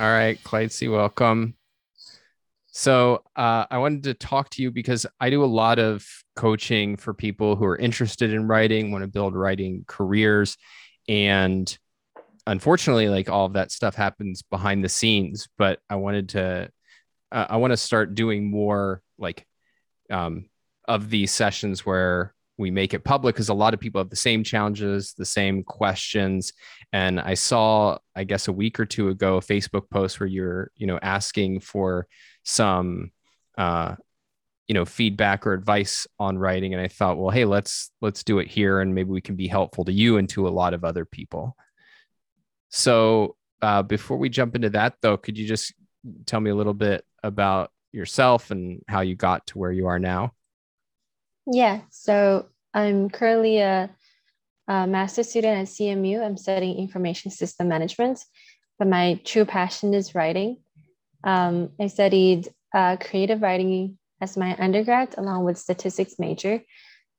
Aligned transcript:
All 0.00 0.10
right, 0.10 0.42
Clytze, 0.42 0.90
welcome. 0.90 1.56
So 2.68 3.22
uh, 3.36 3.66
I 3.70 3.76
wanted 3.76 4.04
to 4.04 4.14
talk 4.14 4.48
to 4.50 4.62
you 4.62 4.70
because 4.70 5.04
I 5.20 5.28
do 5.28 5.44
a 5.44 5.56
lot 5.60 5.78
of 5.78 6.06
coaching 6.34 6.96
for 6.96 7.12
people 7.12 7.54
who 7.54 7.66
are 7.66 7.76
interested 7.76 8.32
in 8.32 8.48
writing, 8.48 8.92
want 8.92 9.02
to 9.02 9.08
build 9.08 9.34
writing 9.34 9.84
careers, 9.86 10.56
and 11.06 11.78
unfortunately, 12.46 13.10
like 13.10 13.28
all 13.28 13.44
of 13.44 13.52
that 13.52 13.72
stuff 13.72 13.94
happens 13.94 14.40
behind 14.40 14.82
the 14.82 14.88
scenes. 14.88 15.48
But 15.58 15.80
I 15.90 15.96
wanted 15.96 16.30
to, 16.30 16.70
uh, 17.30 17.46
I 17.50 17.58
want 17.58 17.72
to 17.74 17.76
start 17.76 18.14
doing 18.14 18.50
more 18.50 19.02
like 19.18 19.46
um, 20.08 20.46
of 20.88 21.10
these 21.10 21.30
sessions 21.30 21.84
where 21.84 22.34
we 22.60 22.70
make 22.70 22.94
it 22.94 23.04
public 23.04 23.34
because 23.34 23.48
a 23.48 23.54
lot 23.54 23.74
of 23.74 23.80
people 23.80 24.00
have 24.00 24.10
the 24.10 24.16
same 24.16 24.44
challenges, 24.44 25.14
the 25.14 25.24
same 25.24 25.64
questions. 25.64 26.52
And 26.92 27.18
I 27.18 27.34
saw, 27.34 27.98
I 28.14 28.24
guess, 28.24 28.48
a 28.48 28.52
week 28.52 28.78
or 28.78 28.84
two 28.84 29.08
ago, 29.08 29.38
a 29.38 29.40
Facebook 29.40 29.88
post 29.90 30.20
where 30.20 30.26
you're, 30.26 30.70
you 30.76 30.86
know, 30.86 30.98
asking 31.02 31.60
for 31.60 32.06
some, 32.44 33.12
uh, 33.56 33.96
you 34.68 34.74
know, 34.74 34.84
feedback 34.84 35.46
or 35.46 35.54
advice 35.54 36.06
on 36.18 36.38
writing. 36.38 36.74
And 36.74 36.82
I 36.82 36.88
thought, 36.88 37.16
well, 37.16 37.30
hey, 37.30 37.44
let's 37.44 37.90
let's 38.00 38.22
do 38.22 38.38
it 38.38 38.46
here, 38.46 38.80
and 38.80 38.94
maybe 38.94 39.10
we 39.10 39.20
can 39.20 39.34
be 39.34 39.48
helpful 39.48 39.84
to 39.86 39.92
you 39.92 40.18
and 40.18 40.28
to 40.28 40.46
a 40.46 40.50
lot 40.50 40.74
of 40.74 40.84
other 40.84 41.04
people. 41.04 41.56
So 42.68 43.36
uh, 43.62 43.82
before 43.82 44.16
we 44.16 44.28
jump 44.28 44.54
into 44.54 44.70
that, 44.70 44.94
though, 45.02 45.16
could 45.16 45.36
you 45.36 45.48
just 45.48 45.74
tell 46.26 46.40
me 46.40 46.50
a 46.50 46.54
little 46.54 46.74
bit 46.74 47.04
about 47.22 47.72
yourself 47.90 48.50
and 48.50 48.82
how 48.86 49.00
you 49.00 49.16
got 49.16 49.46
to 49.48 49.58
where 49.58 49.72
you 49.72 49.88
are 49.88 49.98
now? 49.98 50.34
Yeah, 51.52 51.80
so 51.90 52.46
I'm 52.72 53.10
currently 53.10 53.58
a, 53.58 53.90
a 54.68 54.86
master 54.86 55.24
student 55.24 55.58
at 55.58 55.66
CMU. 55.66 56.24
I'm 56.24 56.36
studying 56.36 56.78
information 56.78 57.32
system 57.32 57.66
management, 57.66 58.24
but 58.78 58.86
my 58.86 59.20
true 59.24 59.44
passion 59.44 59.92
is 59.92 60.14
writing. 60.14 60.58
Um, 61.24 61.70
I 61.80 61.88
studied 61.88 62.48
uh, 62.72 62.98
creative 63.00 63.42
writing 63.42 63.98
as 64.20 64.36
my 64.36 64.56
undergrad, 64.58 65.16
along 65.18 65.44
with 65.44 65.58
statistics 65.58 66.20
major. 66.20 66.62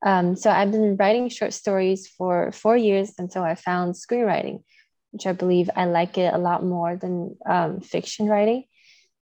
Um, 0.05 0.37
so 0.37 0.49
I've 0.49 0.71
been 0.71 0.95
writing 0.95 1.27
short 1.27 1.53
stories 1.53 2.07
for 2.07 2.53
four 2.53 2.77
years 2.77 3.11
until 3.17 3.43
I 3.43 3.55
found 3.55 3.95
screenwriting, 3.95 4.63
which 5.11 5.27
I 5.27 5.33
believe 5.33 5.69
I 5.75 5.85
like 5.85 6.17
it 6.17 6.33
a 6.33 6.37
lot 6.37 6.63
more 6.63 6.95
than 6.95 7.35
um, 7.45 7.81
fiction 7.81 8.27
writing. 8.27 8.63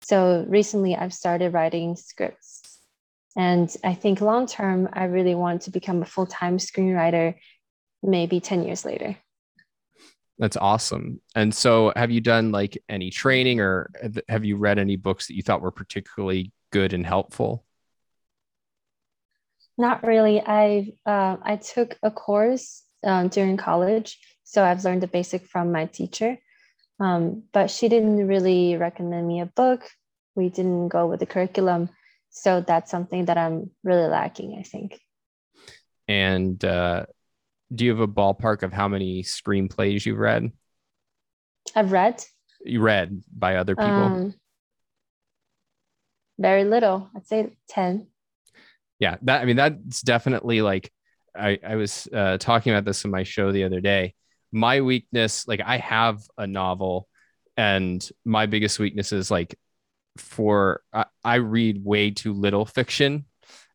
So 0.04 0.46
recently 0.48 0.96
I've 0.96 1.14
started 1.14 1.52
writing 1.54 1.98
scripts 1.98 2.53
and 3.36 3.76
I 3.84 3.94
think 3.94 4.22
long 4.22 4.46
term, 4.46 4.90
I 4.94 5.06
really 5.06 5.36
want 5.36 5.64
to 5.64 5.72
become 5.72 6.02
a 6.02 6.06
full 6.06 6.28
time 6.28 6.58
screenwriter 6.58 7.36
maybe 8.02 8.40
10 8.40 8.64
years 8.64 8.86
later. 8.86 9.18
That's 10.38 10.58
awesome. 10.58 11.22
And 11.36 11.54
so, 11.54 11.94
have 11.96 12.12
you 12.12 12.22
done 12.22 12.52
like 12.52 12.82
any 12.90 13.10
training 13.10 13.60
or 13.60 13.90
have 14.28 14.46
you 14.46 14.58
read 14.58 14.80
any 14.80 14.96
books 14.96 15.28
that 15.28 15.36
you 15.36 15.44
thought 15.44 15.62
were 15.62 15.72
particularly 15.72 16.52
good 16.72 16.94
and 16.94 17.06
helpful? 17.06 17.64
Not 19.78 20.04
really. 20.04 20.42
I 20.42 20.94
uh, 21.06 21.38
I 21.42 21.56
took 21.58 21.98
a 22.04 22.12
course 22.12 22.84
um, 23.04 23.30
during 23.30 23.58
college, 23.58 24.20
so 24.44 24.64
I've 24.64 24.84
learned 24.84 25.02
the 25.02 25.08
basic 25.08 25.48
from 25.48 25.72
my 25.72 25.86
teacher. 25.86 26.38
Um, 27.00 27.44
but 27.52 27.70
she 27.72 27.90
didn't 27.90 28.28
really 28.28 28.76
recommend 28.76 29.28
me 29.28 29.42
a 29.42 29.48
book. 29.48 29.90
We 30.36 30.50
didn't 30.50 30.90
go 30.90 31.08
with 31.08 31.20
the 31.20 31.26
curriculum 31.26 31.90
so 32.34 32.60
that's 32.60 32.92
something 32.92 33.26
that 33.26 33.38
i'm 33.38 33.72
really 33.84 34.08
lacking 34.08 34.58
i 34.60 34.64
think. 34.64 35.00
And 36.10 36.64
uh, 36.66 37.06
do 37.74 37.86
you 37.86 37.92
have 37.92 38.02
a 38.02 38.08
ballpark 38.08 38.64
of 38.64 38.74
how 38.74 38.90
many 38.90 39.24
screenplays 39.24 40.06
you've 40.06 40.18
read? 40.20 40.52
I've 41.74 41.94
read? 41.94 42.22
You 42.66 42.82
read 42.82 43.24
by 43.34 43.56
other 43.56 43.74
people? 43.74 43.88
Um, 43.88 44.34
very 46.38 46.66
little. 46.66 47.10
I'd 47.16 47.26
say 47.26 47.56
10 47.70 48.08
yeah 49.00 49.18
that 49.24 49.42
i 49.42 49.46
mean 49.46 49.56
that's 49.56 50.02
definitely 50.02 50.62
like 50.62 50.92
i 51.36 51.60
i 51.68 51.76
was 51.76 52.08
uh, 52.14 52.38
talking 52.38 52.72
about 52.72 52.86
this 52.86 53.04
in 53.04 53.12
my 53.12 53.24
show 53.24 53.52
the 53.52 53.64
other 53.64 53.82
day. 53.82 54.14
My 54.52 54.82
weakness 54.82 55.48
like 55.48 55.62
i 55.66 55.78
have 55.78 56.20
a 56.38 56.48
novel 56.48 57.08
and 57.58 58.08
my 58.24 58.46
biggest 58.46 58.80
weakness 58.80 59.12
is 59.12 59.30
like 59.32 59.58
for 60.18 60.82
I, 60.94 61.06
I 61.24 61.36
read 61.36 61.84
way 61.84 62.12
too 62.12 62.34
little 62.34 62.66
fiction. 62.66 63.26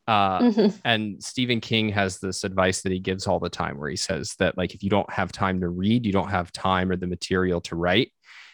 Uh, 0.06 0.40
mm-hmm. 0.40 0.76
And 0.86 1.22
Stephen 1.22 1.60
King 1.60 1.90
has 1.90 2.18
this 2.18 2.42
advice 2.42 2.80
that 2.80 2.92
he 2.92 2.98
gives 2.98 3.26
all 3.26 3.38
the 3.38 3.50
time 3.50 3.78
where 3.78 3.90
he 3.90 3.96
says 3.96 4.34
that, 4.38 4.56
like, 4.56 4.74
if 4.74 4.82
you 4.82 4.88
don't 4.88 5.10
have 5.12 5.32
time 5.32 5.60
to 5.60 5.68
read, 5.68 6.06
you 6.06 6.12
don't 6.12 6.30
have 6.30 6.50
time 6.50 6.90
or 6.90 6.96
the 6.96 7.06
material 7.06 7.60
to 7.62 7.76
write. 7.76 8.10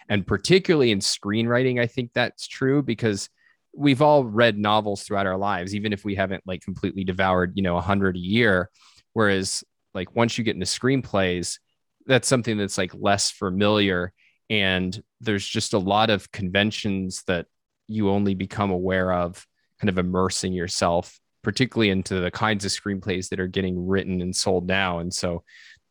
And 0.09 0.27
particularly 0.27 0.91
in 0.91 0.99
screenwriting, 0.99 1.81
I 1.81 1.87
think 1.87 2.11
that's 2.13 2.49
true 2.49 2.83
because 2.83 3.29
we've 3.73 4.03
all 4.03 4.25
read 4.25 4.59
novels 4.59 5.05
throughout 5.05 5.27
our 5.27 5.39
lives, 5.39 5.77
even 5.77 5.93
if 5.93 6.05
we 6.05 6.17
haven't 6.17 6.43
like 6.45 6.61
completely 6.63 7.05
devoured, 7.05 7.53
you 7.55 7.63
know, 7.63 7.77
a 7.77 7.81
hundred 7.81 8.17
a 8.17 8.21
year. 8.21 8.69
Whereas, 9.13 9.63
like, 9.95 10.17
once 10.17 10.37
you 10.37 10.43
get 10.43 10.57
into 10.57 10.67
screenplays, 10.67 11.61
that's 12.05 12.27
something 12.27 12.59
that's 12.59 12.79
like 12.79 12.93
less 12.95 13.31
familiar. 13.31 14.13
And 14.51 15.01
there's 15.21 15.47
just 15.47 15.73
a 15.73 15.79
lot 15.79 16.11
of 16.11 16.33
conventions 16.33 17.23
that 17.29 17.47
you 17.87 18.11
only 18.11 18.35
become 18.35 18.71
aware 18.71 19.13
of 19.13 19.47
kind 19.81 19.89
of 19.89 19.99
immersing 19.99 20.53
yourself 20.53 21.19
particularly 21.45 21.91
into 21.91 22.21
the 22.21 22.31
kinds 22.31 22.65
of 22.65 22.73
screenplays 22.73 23.29
that 23.29 23.39
are 23.39 23.47
getting 23.47 23.87
written 23.87 24.21
and 24.23 24.35
sold 24.35 24.67
now. 24.67 24.99
And 24.99 25.13
so 25.13 25.45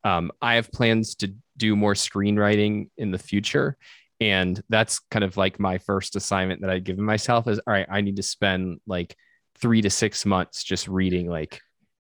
um, 0.04 0.31
i 0.42 0.56
have 0.56 0.70
plans 0.72 1.16
to 1.16 1.34
do 1.56 1.78
more 1.78 1.94
screenwriting 1.94 2.90
in 2.98 3.12
the 3.12 3.18
future. 3.18 3.78
And 4.20 4.62
that's 4.70 5.00
kind 5.00 5.24
of 5.24 5.38
like 5.38 5.59
my 5.59 5.78
first 5.78 6.16
assignment 6.16 6.62
that 6.62 6.70
i've 6.70 6.84
given 6.84 7.04
myself 7.04 7.48
is 7.48 7.59
all 7.59 7.74
right 7.74 7.88
i 7.90 8.02
need 8.02 8.16
to 8.18 8.24
spend 8.24 8.80
like 8.88 9.16
three 9.56 9.81
to 9.81 9.90
six 9.90 10.25
months 10.25 10.64
just 10.64 10.88
reading 10.88 11.28
like 11.28 11.60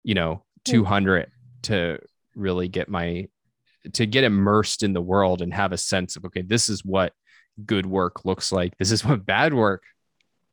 you 0.03 0.13
know 0.13 0.43
200 0.65 1.31
to 1.63 1.99
really 2.35 2.67
get 2.67 2.89
my 2.89 3.27
to 3.93 4.05
get 4.05 4.23
immersed 4.23 4.83
in 4.83 4.93
the 4.93 5.01
world 5.01 5.41
and 5.41 5.53
have 5.53 5.71
a 5.71 5.77
sense 5.77 6.15
of 6.15 6.25
okay 6.25 6.41
this 6.41 6.69
is 6.69 6.83
what 6.83 7.13
good 7.65 7.85
work 7.85 8.25
looks 8.25 8.51
like. 8.51 8.77
This 8.77 8.91
is 8.91 9.05
what 9.05 9.25
bad 9.25 9.53
work 9.53 9.83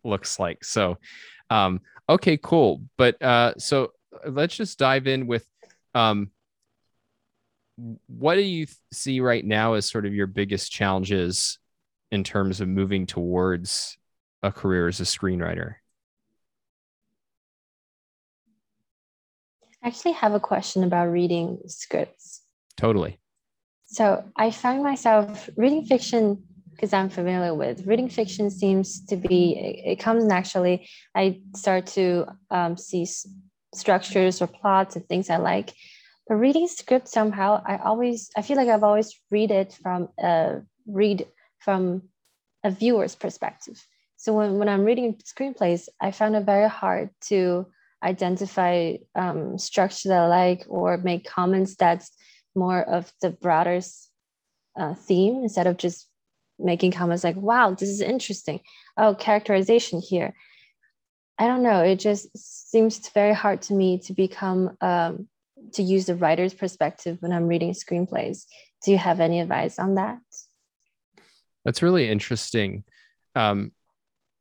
looks 0.04 0.38
like. 0.38 0.64
So, 0.64 0.98
um, 1.50 1.80
okay, 2.08 2.36
cool. 2.36 2.82
But 2.96 3.20
uh, 3.22 3.54
so 3.58 3.92
let's 4.26 4.56
just 4.56 4.78
dive 4.78 5.06
in 5.06 5.26
with 5.26 5.46
um, 5.94 6.30
what 8.06 8.34
do 8.34 8.42
you 8.42 8.66
see 8.92 9.20
right 9.20 9.44
now 9.44 9.74
as 9.74 9.86
sort 9.86 10.06
of 10.06 10.14
your 10.14 10.26
biggest 10.26 10.72
challenges 10.72 11.58
in 12.10 12.24
terms 12.24 12.60
of 12.60 12.68
moving 12.68 13.06
towards 13.06 13.96
a 14.42 14.50
career 14.50 14.88
as 14.88 15.00
a 15.00 15.04
screenwriter? 15.04 15.74
I 19.82 19.88
actually 19.88 20.12
have 20.12 20.34
a 20.34 20.40
question 20.40 20.82
about 20.82 21.06
reading 21.06 21.60
scripts. 21.66 22.42
Totally. 22.76 23.18
So 23.86 24.24
I 24.36 24.50
find 24.50 24.82
myself 24.82 25.48
reading 25.56 25.84
fiction 25.84 26.42
because 26.78 26.92
I'm 26.92 27.10
familiar 27.10 27.54
with. 27.54 27.86
Reading 27.88 28.08
fiction 28.08 28.50
seems 28.50 29.04
to 29.06 29.16
be, 29.16 29.82
it 29.84 29.96
comes 29.96 30.24
naturally. 30.24 30.88
I 31.12 31.40
start 31.56 31.86
to 31.98 32.26
um, 32.52 32.76
see 32.76 33.02
s- 33.02 33.26
structures 33.74 34.40
or 34.40 34.46
plots 34.46 34.94
and 34.94 35.04
things 35.08 35.28
I 35.28 35.38
like. 35.38 35.72
But 36.28 36.36
reading 36.36 36.68
script 36.68 37.08
somehow, 37.08 37.64
I 37.66 37.78
always, 37.78 38.30
I 38.36 38.42
feel 38.42 38.56
like 38.56 38.68
I've 38.68 38.84
always 38.84 39.12
read 39.28 39.50
it 39.50 39.76
from, 39.82 40.10
a 40.22 40.60
read 40.86 41.26
from 41.58 42.02
a 42.62 42.70
viewer's 42.70 43.16
perspective. 43.16 43.84
So 44.16 44.32
when, 44.32 44.58
when 44.58 44.68
I'm 44.68 44.84
reading 44.84 45.16
screenplays, 45.16 45.88
I 46.00 46.12
found 46.12 46.36
it 46.36 46.44
very 46.44 46.68
hard 46.68 47.10
to 47.22 47.66
identify 48.04 48.98
um, 49.16 49.58
structure 49.58 50.10
that 50.10 50.22
I 50.22 50.28
like 50.28 50.64
or 50.68 50.96
make 50.98 51.28
comments 51.28 51.74
that's 51.74 52.12
more 52.54 52.82
of 52.82 53.12
the 53.20 53.30
broader 53.30 53.80
uh, 54.78 54.94
theme 54.94 55.42
instead 55.42 55.66
of 55.66 55.76
just 55.76 56.07
making 56.58 56.92
comments 56.92 57.24
like, 57.24 57.36
wow, 57.36 57.74
this 57.74 57.88
is 57.88 58.00
interesting. 58.00 58.60
Oh, 58.96 59.14
characterization 59.14 60.00
here. 60.00 60.34
I 61.38 61.46
don't 61.46 61.62
know. 61.62 61.82
It 61.82 61.96
just 61.96 62.28
seems 62.36 63.08
very 63.10 63.34
hard 63.34 63.62
to 63.62 63.74
me 63.74 63.98
to 64.00 64.12
become, 64.12 64.76
um, 64.80 65.28
to 65.74 65.82
use 65.82 66.06
the 66.06 66.16
writer's 66.16 66.54
perspective 66.54 67.18
when 67.20 67.32
I'm 67.32 67.46
reading 67.46 67.72
screenplays. 67.72 68.44
Do 68.84 68.90
you 68.90 68.98
have 68.98 69.20
any 69.20 69.40
advice 69.40 69.78
on 69.78 69.94
that? 69.96 70.18
That's 71.64 71.82
really 71.82 72.08
interesting. 72.08 72.84
Um, 73.34 73.72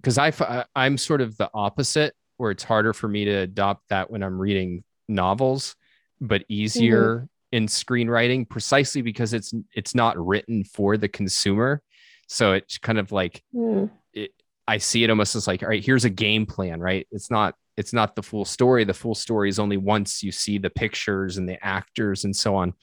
because 0.01 0.17
I, 0.17 0.65
I'm 0.75 0.97
sort 0.97 1.21
of 1.21 1.37
the 1.37 1.49
opposite, 1.53 2.15
where 2.37 2.51
it's 2.51 2.63
harder 2.63 2.93
for 2.93 3.07
me 3.07 3.25
to 3.25 3.31
adopt 3.31 3.89
that 3.89 4.11
when 4.11 4.23
I'm 4.23 4.39
reading 4.39 4.83
novels, 5.07 5.75
but 6.21 6.45
easier 6.47 7.15
mm-hmm. 7.15 7.25
in 7.51 7.65
screenwriting, 7.65 8.47
precisely 8.47 9.01
because 9.01 9.33
it's 9.33 9.53
it's 9.73 9.95
not 9.95 10.23
written 10.23 10.63
for 10.63 10.97
the 10.97 11.07
consumer. 11.07 11.81
So 12.27 12.53
it's 12.53 12.77
kind 12.77 12.99
of 12.99 13.11
like 13.11 13.43
mm. 13.53 13.89
it, 14.13 14.31
I 14.67 14.77
see 14.77 15.03
it 15.03 15.09
almost 15.09 15.35
as 15.35 15.47
like, 15.47 15.63
all 15.63 15.69
right, 15.69 15.83
here's 15.83 16.05
a 16.05 16.09
game 16.09 16.45
plan, 16.45 16.79
right? 16.79 17.07
It's 17.11 17.31
not 17.31 17.55
it's 17.77 17.93
not 17.93 18.15
the 18.15 18.23
full 18.23 18.45
story. 18.45 18.83
The 18.83 18.93
full 18.93 19.15
story 19.15 19.49
is 19.49 19.59
only 19.59 19.77
once 19.77 20.23
you 20.23 20.31
see 20.31 20.57
the 20.57 20.69
pictures 20.69 21.37
and 21.37 21.47
the 21.47 21.63
actors 21.63 22.23
and 22.23 22.35
so 22.35 22.55
on. 22.55 22.73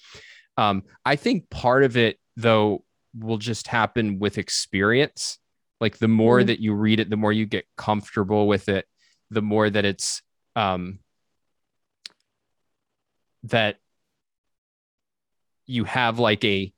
Um, 0.57 0.85
I 1.05 1.17
think 1.17 1.51
part 1.51 1.83
of 1.83 1.97
it, 1.97 2.19
though, 2.37 2.85
will 3.19 3.39
just 3.39 3.69
happen 3.69 4.19
with 4.19 4.39
experience. 4.39 5.39
Like 5.81 5.99
the 5.99 6.09
more 6.09 6.41
Mm. 6.41 6.47
that 6.47 6.61
you 6.61 6.75
read 6.75 7.01
it, 7.01 7.11
the 7.11 7.17
more 7.17 7.33
you 7.33 7.47
get 7.47 7.67
comfortable 7.77 8.47
with 8.47 8.69
it, 8.69 8.87
the 9.31 9.43
more 9.43 9.69
that 9.69 9.85
it's 9.85 10.23
um 10.57 11.01
that 13.45 13.77
you 15.67 15.85
have 15.85 16.19
like 16.19 16.45
a 16.45 16.73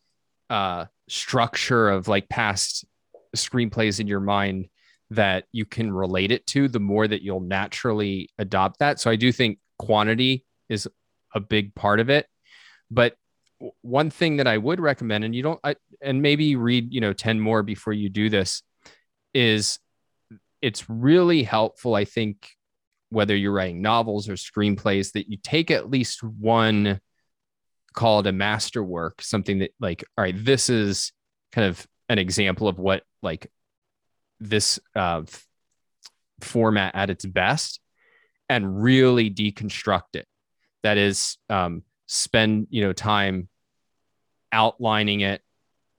uh 0.50 0.86
structure 1.08 1.88
of 1.88 2.08
like 2.08 2.28
past 2.28 2.84
screenplays 3.34 4.00
in 4.00 4.06
your 4.06 4.20
mind 4.20 4.68
that 5.10 5.44
you 5.52 5.64
can 5.64 5.92
relate 5.92 6.32
it 6.32 6.46
to, 6.48 6.68
the 6.68 6.80
more 6.80 7.06
that 7.06 7.22
you'll 7.22 7.40
naturally 7.40 8.28
adopt 8.38 8.80
that. 8.80 8.98
So 8.98 9.10
I 9.10 9.16
do 9.16 9.30
think 9.30 9.58
quantity 9.78 10.44
is 10.68 10.88
a 11.34 11.40
big 11.40 11.74
part 11.74 12.00
of 12.00 12.10
it. 12.10 12.26
But 12.90 13.16
one 13.82 14.10
thing 14.10 14.38
that 14.38 14.46
I 14.46 14.58
would 14.58 14.80
recommend, 14.80 15.24
and 15.24 15.34
you 15.34 15.42
don't, 15.42 15.60
I, 15.62 15.76
and 16.02 16.22
maybe 16.22 16.56
read, 16.56 16.92
you 16.92 17.00
know, 17.00 17.12
10 17.12 17.40
more 17.40 17.62
before 17.62 17.92
you 17.92 18.08
do 18.08 18.28
this, 18.28 18.62
is 19.32 19.78
it's 20.60 20.88
really 20.90 21.42
helpful, 21.42 21.94
I 21.94 22.04
think, 22.04 22.50
whether 23.10 23.36
you're 23.36 23.52
writing 23.52 23.82
novels 23.82 24.28
or 24.28 24.34
screenplays, 24.34 25.12
that 25.12 25.30
you 25.30 25.38
take 25.42 25.70
at 25.70 25.90
least 25.90 26.22
one 26.22 27.00
called 27.96 28.28
a 28.28 28.32
masterwork, 28.32 29.20
something 29.20 29.58
that, 29.58 29.72
like, 29.80 30.04
all 30.16 30.22
right, 30.22 30.34
this 30.36 30.70
is 30.70 31.10
kind 31.50 31.66
of 31.66 31.84
an 32.08 32.18
example 32.20 32.68
of 32.68 32.78
what, 32.78 33.02
like, 33.22 33.50
this 34.38 34.78
uh, 34.94 35.22
f- 35.26 35.44
format 36.40 36.94
at 36.94 37.10
its 37.10 37.26
best 37.26 37.80
and 38.48 38.80
really 38.80 39.28
deconstruct 39.30 40.14
it. 40.14 40.26
That 40.84 40.98
is, 40.98 41.38
um, 41.50 41.82
spend 42.08 42.68
you 42.70 42.82
know 42.82 42.92
time 42.92 43.48
outlining 44.52 45.20
it 45.22 45.42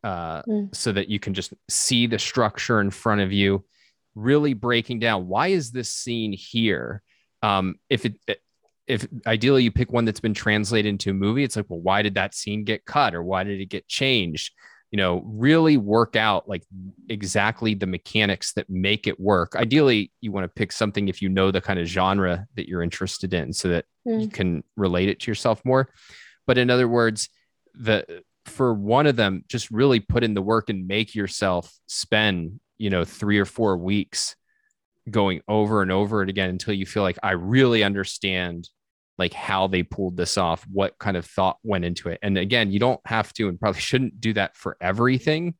uh, 0.03 0.41
Mm. 0.43 0.73
so 0.73 0.93
that 0.93 1.09
you 1.09 1.19
can 1.19 1.33
just 1.33 1.53
see 1.69 2.07
the 2.07 2.17
structure 2.19 2.79
in 2.79 2.91
front 2.91 3.19
of 3.19 3.33
you. 3.33 3.65
Really 4.15 4.53
breaking 4.53 5.00
down 5.00 5.27
why 5.27 5.47
is 5.47 5.71
this 5.71 5.91
scene 5.91 6.31
here? 6.31 7.01
Um, 7.41 7.75
if 7.89 8.05
it 8.05 8.15
if 8.88 9.06
ideally 9.25 9.63
you 9.63 9.72
pick 9.72 9.92
one 9.92 10.06
that's 10.06 10.19
been 10.19 10.34
translated 10.34 10.89
into 10.89 11.12
a 11.12 11.13
movie, 11.13 11.44
it's 11.44 11.56
like, 11.56 11.66
well, 11.69 11.81
why 11.81 12.01
did 12.01 12.16
that 12.16 12.34
scene 12.34 12.63
get 12.63 12.86
cut 12.86 13.13
or 13.13 13.22
why 13.24 13.44
did 13.44 13.60
it 13.60 13.66
get 13.69 13.88
changed? 13.88 14.54
You 14.92 14.98
know, 14.98 15.22
really 15.25 15.75
work 15.75 16.16
out 16.16 16.48
like 16.48 16.63
exactly 17.10 17.74
the 17.74 17.88
mechanics 17.88 18.54
that 18.54 18.69
make 18.69 19.06
it 19.06 19.19
work. 19.19 19.56
Ideally, 19.57 20.12
you 20.22 20.31
want 20.31 20.45
to 20.45 20.48
pick 20.48 20.72
something 20.72 21.10
if 21.10 21.22
you 21.22 21.28
know 21.28 21.51
the 21.51 21.60
kind 21.60 21.80
of 21.80 21.88
genre 21.88 22.48
that 22.56 22.69
you're 22.69 22.81
interested 22.81 23.34
in 23.34 23.51
so 23.54 23.68
that 23.69 23.86
you 24.06 24.28
Mm. 24.30 24.34
can 24.34 24.63
relate 24.78 25.10
it 25.10 25.19
to 25.19 25.30
yourself 25.30 25.63
more. 25.66 25.89
But 26.45 26.57
in 26.57 26.69
other 26.69 26.88
words, 26.88 27.28
the 27.74 28.24
for 28.45 28.74
one 28.74 29.06
of 29.07 29.18
them, 29.18 29.44
just 29.50 29.69
really 29.69 30.00
put 30.00 30.24
in 30.24 30.34
the 30.34 30.42
work 30.42 30.69
and 30.69 30.88
make 30.88 31.13
yourself 31.13 31.69
spend, 31.88 32.62
you 32.78 32.89
know, 32.89 33.04
three 33.04 33.38
or 33.38 33.44
four 33.44 33.75
weeks 33.75 34.38
going 35.12 35.42
over 35.50 35.81
and 35.81 35.92
over 35.92 36.24
it 36.24 36.30
again 36.30 36.50
until 36.50 36.74
you 36.74 36.86
feel 36.86 37.04
like 37.04 37.18
I 37.22 37.31
really 37.31 37.84
understand 37.84 38.69
like 39.17 39.33
how 39.33 39.67
they 39.67 39.83
pulled 39.83 40.17
this 40.17 40.37
off, 40.37 40.65
what 40.71 40.97
kind 40.99 41.17
of 41.17 41.25
thought 41.25 41.57
went 41.63 41.85
into 41.85 42.09
it. 42.09 42.19
And 42.21 42.37
again, 42.37 42.71
you 42.71 42.79
don't 42.79 43.01
have 43.05 43.33
to 43.33 43.49
and 43.49 43.59
probably 43.59 43.81
shouldn't 43.89 44.21
do 44.21 44.33
that 44.33 44.55
for 44.55 44.77
everything. 44.79 45.55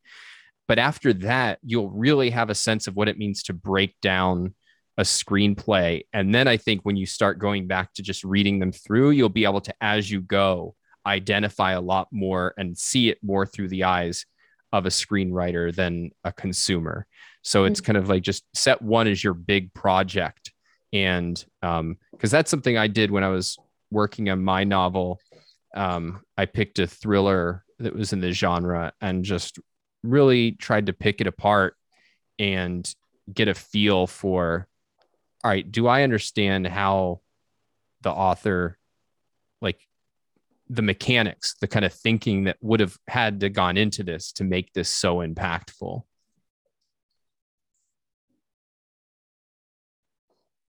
But 0.68 0.80
after 0.80 1.14
that, 1.14 1.60
you'll 1.64 1.90
really 1.90 2.30
have 2.30 2.50
a 2.50 2.56
sense 2.56 2.88
of 2.88 2.96
what 2.96 3.08
it 3.08 3.18
means 3.18 3.44
to 3.44 3.54
break 3.54 3.96
down 4.02 4.54
a 4.98 5.04
screenplay. 5.04 6.04
And 6.12 6.34
then 6.34 6.48
I 6.48 6.58
think 6.58 6.82
when 6.84 6.98
you 6.98 7.06
start 7.06 7.40
going 7.40 7.68
back 7.68 7.94
to 7.94 8.02
just 8.02 8.24
reading 8.24 8.60
them 8.60 8.72
through, 8.72 9.12
you'll 9.12 9.30
be 9.30 9.46
able 9.46 9.62
to, 9.62 9.74
as 9.80 10.10
you 10.10 10.22
go, 10.22 10.76
identify 11.06 11.72
a 11.72 11.82
lot 11.82 12.10
more 12.12 12.54
and 12.58 12.78
see 12.78 13.10
it 13.10 13.20
more 13.24 13.46
through 13.46 13.70
the 13.70 13.86
eyes 13.86 14.26
of 14.74 14.86
a 14.86 14.90
screenwriter 14.90 15.74
than 15.74 16.12
a 16.24 16.34
consumer. 16.34 17.06
So 17.44 17.64
it's 17.64 17.80
mm. 17.80 17.86
kind 17.86 17.98
of 17.98 18.10
like 18.10 18.24
just 18.24 18.44
set 18.54 18.82
one 18.82 19.08
as 19.08 19.24
your 19.24 19.34
big 19.34 19.74
project. 19.74 20.52
And 20.94 21.44
um, 21.62 21.98
because 22.12 22.32
that's 22.32 22.50
something 22.50 22.78
I 22.78 22.88
did 22.88 23.12
when 23.12 23.24
I 23.24 23.30
was 23.30 23.58
working 23.92 24.30
on 24.30 24.44
my 24.44 24.64
novel. 24.64 25.20
Um, 25.76 26.22
I 26.38 26.46
picked 26.46 26.80
a 26.80 26.88
thriller 26.88 27.64
that 27.80 27.96
was 27.96 28.14
in 28.14 28.22
the 28.22 28.32
genre 28.32 28.94
and 29.02 29.24
just 29.24 29.60
really 30.04 30.54
tried 30.54 30.88
to 30.88 30.94
pick 30.94 31.22
it 31.22 31.28
apart 31.28 31.76
and 32.40 32.90
get 33.34 33.48
a 33.48 33.54
feel 33.54 34.08
for 34.08 34.68
all 35.44 35.52
right, 35.52 35.72
do 35.72 35.88
I 35.88 36.04
understand 36.04 36.66
how 36.68 37.22
the 38.02 38.12
author 38.12 38.78
like 39.62 39.80
the 40.70 40.82
mechanics, 40.82 41.56
the 41.62 41.68
kind 41.68 41.86
of 41.86 41.94
thinking 41.94 42.46
that 42.46 42.58
would 42.62 42.80
have 42.80 42.98
had 43.08 43.40
to 43.42 43.50
gone 43.50 43.78
into 43.78 44.04
this 44.04 44.32
to 44.34 44.44
make 44.44 44.74
this 44.74 44.90
so 44.90 45.18
impactful? 45.18 46.04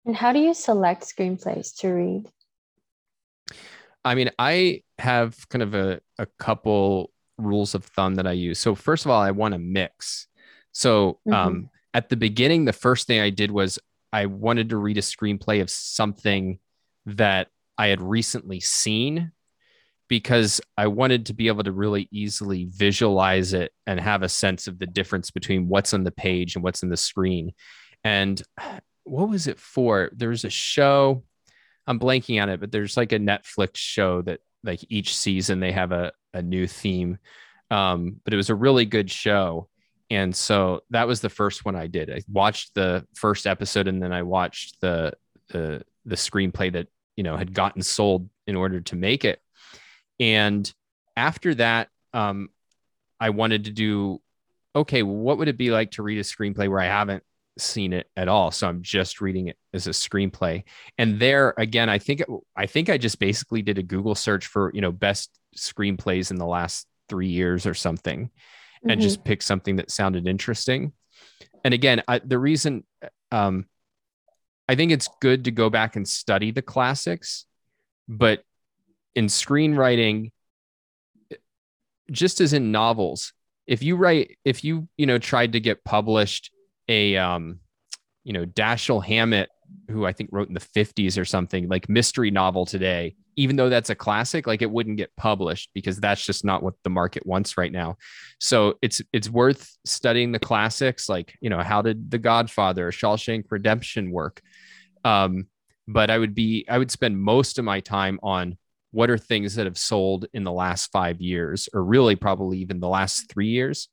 And 0.06 0.14
how 0.14 0.32
do 0.32 0.38
you 0.38 0.54
select 0.54 1.02
screenplays 1.02 1.76
to 1.80 1.88
read? 1.88 2.24
I 4.04 4.14
mean, 4.14 4.30
I 4.38 4.82
have 4.98 5.36
kind 5.48 5.62
of 5.62 5.74
a, 5.74 6.00
a 6.16 6.26
couple 6.38 7.10
rules 7.38 7.74
of 7.74 7.84
thumb 7.84 8.14
that 8.14 8.26
I 8.26 8.32
use. 8.32 8.60
So 8.60 8.76
first 8.76 9.04
of 9.04 9.10
all, 9.10 9.20
I 9.20 9.32
want 9.32 9.52
to 9.52 9.58
mix. 9.58 10.28
So 10.70 11.18
um, 11.32 11.70
at 11.92 12.08
the 12.08 12.16
beginning, 12.16 12.64
the 12.64 12.72
first 12.72 13.08
thing 13.08 13.20
I 13.20 13.30
did 13.30 13.50
was 13.50 13.80
I 14.12 14.26
wanted 14.26 14.70
to 14.70 14.76
read 14.76 14.96
a 14.96 15.02
screenplay 15.02 15.60
of 15.60 15.70
something 15.70 16.60
that 17.06 17.48
I 17.76 17.88
had 17.88 18.00
recently 18.00 18.60
seen 18.60 19.32
because 20.08 20.60
I 20.76 20.86
wanted 20.86 21.26
to 21.26 21.34
be 21.34 21.48
able 21.48 21.64
to 21.64 21.72
really 21.72 22.08
easily 22.12 22.68
visualize 22.70 23.52
it 23.52 23.72
and 23.88 23.98
have 23.98 24.22
a 24.22 24.28
sense 24.28 24.68
of 24.68 24.78
the 24.78 24.86
difference 24.86 25.32
between 25.32 25.68
what's 25.68 25.92
on 25.92 26.04
the 26.04 26.12
page 26.12 26.54
and 26.54 26.62
what's 26.62 26.84
in 26.84 26.90
the 26.90 26.96
screen. 26.96 27.52
And 28.04 28.40
what 29.06 29.28
was 29.28 29.46
it 29.46 29.58
for? 29.58 30.10
There 30.12 30.30
was 30.30 30.44
a 30.44 30.50
show, 30.50 31.22
I'm 31.86 32.00
blanking 32.00 32.42
on 32.42 32.48
it, 32.48 32.60
but 32.60 32.72
there's 32.72 32.96
like 32.96 33.12
a 33.12 33.18
Netflix 33.18 33.76
show 33.76 34.22
that 34.22 34.40
like 34.64 34.84
each 34.88 35.16
season 35.16 35.60
they 35.60 35.72
have 35.72 35.92
a, 35.92 36.12
a 36.34 36.42
new 36.42 36.66
theme. 36.66 37.18
Um, 37.70 38.20
but 38.24 38.34
it 38.34 38.36
was 38.36 38.50
a 38.50 38.54
really 38.54 38.84
good 38.84 39.10
show. 39.10 39.68
And 40.10 40.34
so 40.34 40.82
that 40.90 41.06
was 41.06 41.20
the 41.20 41.28
first 41.28 41.64
one 41.64 41.76
I 41.76 41.86
did. 41.86 42.10
I 42.10 42.22
watched 42.28 42.74
the 42.74 43.06
first 43.14 43.46
episode 43.46 43.88
and 43.88 44.02
then 44.02 44.12
I 44.12 44.22
watched 44.22 44.80
the 44.80 45.12
the 45.48 45.84
the 46.04 46.16
screenplay 46.16 46.72
that 46.72 46.88
you 47.16 47.22
know 47.22 47.36
had 47.36 47.54
gotten 47.54 47.82
sold 47.82 48.28
in 48.46 48.56
order 48.56 48.80
to 48.80 48.96
make 48.96 49.24
it. 49.24 49.40
And 50.20 50.72
after 51.16 51.54
that, 51.56 51.88
um, 52.12 52.50
I 53.18 53.30
wanted 53.30 53.64
to 53.64 53.70
do 53.70 54.20
okay, 54.74 55.02
what 55.02 55.38
would 55.38 55.48
it 55.48 55.56
be 55.56 55.70
like 55.70 55.92
to 55.92 56.02
read 56.02 56.18
a 56.18 56.22
screenplay 56.22 56.68
where 56.68 56.80
I 56.80 56.86
haven't 56.86 57.22
seen 57.58 57.92
it 57.92 58.08
at 58.16 58.28
all? 58.28 58.50
So 58.50 58.68
I'm 58.68 58.82
just 58.82 59.20
reading 59.20 59.48
it 59.48 59.56
as 59.72 59.86
a 59.86 59.90
screenplay. 59.90 60.64
And 60.98 61.18
there 61.18 61.54
again, 61.56 61.88
I 61.88 61.98
think 61.98 62.22
I 62.56 62.66
think 62.66 62.88
I 62.88 62.98
just 62.98 63.18
basically 63.18 63.62
did 63.62 63.78
a 63.78 63.82
Google 63.82 64.14
search 64.14 64.46
for 64.46 64.70
you 64.74 64.80
know 64.80 64.92
best 64.92 65.30
screenplays 65.56 66.30
in 66.30 66.36
the 66.36 66.46
last 66.46 66.86
three 67.08 67.28
years 67.28 67.66
or 67.66 67.74
something, 67.74 68.30
and 68.88 69.00
Mhm. 69.00 69.02
just 69.02 69.24
picked 69.24 69.44
something 69.44 69.76
that 69.76 69.90
sounded 69.90 70.26
interesting. 70.26 70.92
And 71.64 71.72
again, 71.74 72.02
I, 72.06 72.18
the 72.18 72.38
reason 72.38 72.84
um, 73.32 73.66
I 74.68 74.74
think 74.74 74.92
it's 74.92 75.08
good 75.20 75.44
to 75.44 75.50
go 75.50 75.70
back 75.70 75.96
and 75.96 76.06
study 76.08 76.50
the 76.50 76.62
classics, 76.62 77.46
but 78.08 78.42
in 79.14 79.26
screenwriting, 79.26 80.30
just 82.10 82.40
as 82.40 82.52
in 82.52 82.70
novels, 82.70 83.32
if 83.66 83.82
you 83.82 83.96
write, 83.96 84.38
if 84.44 84.62
you 84.62 84.88
you 84.96 85.06
know 85.06 85.18
tried 85.18 85.52
to 85.52 85.60
get 85.60 85.84
published 85.84 86.50
a 86.88 87.16
um, 87.16 87.60
you 88.24 88.32
know 88.32 88.44
Dashiell 88.44 89.04
Hammett, 89.04 89.50
who 89.90 90.06
I 90.06 90.12
think 90.12 90.30
wrote 90.32 90.48
in 90.48 90.54
the 90.54 90.60
fifties 90.60 91.18
or 91.18 91.24
something, 91.24 91.68
like 91.68 91.88
mystery 91.88 92.30
novel 92.30 92.66
today, 92.66 93.14
even 93.36 93.56
though 93.56 93.68
that's 93.68 93.90
a 93.90 93.94
classic, 93.94 94.46
like 94.46 94.62
it 94.62 94.70
wouldn't 94.70 94.96
get 94.96 95.14
published 95.16 95.70
because 95.74 96.00
that's 96.00 96.24
just 96.24 96.44
not 96.44 96.62
what 96.62 96.74
the 96.82 96.90
market 96.90 97.26
wants 97.26 97.58
right 97.58 97.70
now. 97.70 97.96
So 98.40 98.78
it's 98.82 99.02
it's 99.12 99.28
worth 99.28 99.70
studying 99.84 100.32
the 100.32 100.38
classics, 100.38 101.08
like 101.08 101.36
you 101.40 101.50
know 101.50 101.62
how 101.62 101.82
did 101.82 102.10
The 102.10 102.18
Godfather, 102.18 102.90
Shawshank 102.90 103.44
Redemption 103.50 104.10
work. 104.10 104.40
Um, 105.04 105.46
but 105.86 106.10
I 106.10 106.18
would 106.18 106.34
be 106.34 106.64
I 106.68 106.78
would 106.78 106.90
spend 106.90 107.20
most 107.20 107.58
of 107.58 107.64
my 107.64 107.80
time 107.80 108.18
on 108.22 108.56
what 108.92 109.10
are 109.10 109.18
things 109.18 109.56
that 109.56 109.66
have 109.66 109.76
sold 109.76 110.26
in 110.32 110.42
the 110.42 110.52
last 110.52 110.90
five 110.90 111.20
years, 111.20 111.68
or 111.74 111.84
really 111.84 112.16
probably 112.16 112.58
even 112.58 112.80
the 112.80 112.88
last 112.88 113.30
three 113.30 113.48
years, 113.48 113.88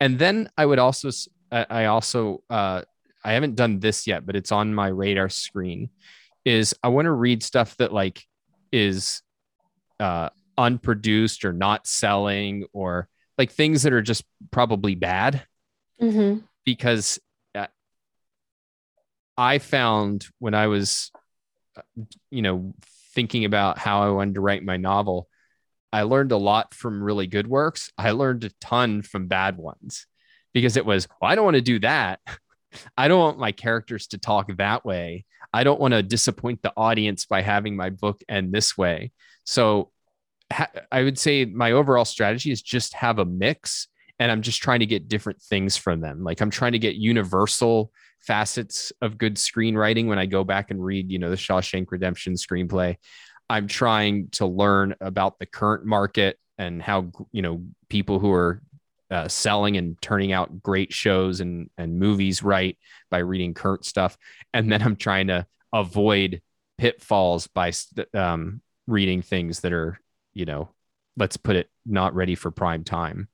and 0.00 0.18
then 0.18 0.50
I 0.56 0.66
would 0.66 0.80
also 0.80 1.10
I 1.50 1.66
I 1.68 1.84
also 1.86 2.42
uh, 2.50 2.82
I 3.24 3.32
haven't 3.32 3.56
done 3.56 3.80
this 3.80 4.06
yet, 4.06 4.24
but 4.26 4.36
it's 4.36 4.52
on 4.52 4.74
my 4.74 4.88
radar 4.88 5.28
screen. 5.28 5.90
Is 6.44 6.74
I 6.82 6.88
want 6.88 7.06
to 7.06 7.12
read 7.12 7.42
stuff 7.42 7.76
that 7.76 7.92
like 7.92 8.24
is 8.72 9.22
uh, 10.00 10.30
unproduced 10.56 11.44
or 11.44 11.52
not 11.52 11.86
selling 11.86 12.66
or 12.72 13.08
like 13.36 13.52
things 13.52 13.82
that 13.82 13.92
are 13.92 14.02
just 14.02 14.24
probably 14.50 14.94
bad 14.94 15.44
Mhm. 16.00 16.42
because 16.64 17.18
uh, 17.54 17.66
I 19.36 19.58
found 19.58 20.26
when 20.38 20.54
I 20.54 20.66
was, 20.66 21.10
uh, 21.76 21.82
you 22.30 22.42
know, 22.42 22.74
thinking 23.14 23.44
about 23.44 23.78
how 23.78 24.02
I 24.02 24.10
wanted 24.10 24.34
to 24.34 24.40
write 24.40 24.64
my 24.64 24.76
novel, 24.76 25.28
I 25.92 26.02
learned 26.02 26.32
a 26.32 26.36
lot 26.36 26.74
from 26.74 27.02
really 27.02 27.26
good 27.26 27.46
works. 27.46 27.92
I 27.96 28.10
learned 28.10 28.44
a 28.44 28.50
ton 28.60 29.02
from 29.02 29.26
bad 29.28 29.56
ones 29.56 30.06
because 30.52 30.76
it 30.76 30.86
was, 30.86 31.08
well, 31.20 31.30
I 31.30 31.34
don't 31.34 31.44
want 31.44 31.56
to 31.56 31.60
do 31.60 31.78
that. 31.80 32.20
I 32.96 33.08
don't 33.08 33.20
want 33.20 33.38
my 33.38 33.52
characters 33.52 34.08
to 34.08 34.18
talk 34.18 34.54
that 34.56 34.84
way. 34.84 35.24
I 35.52 35.64
don't 35.64 35.80
want 35.80 35.94
to 35.94 36.02
disappoint 36.02 36.62
the 36.62 36.72
audience 36.76 37.24
by 37.24 37.42
having 37.42 37.76
my 37.76 37.90
book 37.90 38.22
end 38.28 38.52
this 38.52 38.76
way. 38.76 39.12
So 39.44 39.90
ha- 40.52 40.70
I 40.92 41.02
would 41.02 41.18
say 41.18 41.44
my 41.44 41.72
overall 41.72 42.04
strategy 42.04 42.50
is 42.50 42.60
just 42.60 42.94
have 42.94 43.18
a 43.18 43.24
mix 43.24 43.88
and 44.18 44.30
I'm 44.30 44.42
just 44.42 44.60
trying 44.60 44.80
to 44.80 44.86
get 44.86 45.08
different 45.08 45.40
things 45.40 45.76
from 45.76 46.00
them. 46.00 46.24
Like 46.24 46.40
I'm 46.40 46.50
trying 46.50 46.72
to 46.72 46.78
get 46.78 46.96
universal 46.96 47.92
facets 48.20 48.92
of 49.00 49.16
good 49.16 49.36
screenwriting 49.36 50.06
when 50.06 50.18
I 50.18 50.26
go 50.26 50.44
back 50.44 50.70
and 50.70 50.84
read, 50.84 51.10
you 51.10 51.18
know, 51.18 51.30
the 51.30 51.36
Shawshank 51.36 51.86
Redemption 51.90 52.34
screenplay. 52.34 52.96
I'm 53.48 53.66
trying 53.66 54.28
to 54.32 54.46
learn 54.46 54.94
about 55.00 55.38
the 55.38 55.46
current 55.46 55.86
market 55.86 56.38
and 56.58 56.82
how, 56.82 57.10
you 57.32 57.40
know, 57.40 57.62
people 57.88 58.18
who 58.18 58.32
are 58.32 58.60
uh, 59.10 59.28
selling 59.28 59.76
and 59.76 60.00
turning 60.00 60.32
out 60.32 60.62
great 60.62 60.92
shows 60.92 61.40
and, 61.40 61.70
and 61.78 61.98
movies 61.98 62.42
right 62.42 62.78
by 63.10 63.18
reading 63.18 63.54
current 63.54 63.84
stuff. 63.84 64.16
And 64.52 64.70
then 64.70 64.82
I'm 64.82 64.96
trying 64.96 65.28
to 65.28 65.46
avoid 65.72 66.42
pitfalls 66.76 67.46
by 67.46 67.72
um, 68.14 68.60
reading 68.86 69.22
things 69.22 69.60
that 69.60 69.72
are, 69.72 69.98
you 70.32 70.44
know, 70.44 70.70
let's 71.16 71.36
put 71.36 71.56
it 71.56 71.68
not 71.84 72.14
ready 72.14 72.34
for 72.34 72.50
prime 72.50 72.84
time. 72.84 73.28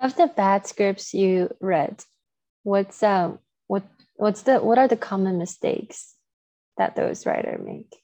Of 0.00 0.16
the 0.16 0.28
bad 0.28 0.66
scripts 0.66 1.12
you 1.12 1.54
read, 1.60 2.02
what's 2.62 3.02
um 3.02 3.38
what 3.66 3.82
what's 4.16 4.42
the 4.42 4.58
what 4.58 4.78
are 4.78 4.88
the 4.88 4.96
common 4.96 5.36
mistakes 5.38 6.14
that 6.78 6.96
those 6.96 7.26
writers 7.26 7.60
make? 7.62 8.02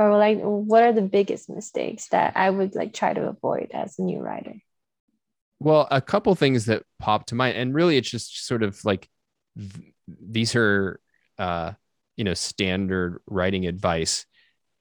Or 0.00 0.16
like 0.16 0.38
what 0.40 0.82
are 0.82 0.92
the 0.92 1.02
biggest 1.02 1.50
mistakes 1.50 2.08
that 2.08 2.34
I 2.34 2.48
would 2.48 2.74
like 2.74 2.94
try 2.94 3.12
to 3.12 3.28
avoid 3.28 3.70
as 3.74 3.98
a 3.98 4.02
new 4.02 4.20
writer? 4.20 4.54
Well, 5.58 5.86
a 5.90 6.00
couple 6.00 6.34
things 6.34 6.64
that 6.66 6.84
pop 6.98 7.26
to 7.26 7.34
mind, 7.34 7.58
and 7.58 7.74
really 7.74 7.98
it's 7.98 8.10
just 8.10 8.46
sort 8.46 8.62
of 8.62 8.82
like 8.84 9.10
th- 9.58 9.92
these 10.08 10.56
are 10.56 11.00
uh 11.38 11.72
you 12.16 12.24
know 12.24 12.34
standard 12.34 13.20
writing 13.26 13.66
advice 13.66 14.24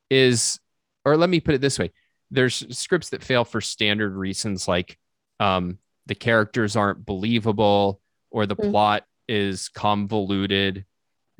is 0.10 0.60
or 1.04 1.18
let 1.18 1.30
me 1.30 1.42
put 1.42 1.54
it 1.54 1.62
this 1.62 1.78
way 1.78 1.92
there's 2.32 2.66
scripts 2.78 3.10
that 3.10 3.24
fail 3.24 3.44
for 3.44 3.62
standard 3.62 4.16
reasons 4.16 4.68
like 4.68 4.98
um, 5.40 5.80
the 6.06 6.16
characters 6.16 6.76
aren't 6.76 7.06
believable 7.06 8.02
or 8.32 8.46
the 8.46 8.56
mm. 8.56 8.72
plot 8.72 9.04
is 9.28 9.70
convoluted 9.70 10.86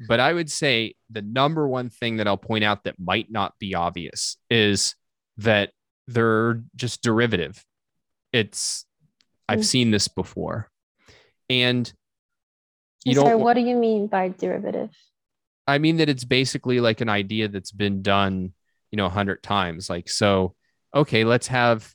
but 0.08 0.20
i 0.20 0.32
would 0.32 0.50
say 0.50 0.94
the 1.10 1.22
number 1.22 1.68
one 1.68 1.90
thing 1.90 2.18
that 2.18 2.28
i'll 2.28 2.38
point 2.38 2.64
out 2.64 2.84
that 2.84 3.00
might 3.00 3.32
not 3.32 3.54
be 3.60 3.76
obvious 3.76 4.38
is 4.50 4.96
that 5.38 5.72
they're 6.08 6.64
just 6.76 7.02
derivative 7.02 7.64
it's 8.34 8.86
mm. 9.50 9.54
i've 9.54 9.66
seen 9.66 9.92
this 9.92 10.08
before 10.08 10.70
and 11.50 11.92
you 13.06 13.16
don't 13.16 13.40
what 13.40 13.54
do 13.54 13.62
you 13.62 13.76
mean 13.76 14.08
by 14.08 14.30
derivative 14.30 14.92
i 15.68 15.78
mean 15.78 15.98
that 15.98 16.10
it's 16.10 16.26
basically 16.26 16.80
like 16.80 17.02
an 17.02 17.10
idea 17.10 17.48
that's 17.48 17.72
been 17.72 18.02
done 18.02 18.54
you 18.92 18.98
know 18.98 19.06
a 19.06 19.10
hundred 19.10 19.42
times 19.44 19.90
like 19.90 20.10
so 20.10 20.56
okay, 20.94 21.24
let's 21.24 21.48
have 21.48 21.94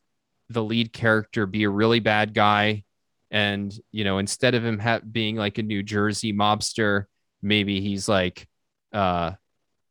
the 0.48 0.62
lead 0.62 0.92
character 0.92 1.46
be 1.46 1.64
a 1.64 1.70
really 1.70 2.00
bad 2.00 2.34
guy. 2.34 2.84
And, 3.30 3.74
you 3.90 4.04
know, 4.04 4.18
instead 4.18 4.54
of 4.54 4.64
him 4.64 4.78
ha- 4.78 5.00
being 5.00 5.36
like 5.36 5.58
a 5.58 5.62
New 5.62 5.82
Jersey 5.82 6.32
mobster, 6.32 7.04
maybe 7.44 7.80
he's 7.80 8.08
like, 8.08 8.48
uh, 8.92 9.32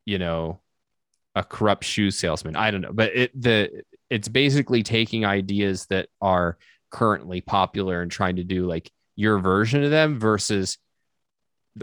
you 0.05 0.17
know, 0.17 0.59
a 1.35 1.43
corrupt 1.43 1.85
shoe 1.85 2.11
salesman. 2.11 2.55
I 2.55 2.71
don't 2.71 2.81
know, 2.81 2.93
but 2.93 3.15
it, 3.15 3.41
the, 3.41 3.83
it's 4.09 4.27
basically 4.27 4.83
taking 4.83 5.25
ideas 5.25 5.85
that 5.87 6.09
are 6.21 6.57
currently 6.89 7.41
popular 7.41 8.01
and 8.01 8.11
trying 8.11 8.35
to 8.35 8.43
do 8.43 8.65
like 8.65 8.91
your 9.15 9.39
version 9.39 9.83
of 9.83 9.91
them 9.91 10.19
versus, 10.19 10.77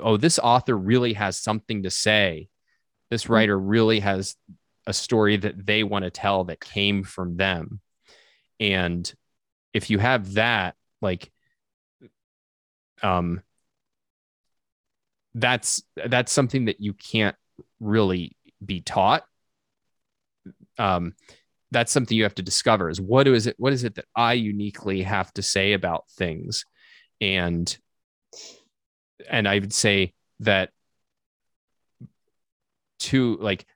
oh, 0.00 0.16
this 0.16 0.38
author 0.38 0.76
really 0.76 1.14
has 1.14 1.38
something 1.38 1.84
to 1.84 1.90
say. 1.90 2.48
This 3.10 3.24
hmm. 3.24 3.32
writer 3.32 3.58
really 3.58 4.00
has 4.00 4.36
a 4.86 4.92
story 4.92 5.36
that 5.36 5.66
they 5.66 5.82
want 5.82 6.04
to 6.04 6.10
tell 6.10 6.44
that 6.44 6.60
came 6.60 7.02
from 7.02 7.36
them. 7.36 7.80
And 8.58 9.12
if 9.72 9.90
you 9.90 9.98
have 9.98 10.34
that, 10.34 10.74
like, 11.00 11.30
um, 13.02 13.42
that's 15.34 15.82
that's 16.06 16.32
something 16.32 16.66
that 16.66 16.80
you 16.80 16.92
can't 16.92 17.36
really 17.78 18.36
be 18.64 18.80
taught. 18.80 19.24
Um, 20.78 21.14
that's 21.70 21.92
something 21.92 22.16
you 22.16 22.24
have 22.24 22.34
to 22.34 22.42
discover 22.42 22.90
is 22.90 23.00
what 23.00 23.28
is 23.28 23.46
it 23.46 23.54
what 23.58 23.72
is 23.72 23.84
it 23.84 23.94
that 23.94 24.06
I 24.16 24.32
uniquely 24.34 25.02
have 25.02 25.32
to 25.34 25.42
say 25.42 25.72
about 25.72 26.04
things, 26.10 26.64
and 27.20 27.76
and 29.28 29.46
I 29.46 29.58
would 29.58 29.72
say 29.72 30.14
that 30.40 30.70
to 33.00 33.36
like 33.36 33.66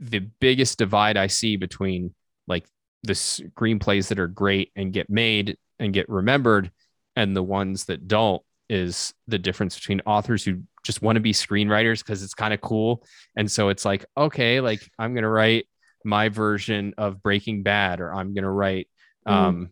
the 0.00 0.18
biggest 0.18 0.78
divide 0.78 1.16
I 1.16 1.28
see 1.28 1.56
between 1.56 2.14
like 2.48 2.66
the 3.04 3.12
screenplays 3.12 4.08
that 4.08 4.18
are 4.18 4.28
great 4.28 4.72
and 4.74 4.92
get 4.92 5.08
made 5.08 5.56
and 5.78 5.92
get 5.92 6.08
remembered 6.08 6.70
and 7.14 7.36
the 7.36 7.42
ones 7.42 7.84
that 7.84 8.08
don't 8.08 8.42
is 8.72 9.12
the 9.28 9.38
difference 9.38 9.74
between 9.74 10.00
authors 10.06 10.42
who 10.42 10.62
just 10.82 11.02
want 11.02 11.16
to 11.16 11.20
be 11.20 11.34
screenwriters 11.34 11.98
because 11.98 12.22
it's 12.22 12.32
kind 12.32 12.54
of 12.54 12.62
cool. 12.62 13.04
And 13.36 13.50
so 13.50 13.68
it's 13.68 13.84
like, 13.84 14.06
okay, 14.16 14.60
like 14.60 14.80
I'm 14.98 15.12
going 15.12 15.24
to 15.24 15.28
write 15.28 15.66
my 16.06 16.30
version 16.30 16.94
of 16.96 17.22
Breaking 17.22 17.62
Bad, 17.62 18.00
or 18.00 18.14
I'm 18.14 18.32
going 18.32 18.44
to 18.44 18.50
write, 18.50 18.88
mm. 19.28 19.32
um, 19.32 19.70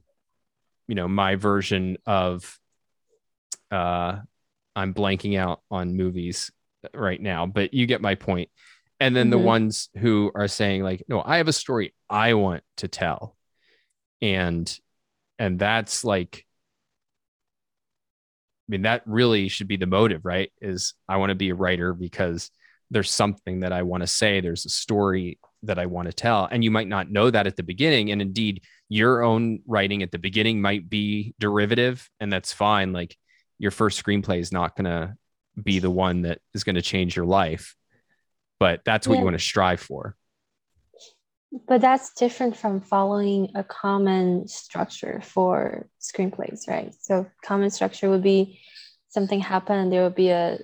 you 0.86 0.94
know, 0.94 1.08
my 1.08 1.36
version 1.36 1.96
of, 2.04 2.58
uh, 3.70 4.18
I'm 4.76 4.92
blanking 4.92 5.38
out 5.38 5.62
on 5.70 5.96
movies 5.96 6.52
right 6.92 7.20
now, 7.20 7.46
but 7.46 7.72
you 7.72 7.86
get 7.86 8.02
my 8.02 8.16
point. 8.16 8.50
and 9.00 9.16
then 9.16 9.30
mm-hmm. 9.30 9.30
the 9.30 9.38
ones 9.38 9.88
who 9.96 10.30
are 10.34 10.46
saying 10.46 10.82
like 10.82 11.02
no 11.08 11.22
i 11.24 11.38
have 11.38 11.48
a 11.48 11.52
story 11.52 11.94
i 12.08 12.34
want 12.34 12.62
to 12.76 12.86
tell 12.86 13.34
and 14.20 14.78
and 15.38 15.58
that's 15.58 16.04
like 16.04 16.44
mean 18.70 18.82
that 18.82 19.02
really 19.06 19.48
should 19.48 19.68
be 19.68 19.76
the 19.76 19.86
motive 19.86 20.24
right? 20.24 20.50
Is 20.60 20.94
i 21.08 21.16
want 21.16 21.30
to 21.30 21.34
be 21.34 21.50
a 21.50 21.54
writer 21.54 21.92
because 21.92 22.50
there's 22.90 23.10
something 23.10 23.60
that 23.60 23.72
i 23.72 23.82
want 23.82 24.02
to 24.02 24.06
say 24.06 24.40
there's 24.40 24.64
a 24.64 24.70
story 24.70 25.38
that 25.64 25.78
i 25.78 25.86
want 25.86 26.06
to 26.06 26.12
tell. 26.12 26.48
And 26.50 26.64
you 26.64 26.70
might 26.70 26.88
not 26.88 27.10
know 27.10 27.30
that 27.30 27.46
at 27.46 27.56
the 27.56 27.62
beginning 27.62 28.10
and 28.10 28.22
indeed 28.22 28.62
your 28.88 29.22
own 29.22 29.60
writing 29.66 30.02
at 30.02 30.10
the 30.10 30.18
beginning 30.18 30.60
might 30.60 30.88
be 30.88 31.34
derivative 31.38 32.08
and 32.18 32.32
that's 32.32 32.52
fine. 32.52 32.92
Like 32.92 33.16
your 33.58 33.70
first 33.70 34.02
screenplay 34.02 34.40
is 34.40 34.52
not 34.52 34.74
going 34.74 34.86
to 34.86 35.14
be 35.62 35.78
the 35.78 35.90
one 35.90 36.22
that 36.22 36.40
is 36.54 36.64
going 36.64 36.76
to 36.76 36.82
change 36.82 37.14
your 37.14 37.26
life 37.26 37.76
but 38.60 38.82
that's 38.84 39.08
what 39.08 39.14
yeah. 39.14 39.20
you 39.20 39.24
want 39.24 39.38
to 39.38 39.44
strive 39.44 39.80
for 39.80 40.14
but 41.66 41.80
that's 41.80 42.12
different 42.14 42.56
from 42.56 42.80
following 42.80 43.50
a 43.54 43.64
common 43.64 44.46
structure 44.46 45.20
for 45.22 45.88
screenplays 46.00 46.68
right 46.68 46.94
so 47.00 47.26
common 47.44 47.70
structure 47.70 48.08
would 48.08 48.22
be 48.22 48.60
something 49.08 49.40
happen 49.40 49.76
and 49.76 49.92
there 49.92 50.02
would 50.02 50.14
be 50.14 50.30
a 50.30 50.58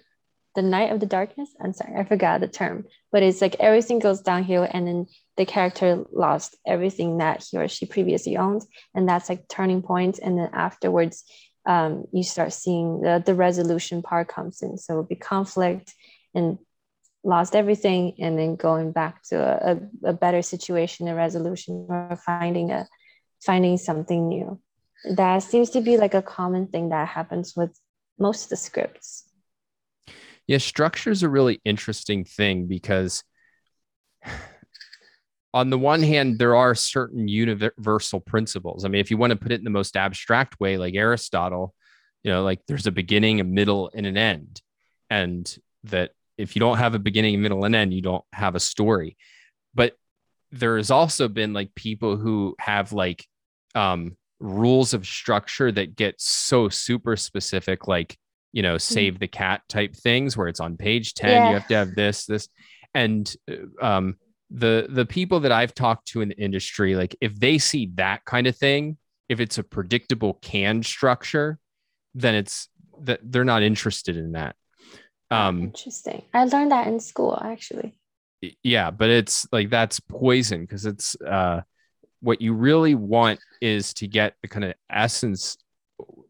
the 0.54 0.62
night 0.62 0.92
of 0.92 1.00
the 1.00 1.06
darkness 1.06 1.50
i'm 1.60 1.72
sorry 1.72 1.94
i 1.96 2.04
forgot 2.04 2.40
the 2.40 2.48
term 2.48 2.84
but 3.12 3.22
it's 3.22 3.40
like 3.40 3.56
everything 3.60 3.98
goes 3.98 4.20
downhill 4.20 4.66
and 4.70 4.86
then 4.86 5.06
the 5.36 5.44
character 5.44 6.04
lost 6.12 6.56
everything 6.66 7.18
that 7.18 7.44
he 7.50 7.58
or 7.58 7.68
she 7.68 7.84
previously 7.84 8.36
owned 8.36 8.62
and 8.94 9.08
that's 9.08 9.28
like 9.28 9.48
turning 9.48 9.82
point. 9.82 10.18
and 10.22 10.38
then 10.38 10.48
afterwards 10.52 11.24
um, 11.66 12.04
you 12.12 12.22
start 12.22 12.52
seeing 12.52 13.00
the, 13.00 13.20
the 13.26 13.34
resolution 13.34 14.00
part 14.00 14.28
comes 14.28 14.62
in 14.62 14.78
so 14.78 14.94
it 14.94 14.96
would 14.98 15.08
be 15.08 15.16
conflict 15.16 15.92
and 16.32 16.58
lost 17.26 17.56
everything 17.56 18.14
and 18.21 18.38
then 18.38 18.54
going 18.54 18.92
back 18.92 19.21
to 19.25 19.37
a, 19.37 20.09
a, 20.09 20.12
better 20.12 20.42
situation 20.42 21.09
a 21.09 21.14
resolution 21.14 21.85
or 21.88 22.16
finding 22.25 22.71
a 22.71 22.87
finding 23.45 23.76
something 23.76 24.28
new. 24.28 24.61
That 25.16 25.42
seems 25.42 25.71
to 25.71 25.80
be 25.80 25.97
like 25.97 26.14
a 26.14 26.23
common 26.23 26.68
thing 26.68 26.90
that 26.90 27.09
happens 27.09 27.54
with 27.56 27.76
most 28.16 28.45
of 28.45 28.50
the 28.50 28.56
scripts. 28.56 29.28
Yeah 30.47 30.59
structure 30.59 31.11
is 31.11 31.25
a 31.25 31.28
really 31.28 31.61
interesting 31.64 32.25
thing 32.25 32.68
because 32.68 33.25
on 35.52 35.71
the 35.71 35.78
one 35.78 36.04
hand 36.04 36.38
there 36.38 36.54
are 36.54 36.76
certain 36.76 37.26
universal 37.26 38.21
principles. 38.21 38.85
I 38.85 38.88
mean 38.88 39.00
if 39.00 39.11
you 39.11 39.16
want 39.16 39.33
to 39.33 39.37
put 39.37 39.50
it 39.50 39.59
in 39.59 39.64
the 39.64 39.71
most 39.71 39.97
abstract 39.97 40.61
way 40.61 40.78
like 40.78 40.95
aristotle 40.95 41.75
you 42.23 42.30
know 42.30 42.45
like 42.45 42.61
there's 42.68 42.87
a 42.87 42.92
beginning 42.92 43.40
a 43.40 43.45
middle 43.45 43.90
and 43.92 44.06
an 44.06 44.16
end 44.16 44.62
and 45.11 45.59
that 45.85 46.12
if 46.38 46.56
you 46.56 46.60
don't 46.60 46.78
have 46.78 46.94
a 46.94 46.98
beginning, 46.98 47.40
middle, 47.40 47.64
and 47.64 47.74
end, 47.74 47.94
you 47.94 48.02
don't 48.02 48.24
have 48.32 48.54
a 48.54 48.60
story. 48.60 49.16
But 49.74 49.94
there 50.52 50.76
has 50.76 50.90
also 50.90 51.28
been 51.28 51.52
like 51.52 51.74
people 51.74 52.16
who 52.16 52.54
have 52.58 52.92
like 52.92 53.26
um, 53.74 54.16
rules 54.40 54.94
of 54.94 55.06
structure 55.06 55.72
that 55.72 55.96
get 55.96 56.20
so 56.20 56.68
super 56.68 57.16
specific, 57.16 57.88
like 57.88 58.16
you 58.52 58.62
know, 58.62 58.74
hmm. 58.74 58.78
save 58.78 59.18
the 59.18 59.28
cat 59.28 59.62
type 59.68 59.94
things, 59.94 60.36
where 60.36 60.48
it's 60.48 60.60
on 60.60 60.76
page 60.76 61.14
ten, 61.14 61.30
yeah. 61.30 61.48
you 61.48 61.54
have 61.54 61.68
to 61.68 61.74
have 61.74 61.94
this, 61.94 62.26
this, 62.26 62.48
and 62.94 63.34
uh, 63.50 63.84
um, 63.84 64.16
the 64.50 64.86
the 64.88 65.06
people 65.06 65.40
that 65.40 65.52
I've 65.52 65.74
talked 65.74 66.08
to 66.08 66.20
in 66.20 66.28
the 66.28 66.38
industry, 66.38 66.94
like 66.94 67.16
if 67.20 67.38
they 67.38 67.58
see 67.58 67.90
that 67.94 68.24
kind 68.24 68.46
of 68.46 68.56
thing, 68.56 68.96
if 69.28 69.40
it's 69.40 69.58
a 69.58 69.62
predictable 69.62 70.34
canned 70.34 70.86
structure, 70.86 71.58
then 72.14 72.34
it's 72.34 72.68
that 73.02 73.20
they're 73.22 73.44
not 73.44 73.62
interested 73.62 74.16
in 74.16 74.32
that. 74.32 74.56
Um, 75.30 75.62
Interesting. 75.62 76.23
I 76.33 76.45
learned 76.45 76.73
that 76.73 76.87
in 76.87 77.00
school 77.00 77.38
actually. 77.42 77.99
Yeah, 78.62 78.90
but 78.90 79.11
it's 79.11 79.47
like 79.50 79.71
that's 79.71 79.99
poison 79.99 80.62
because 80.62 80.87
it's 80.87 81.16
uh, 81.23 81.62
what 82.21 82.40
you 82.40 82.52
really 82.52 82.95
want 82.95 83.40
is 83.61 83.95
to 83.95 84.06
get 84.06 84.35
the 84.42 84.49
kind 84.49 84.64
of 84.64 84.75
essence 84.90 85.56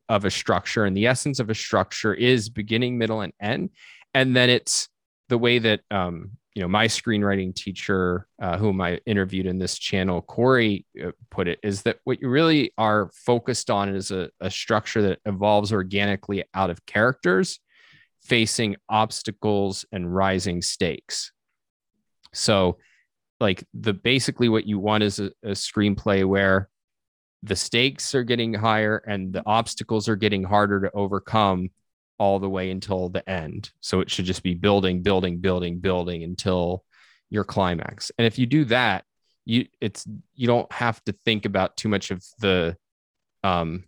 of 0.09 0.25
a 0.25 0.31
structure, 0.31 0.85
and 0.85 0.97
the 0.97 1.07
essence 1.07 1.41
of 1.41 1.50
a 1.50 1.55
structure 1.55 2.15
is 2.15 2.49
beginning, 2.49 2.97
middle, 2.97 3.23
and 3.23 3.33
end, 3.41 3.71
and 4.15 4.37
then 4.37 4.49
it's 4.49 4.88
the 5.29 5.37
way 5.37 5.59
that 5.59 5.81
um, 5.91 6.31
you 6.57 6.62
know 6.62 6.69
my 6.69 6.87
screenwriting 6.87 7.55
teacher 7.55 8.26
uh, 8.41 8.57
whom 8.57 8.81
i 8.81 8.99
interviewed 9.05 9.47
in 9.47 9.59
this 9.59 9.79
channel 9.79 10.23
corey 10.23 10.87
uh, 11.05 11.11
put 11.31 11.47
it 11.47 11.59
is 11.62 11.83
that 11.83 11.99
what 12.05 12.21
you 12.21 12.31
really 12.31 12.73
are 12.79 13.11
focused 13.12 13.69
on 13.69 13.95
is 13.95 14.11
a, 14.11 14.31
a 14.41 14.50
structure 14.50 15.03
that 15.03 15.19
evolves 15.26 15.71
organically 15.71 16.43
out 16.55 16.71
of 16.71 16.85
characters 16.87 17.61
facing 18.26 18.76
obstacles 18.88 19.85
and 19.92 20.14
rising 20.14 20.61
stakes 20.62 21.33
so 22.33 22.76
like 23.40 23.64
the 23.75 23.92
basically 23.92 24.49
what 24.49 24.66
you 24.66 24.78
want 24.78 25.02
is 25.02 25.18
a, 25.18 25.26
a 25.42 25.50
screenplay 25.50 26.25
where 26.25 26.68
the 27.42 27.56
stakes 27.56 28.14
are 28.14 28.25
getting 28.25 28.54
higher 28.54 29.02
and 29.06 29.33
the 29.33 29.42
obstacles 29.47 30.09
are 30.09 30.16
getting 30.16 30.42
harder 30.42 30.80
to 30.80 30.90
overcome 30.92 31.71
all 32.18 32.38
the 32.38 32.49
way 32.49 32.71
until 32.71 33.09
the 33.09 33.28
end. 33.28 33.71
So 33.80 34.00
it 34.00 34.11
should 34.11 34.25
just 34.25 34.42
be 34.42 34.54
building, 34.54 35.02
building, 35.02 35.38
building, 35.38 35.78
building 35.78 36.23
until 36.23 36.85
your 37.28 37.45
climax. 37.45 38.11
And 38.18 38.26
if 38.26 38.38
you 38.38 38.47
do 38.47 38.64
that, 38.66 39.04
you 39.45 39.66
it's 39.80 40.04
you 40.35 40.49
don't 40.49 40.71
have 40.73 41.02
to 41.04 41.12
think 41.25 41.45
about 41.45 41.76
too 41.76 41.88
much 41.88 42.11
of 42.11 42.25
the 42.40 42.76
um 43.45 43.85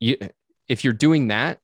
you 0.00 0.16
if 0.66 0.82
you're 0.82 0.94
doing 0.94 1.28
that 1.28 1.58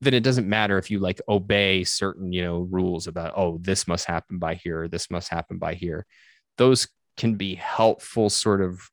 then 0.00 0.14
it 0.14 0.22
doesn't 0.22 0.48
matter 0.48 0.78
if 0.78 0.90
you 0.90 0.98
like 0.98 1.20
obey 1.28 1.84
certain 1.84 2.32
you 2.32 2.42
know 2.42 2.60
rules 2.60 3.06
about 3.06 3.32
oh 3.36 3.58
this 3.60 3.88
must 3.88 4.06
happen 4.06 4.38
by 4.38 4.54
here 4.54 4.88
this 4.88 5.10
must 5.10 5.28
happen 5.28 5.58
by 5.58 5.74
here 5.74 6.06
those 6.56 6.88
can 7.16 7.34
be 7.34 7.54
helpful 7.54 8.30
sort 8.30 8.60
of 8.60 8.88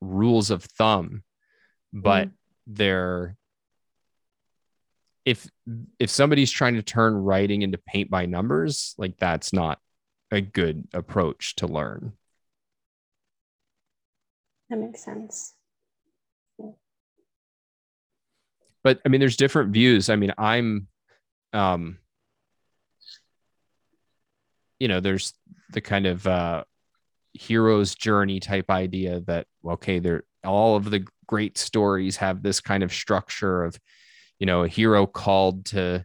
rules 0.00 0.50
of 0.50 0.64
thumb 0.64 1.22
but 1.92 2.28
mm. 2.28 2.32
they're 2.66 3.36
if 5.28 5.46
if 5.98 6.08
somebody's 6.08 6.50
trying 6.50 6.76
to 6.76 6.82
turn 6.82 7.14
writing 7.14 7.60
into 7.60 7.76
paint 7.76 8.10
by 8.10 8.24
numbers, 8.24 8.94
like 8.96 9.18
that's 9.18 9.52
not 9.52 9.78
a 10.30 10.40
good 10.40 10.88
approach 10.94 11.54
to 11.56 11.66
learn. 11.66 12.14
That 14.70 14.78
makes 14.78 15.04
sense. 15.04 15.52
But 18.84 19.00
I 19.04 19.08
mean, 19.08 19.20
there's 19.20 19.36
different 19.36 19.72
views. 19.72 20.08
I 20.08 20.16
mean, 20.16 20.32
I'm, 20.38 20.88
um, 21.52 21.98
you 24.78 24.88
know, 24.88 25.00
there's 25.00 25.34
the 25.72 25.80
kind 25.80 26.06
of 26.06 26.26
uh, 26.26 26.64
hero's 27.34 27.94
journey 27.94 28.40
type 28.40 28.70
idea 28.70 29.20
that 29.20 29.46
okay, 29.64 29.98
they're 29.98 30.24
all 30.44 30.76
of 30.76 30.90
the 30.90 31.04
great 31.26 31.58
stories 31.58 32.16
have 32.16 32.42
this 32.42 32.60
kind 32.60 32.82
of 32.82 32.92
structure 32.92 33.64
of 33.64 33.78
you 34.38 34.46
know 34.46 34.64
a 34.64 34.68
hero 34.68 35.06
called 35.06 35.64
to 35.66 36.04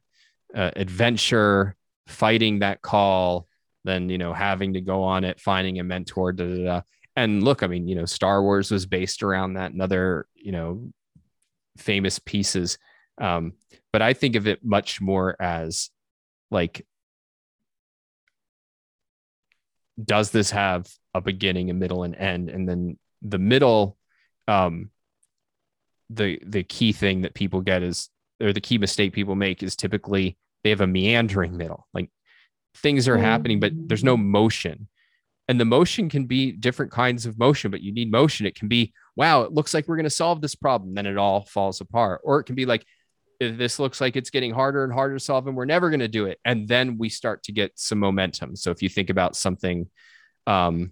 uh, 0.55 0.71
adventure 0.75 1.75
fighting 2.07 2.59
that 2.59 2.81
call 2.81 3.47
then 3.85 4.09
you 4.09 4.17
know 4.17 4.33
having 4.33 4.73
to 4.73 4.81
go 4.81 5.03
on 5.03 5.23
it 5.23 5.39
finding 5.39 5.79
a 5.79 5.83
mentor 5.83 6.31
da, 6.31 6.45
da, 6.45 6.63
da. 6.63 6.81
and 7.15 7.43
look 7.43 7.63
i 7.63 7.67
mean 7.67 7.87
you 7.87 7.95
know 7.95 8.05
star 8.05 8.41
wars 8.41 8.69
was 8.69 8.85
based 8.85 9.23
around 9.23 9.53
that 9.53 9.71
and 9.71 9.81
other 9.81 10.27
you 10.35 10.51
know 10.51 10.89
famous 11.77 12.19
pieces 12.19 12.77
um, 13.19 13.53
but 13.91 14.01
i 14.01 14.13
think 14.13 14.35
of 14.35 14.47
it 14.47 14.63
much 14.63 15.01
more 15.01 15.35
as 15.41 15.89
like 16.51 16.85
does 20.03 20.31
this 20.31 20.51
have 20.51 20.87
a 21.13 21.21
beginning 21.21 21.69
a 21.69 21.73
middle 21.73 22.03
and 22.03 22.15
end 22.15 22.49
and 22.49 22.67
then 22.67 22.97
the 23.21 23.37
middle 23.37 23.97
um 24.47 24.89
the 26.09 26.39
the 26.45 26.63
key 26.63 26.91
thing 26.91 27.21
that 27.21 27.33
people 27.33 27.61
get 27.61 27.83
is 27.83 28.09
or 28.41 28.53
the 28.53 28.61
key 28.61 28.77
mistake 28.77 29.13
people 29.13 29.35
make 29.35 29.63
is 29.63 29.75
typically 29.75 30.37
they 30.63 30.69
have 30.69 30.81
a 30.81 30.87
meandering 30.87 31.57
middle. 31.57 31.87
Like 31.93 32.09
things 32.77 33.07
are 33.07 33.17
mm. 33.17 33.21
happening, 33.21 33.59
but 33.59 33.71
there's 33.75 34.03
no 34.03 34.17
motion. 34.17 34.87
And 35.47 35.59
the 35.59 35.65
motion 35.65 36.09
can 36.09 36.25
be 36.25 36.51
different 36.51 36.91
kinds 36.91 37.25
of 37.25 37.37
motion, 37.37 37.69
but 37.69 37.81
you 37.81 37.93
need 37.93 38.11
motion. 38.11 38.45
It 38.45 38.55
can 38.55 38.69
be, 38.69 38.93
wow, 39.15 39.43
it 39.43 39.51
looks 39.51 39.73
like 39.73 39.87
we're 39.87 39.95
going 39.95 40.03
to 40.05 40.09
solve 40.09 40.41
this 40.41 40.55
problem. 40.55 40.93
Then 40.93 41.05
it 41.05 41.17
all 41.17 41.45
falls 41.45 41.81
apart. 41.81 42.21
Or 42.23 42.39
it 42.39 42.45
can 42.45 42.55
be 42.55 42.65
like, 42.65 42.85
this 43.39 43.79
looks 43.79 43.99
like 43.99 44.15
it's 44.15 44.29
getting 44.29 44.53
harder 44.53 44.83
and 44.83 44.93
harder 44.93 45.15
to 45.15 45.19
solve, 45.19 45.47
and 45.47 45.55
we're 45.55 45.65
never 45.65 45.89
going 45.89 45.99
to 45.99 46.07
do 46.07 46.25
it. 46.25 46.39
And 46.45 46.67
then 46.67 46.97
we 46.97 47.09
start 47.09 47.43
to 47.43 47.51
get 47.51 47.71
some 47.75 47.99
momentum. 47.99 48.55
So 48.55 48.71
if 48.71 48.81
you 48.81 48.89
think 48.89 49.09
about 49.09 49.35
something 49.35 49.89
um, 50.47 50.91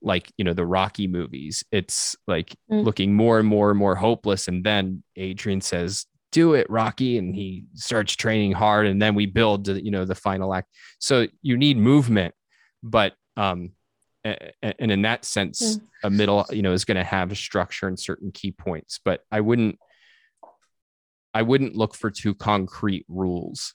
like, 0.00 0.30
you 0.38 0.44
know, 0.44 0.54
the 0.54 0.66
Rocky 0.66 1.06
movies, 1.08 1.64
it's 1.70 2.16
like 2.26 2.54
mm. 2.70 2.84
looking 2.84 3.14
more 3.14 3.38
and 3.38 3.46
more 3.46 3.70
and 3.70 3.78
more 3.78 3.94
hopeless. 3.94 4.48
And 4.48 4.64
then 4.64 5.02
Adrian 5.16 5.60
says, 5.60 6.06
do 6.32 6.54
it 6.54 6.68
rocky 6.70 7.18
and 7.18 7.34
he 7.34 7.64
starts 7.74 8.14
training 8.14 8.52
hard 8.52 8.86
and 8.86 9.00
then 9.02 9.14
we 9.14 9.26
build 9.26 9.64
to, 9.64 9.84
you 9.84 9.90
know 9.90 10.04
the 10.04 10.14
final 10.14 10.54
act 10.54 10.68
so 10.98 11.26
you 11.42 11.56
need 11.56 11.76
movement 11.76 12.34
but 12.82 13.14
um 13.36 13.70
and 14.24 14.90
in 14.92 15.02
that 15.02 15.24
sense 15.24 15.76
mm. 15.76 15.82
a 16.04 16.10
middle 16.10 16.44
you 16.50 16.62
know 16.62 16.72
is 16.72 16.84
going 16.84 16.96
to 16.96 17.04
have 17.04 17.32
a 17.32 17.36
structure 17.36 17.88
and 17.88 17.98
certain 17.98 18.30
key 18.32 18.52
points 18.52 19.00
but 19.04 19.20
i 19.30 19.40
wouldn't 19.40 19.78
i 21.32 21.42
wouldn't 21.42 21.74
look 21.74 21.94
for 21.94 22.10
two 22.10 22.34
concrete 22.34 23.06
rules 23.08 23.74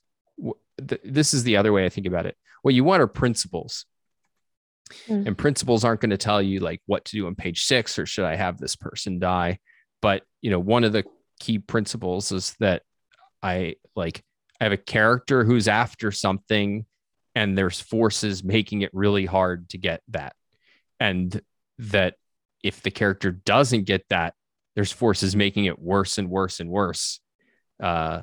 this 0.77 1.33
is 1.33 1.43
the 1.43 1.57
other 1.57 1.73
way 1.73 1.85
i 1.85 1.89
think 1.89 2.05
about 2.05 2.25
it 2.25 2.35
what 2.61 2.73
you 2.73 2.83
want 2.83 3.01
are 3.01 3.07
principles 3.07 3.85
mm. 5.07 5.25
and 5.25 5.37
principles 5.37 5.83
aren't 5.83 6.01
going 6.01 6.11
to 6.11 6.17
tell 6.17 6.41
you 6.41 6.59
like 6.59 6.81
what 6.85 7.05
to 7.05 7.15
do 7.15 7.25
on 7.25 7.35
page 7.35 7.63
six 7.63 7.97
or 7.97 8.05
should 8.05 8.25
i 8.25 8.35
have 8.35 8.57
this 8.59 8.75
person 8.75 9.19
die 9.19 9.57
but 10.01 10.23
you 10.41 10.51
know 10.51 10.59
one 10.59 10.83
of 10.83 10.93
the 10.93 11.03
key 11.39 11.59
principles 11.59 12.31
is 12.31 12.55
that 12.59 12.83
I 13.41 13.75
like 13.95 14.23
I 14.59 14.65
have 14.65 14.73
a 14.73 14.77
character 14.77 15.43
who's 15.43 15.67
after 15.67 16.11
something 16.11 16.85
and 17.35 17.57
there's 17.57 17.81
forces 17.81 18.43
making 18.43 18.81
it 18.81 18.89
really 18.93 19.25
hard 19.25 19.69
to 19.69 19.77
get 19.77 20.01
that. 20.09 20.33
And 20.99 21.39
that 21.77 22.15
if 22.63 22.81
the 22.81 22.91
character 22.91 23.31
doesn't 23.31 23.83
get 23.83 24.05
that, 24.09 24.33
there's 24.75 24.91
forces 24.91 25.35
making 25.35 25.65
it 25.65 25.77
worse 25.77 26.17
and 26.17 26.29
worse 26.29 26.59
and 26.59 26.69
worse 26.69 27.19
uh, 27.81 28.21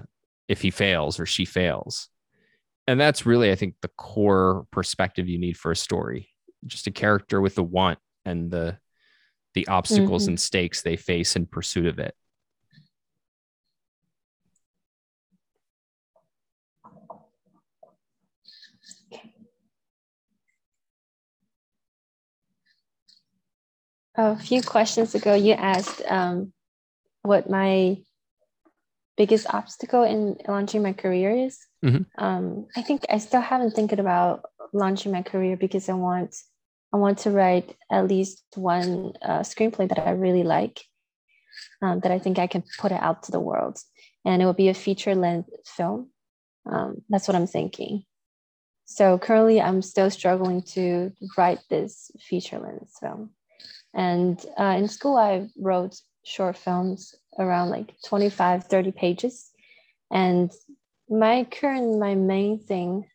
if 0.48 0.62
he 0.62 0.70
fails 0.70 1.20
or 1.20 1.26
she 1.26 1.44
fails. 1.44 2.08
And 2.86 3.00
that's 3.00 3.26
really, 3.26 3.52
I 3.52 3.54
think, 3.54 3.76
the 3.80 3.90
core 3.96 4.66
perspective 4.72 5.28
you 5.28 5.38
need 5.38 5.56
for 5.56 5.70
a 5.70 5.76
story. 5.76 6.30
Just 6.66 6.86
a 6.86 6.90
character 6.90 7.40
with 7.40 7.54
the 7.54 7.62
want 7.62 7.98
and 8.24 8.50
the 8.50 8.78
the 9.54 9.68
obstacles 9.68 10.22
mm-hmm. 10.22 10.30
and 10.30 10.40
stakes 10.40 10.80
they 10.80 10.96
face 10.96 11.36
in 11.36 11.44
pursuit 11.44 11.86
of 11.86 11.98
it. 11.98 12.14
A 24.14 24.36
few 24.36 24.62
questions 24.62 25.14
ago, 25.14 25.34
you 25.34 25.52
asked 25.52 26.02
um, 26.08 26.52
what 27.22 27.48
my 27.48 27.98
biggest 29.16 29.46
obstacle 29.52 30.02
in 30.02 30.36
launching 30.48 30.82
my 30.82 30.92
career 30.92 31.30
is. 31.46 31.58
Mm-hmm. 31.84 32.02
Um, 32.22 32.66
I 32.76 32.82
think 32.82 33.04
I 33.10 33.18
still 33.18 33.40
haven't 33.40 33.72
thinking 33.72 34.00
about 34.00 34.44
launching 34.72 35.12
my 35.12 35.22
career 35.22 35.56
because 35.56 35.88
I 35.88 35.94
want 35.94 36.36
I 36.92 36.98
want 36.98 37.18
to 37.18 37.30
write 37.30 37.74
at 37.90 38.06
least 38.06 38.44
one 38.54 39.14
uh, 39.22 39.40
screenplay 39.40 39.88
that 39.88 39.98
I 39.98 40.10
really 40.10 40.42
like, 40.42 40.84
um, 41.80 42.00
that 42.00 42.12
I 42.12 42.18
think 42.18 42.38
I 42.38 42.46
can 42.46 42.62
put 42.78 42.92
it 42.92 43.00
out 43.00 43.22
to 43.24 43.32
the 43.32 43.40
world, 43.40 43.78
and 44.26 44.42
it 44.42 44.44
will 44.44 44.52
be 44.52 44.68
a 44.68 44.74
feature 44.74 45.14
length 45.14 45.48
film. 45.64 46.10
Um, 46.70 47.02
that's 47.08 47.26
what 47.26 47.34
I'm 47.34 47.46
thinking. 47.46 48.04
So 48.84 49.18
currently, 49.18 49.58
I'm 49.60 49.80
still 49.80 50.10
struggling 50.10 50.62
to 50.74 51.12
write 51.38 51.60
this 51.70 52.10
feature 52.20 52.58
length 52.58 52.92
film. 53.00 53.30
And 53.94 54.44
uh, 54.58 54.76
in 54.78 54.88
school, 54.88 55.16
I 55.16 55.48
wrote 55.58 55.96
short 56.24 56.56
films 56.56 57.14
around 57.38 57.70
like 57.70 57.94
25, 58.06 58.64
30 58.64 58.92
pages. 58.92 59.50
And 60.10 60.50
my 61.08 61.44
current, 61.44 61.98
my 61.98 62.14
main 62.14 62.58
thing, 62.58 63.06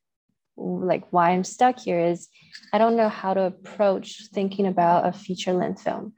like 0.56 1.04
why 1.12 1.32
I'm 1.32 1.44
stuck 1.44 1.80
here 1.80 2.00
is 2.00 2.28
I 2.74 2.78
don't 2.78 2.98
know 2.98 3.10
how 3.10 3.34
to 3.34 3.44
approach 3.44 4.30
thinking 4.34 4.68
about 4.68 5.08
a 5.08 5.12
feature 5.12 5.54
length 5.54 5.84
film. 5.84 6.13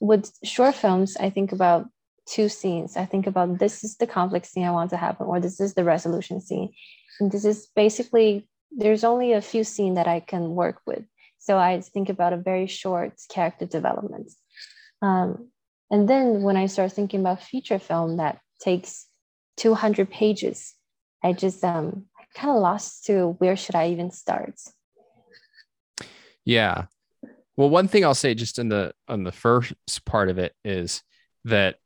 With 0.00 0.32
short 0.42 0.74
films, 0.74 1.16
I 1.16 1.30
think 1.30 1.52
about 1.52 1.88
two 2.26 2.48
scenes. 2.48 2.96
I 2.96 3.04
think 3.04 3.26
about 3.26 3.58
this 3.58 3.84
is 3.84 3.96
the 3.96 4.06
conflict 4.06 4.46
scene 4.46 4.64
I 4.64 4.70
want 4.70 4.90
to 4.90 4.96
happen, 4.96 5.26
or 5.26 5.40
this 5.40 5.60
is 5.60 5.74
the 5.74 5.84
resolution 5.84 6.40
scene. 6.40 6.72
And 7.20 7.30
this 7.30 7.44
is 7.44 7.68
basically 7.76 8.48
there's 8.76 9.04
only 9.04 9.32
a 9.32 9.40
few 9.40 9.62
scenes 9.62 9.96
that 9.96 10.08
I 10.08 10.20
can 10.20 10.50
work 10.50 10.80
with. 10.86 11.04
So 11.44 11.58
I 11.58 11.78
think 11.82 12.08
about 12.08 12.32
a 12.32 12.38
very 12.38 12.66
short 12.66 13.20
character 13.28 13.66
development. 13.66 14.32
Um, 15.02 15.50
and 15.90 16.08
then 16.08 16.42
when 16.42 16.56
I 16.56 16.64
start 16.66 16.92
thinking 16.92 17.20
about 17.20 17.42
feature 17.42 17.78
film 17.78 18.16
that 18.16 18.38
takes 18.60 19.06
200 19.58 20.10
pages, 20.10 20.72
I 21.22 21.34
just 21.34 21.62
um, 21.62 22.06
kind 22.34 22.56
of 22.56 22.62
lost 22.62 23.04
to 23.06 23.36
where 23.40 23.56
should 23.56 23.74
I 23.74 23.90
even 23.90 24.10
start. 24.10 24.58
Yeah. 26.46 26.86
Well, 27.58 27.68
one 27.68 27.88
thing 27.88 28.06
I'll 28.06 28.14
say 28.14 28.34
just 28.34 28.58
in 28.58 28.70
the 28.70 28.94
on 29.06 29.24
the 29.24 29.32
first 29.32 29.74
part 30.06 30.30
of 30.30 30.38
it 30.38 30.54
is 30.64 31.02
that 31.44 31.76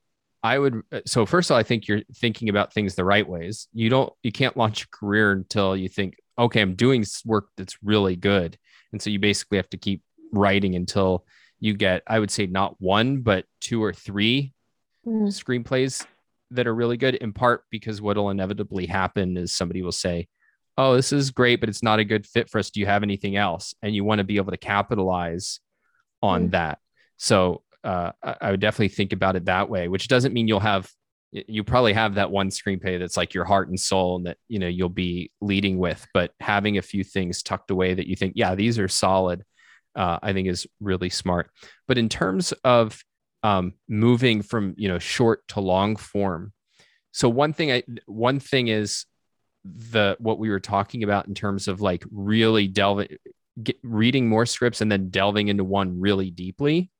I 0.45 0.61
would 0.61 0.83
so 1.05 1.27
first 1.27 1.51
of 1.51 1.55
all, 1.55 1.59
I 1.59 1.65
think 1.65 1.89
you're 1.89 2.03
thinking 2.15 2.49
about 2.49 2.73
things 2.73 2.95
the 2.95 3.05
right 3.05 3.29
ways. 3.29 3.67
You 3.73 3.91
don't 3.91 4.13
you 4.23 4.31
can't 4.31 4.57
launch 4.57 4.85
a 4.85 4.89
career 4.89 5.33
until 5.33 5.77
you 5.77 5.89
think, 5.89 6.15
okay, 6.39 6.61
I'm 6.61 6.77
doing 6.77 7.05
work 7.27 7.49
that's 7.57 7.77
really 7.83 8.15
good. 8.15 8.57
And 8.93 9.01
so 9.01 9.11
you 9.11 9.19
basically 9.19 9.59
have 9.59 9.71
to 9.71 9.77
keep 9.77 10.03
writing 10.33 10.75
until 10.75 11.25
you 11.61 11.75
get, 11.75 12.03
I 12.07 12.19
would 12.19 12.31
say 12.31 12.47
not 12.47 12.81
one, 12.81 13.21
but 13.21 13.45
two 13.61 13.83
or 13.83 13.93
three 13.93 14.53
mm. 15.07 15.27
screenplays 15.29 16.07
that 16.51 16.67
are 16.67 16.75
really 16.75 16.97
good, 16.97 17.17
in 17.17 17.33
part 17.33 17.65
because 17.71 18.01
what'll 18.01 18.31
inevitably 18.31 18.87
happen 18.87 19.37
is 19.37 19.53
somebody 19.53 19.83
will 19.83 19.93
say, 19.93 20.29
Oh, 20.77 20.95
this 20.95 21.13
is 21.13 21.33
great, 21.33 21.59
but 21.59 21.69
it's 21.69 21.83
not 21.83 21.99
a 21.99 22.05
good 22.05 22.25
fit 22.25 22.49
for 22.49 22.61
us. 22.61 22.71
Do 22.71 22.79
you 22.79 22.87
have 22.87 23.03
anything 23.03 23.35
else? 23.35 23.75
And 23.83 23.95
you 23.95 24.05
want 24.05 24.21
to 24.21 24.25
be 24.25 24.37
able 24.37 24.53
to 24.53 24.57
capitalize 24.57 25.59
on 26.23 26.49
mm. 26.49 26.51
that. 26.53 26.79
So 27.17 27.63
uh, 27.83 28.13
I 28.23 28.53
would 28.53 28.61
definitely 28.61 28.89
think 28.89 29.13
about 29.13 29.35
it 29.35 29.47
that 29.47 29.69
way, 29.69 29.89
which 29.89 30.09
doesn't 30.09 30.33
mean 30.33 30.47
you'll 30.47 30.61
have 30.61 30.89
you 31.33 31.63
probably 31.63 31.93
have 31.93 32.15
that 32.15 32.31
one 32.31 32.49
screenplay 32.49 32.99
that's 32.99 33.17
like 33.17 33.35
your 33.35 33.45
heart 33.45 33.69
and 33.69 33.79
soul 33.79 34.17
and 34.17 34.27
that 34.27 34.39
you 34.49 34.59
know 34.59 34.67
you'll 34.67 34.89
be 34.89 35.31
leading 35.41 35.79
with 35.79 36.07
but 36.15 36.33
having 36.41 36.79
a 36.79 36.83
few 36.83 37.05
things 37.05 37.43
tucked 37.43 37.71
away 37.71 37.95
that 37.95 38.07
you 38.07 38.17
think 38.17 38.33
yeah 38.37 38.55
these 38.55 38.79
are 38.79 38.89
solid 38.89 39.45
uh, 39.97 40.19
i 40.23 40.33
think 40.33 40.49
is 40.49 40.67
really 40.81 41.11
smart. 41.11 41.51
But 41.87 41.99
in 41.99 42.09
terms 42.09 42.53
of 42.65 43.03
um, 43.43 43.75
moving 43.89 44.43
from 44.43 44.75
you 44.77 44.89
know 44.89 44.99
short 44.99 45.47
to 45.49 45.61
long 45.61 45.97
form 45.97 46.53
so 47.13 47.29
one 47.29 47.53
thing 47.53 47.71
i 47.71 47.83
one 48.07 48.41
thing 48.41 48.69
is 48.69 49.07
the 49.65 50.17
what 50.19 50.39
we 50.39 50.51
were 50.51 50.61
talking 50.61 51.05
about 51.05 51.29
in 51.29 51.35
terms 51.35 51.69
of 51.69 51.81
like 51.81 52.05
really 52.11 52.67
delving 52.67 53.09
reading 53.83 54.29
more 54.29 54.47
scripts 54.47 54.81
and 54.81 54.91
then 54.91 55.11
delving 55.11 55.49
into 55.49 55.65
one 55.65 56.01
really 56.01 56.31
deeply 56.31 56.91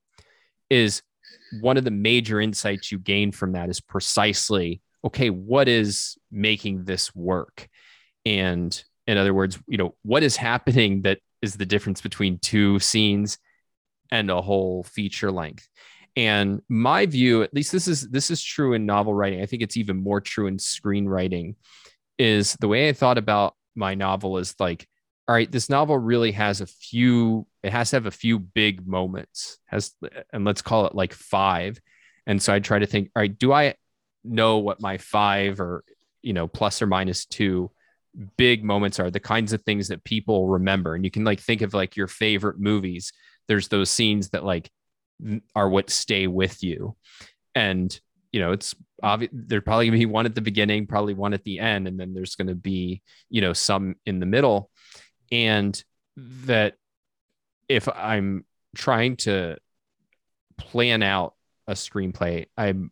is 0.69 1.01
one 1.61 1.77
of 1.77 1.83
the 1.83 1.91
major 1.91 2.39
insights 2.39 2.91
you 2.91 2.99
gain 2.99 3.31
from 3.31 3.53
that 3.53 3.69
is 3.69 3.79
precisely 3.79 4.81
okay 5.03 5.29
what 5.29 5.67
is 5.67 6.17
making 6.31 6.85
this 6.85 7.13
work? 7.15 7.67
And 8.25 8.81
in 9.07 9.17
other 9.17 9.33
words 9.33 9.57
you 9.67 9.77
know 9.77 9.95
what 10.03 10.23
is 10.23 10.35
happening 10.35 11.01
that 11.03 11.19
is 11.41 11.55
the 11.55 11.65
difference 11.65 12.01
between 12.01 12.37
two 12.39 12.79
scenes 12.79 13.37
and 14.11 14.29
a 14.29 14.41
whole 14.41 14.83
feature 14.83 15.31
length? 15.31 15.67
And 16.15 16.61
my 16.67 17.05
view 17.05 17.43
at 17.43 17.53
least 17.53 17.71
this 17.71 17.87
is 17.87 18.09
this 18.09 18.29
is 18.29 18.43
true 18.43 18.73
in 18.73 18.85
novel 18.85 19.13
writing. 19.13 19.41
I 19.41 19.45
think 19.45 19.61
it's 19.61 19.77
even 19.77 19.97
more 19.97 20.21
true 20.21 20.47
in 20.47 20.57
screenwriting 20.57 21.55
is 22.19 22.55
the 22.59 22.67
way 22.67 22.89
i 22.89 22.93
thought 22.93 23.17
about 23.17 23.55
my 23.75 23.95
novel 23.95 24.37
is 24.37 24.53
like 24.59 24.85
all 25.29 25.35
right, 25.35 25.51
this 25.51 25.69
novel 25.69 25.95
really 25.95 26.31
has 26.31 26.59
a 26.59 26.65
few, 26.65 27.45
it 27.61 27.71
has 27.71 27.91
to 27.91 27.97
have 27.97 28.07
a 28.07 28.11
few 28.11 28.39
big 28.39 28.87
moments, 28.87 29.59
has, 29.67 29.93
and 30.33 30.43
let's 30.43 30.63
call 30.63 30.87
it 30.87 30.95
like 30.95 31.13
five. 31.13 31.79
And 32.25 32.41
so 32.41 32.51
I 32.51 32.57
try 32.57 32.79
to 32.79 32.87
think, 32.87 33.11
all 33.15 33.21
right, 33.21 33.37
do 33.37 33.53
I 33.53 33.75
know 34.23 34.57
what 34.57 34.81
my 34.81 34.97
five 34.97 35.59
or, 35.59 35.83
you 36.23 36.33
know, 36.33 36.47
plus 36.47 36.81
or 36.81 36.87
minus 36.87 37.27
two 37.27 37.69
big 38.37 38.63
moments 38.63 38.99
are 38.99 39.11
the 39.11 39.19
kinds 39.19 39.53
of 39.53 39.61
things 39.61 39.89
that 39.89 40.03
people 40.03 40.47
remember? 40.47 40.95
And 40.95 41.05
you 41.05 41.11
can 41.11 41.25
like 41.25 41.41
think 41.41 41.61
of 41.61 41.75
like 41.75 41.95
your 41.95 42.07
favorite 42.07 42.59
movies. 42.59 43.13
There's 43.47 43.67
those 43.67 43.91
scenes 43.91 44.29
that 44.29 44.43
like 44.43 44.71
are 45.53 45.69
what 45.69 45.91
stay 45.91 46.25
with 46.25 46.63
you. 46.63 46.95
And, 47.53 47.97
you 48.31 48.39
know, 48.39 48.51
it's 48.51 48.73
obvious 49.03 49.29
there's 49.31 49.63
probably 49.63 49.85
gonna 49.85 49.99
be 49.99 50.07
one 50.07 50.25
at 50.25 50.33
the 50.33 50.41
beginning, 50.41 50.87
probably 50.87 51.13
one 51.13 51.35
at 51.35 51.43
the 51.43 51.59
end, 51.59 51.87
and 51.87 51.99
then 51.99 52.15
there's 52.15 52.35
going 52.35 52.47
to 52.47 52.55
be, 52.55 53.03
you 53.29 53.41
know, 53.41 53.53
some 53.53 53.95
in 54.07 54.19
the 54.19 54.25
middle 54.25 54.71
and 55.31 55.81
that 56.15 56.75
if 57.67 57.87
I'm 57.87 58.45
trying 58.75 59.17
to 59.17 59.57
plan 60.57 61.03
out 61.03 61.35
a 61.67 61.73
screenplay, 61.73 62.47
I'm 62.57 62.91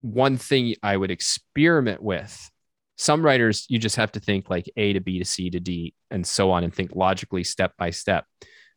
one 0.00 0.36
thing 0.36 0.74
I 0.82 0.96
would 0.96 1.10
experiment 1.10 2.02
with. 2.02 2.50
Some 2.96 3.24
writers, 3.24 3.66
you 3.68 3.78
just 3.78 3.96
have 3.96 4.12
to 4.12 4.20
think 4.20 4.50
like 4.50 4.70
A 4.76 4.92
to 4.94 5.00
B 5.00 5.18
to 5.18 5.24
C 5.24 5.50
to 5.50 5.60
D 5.60 5.94
and 6.10 6.26
so 6.26 6.50
on 6.50 6.64
and 6.64 6.74
think 6.74 6.92
logically 6.94 7.44
step 7.44 7.72
by 7.78 7.90
step. 7.90 8.24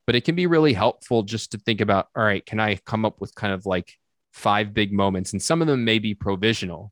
But 0.06 0.16
it 0.16 0.26
can 0.26 0.36
be 0.36 0.48
really 0.48 0.74
helpful 0.74 1.24
just 1.24 1.52
to 1.52 1.58
think 1.58 1.82
about 1.82 2.08
all 2.16 2.24
right, 2.24 2.46
can 2.46 2.60
I 2.60 2.76
come 2.86 3.06
up 3.06 3.20
with 3.20 3.34
kind 3.34 3.54
of 3.54 3.66
like 3.66 3.94
five 4.34 4.74
big 4.74 4.94
moments? 4.94 5.32
And 5.32 5.42
some 5.42 5.62
of 5.62 5.68
them 5.68 5.86
may 5.86 6.00
be 6.00 6.14
provisional, 6.14 6.92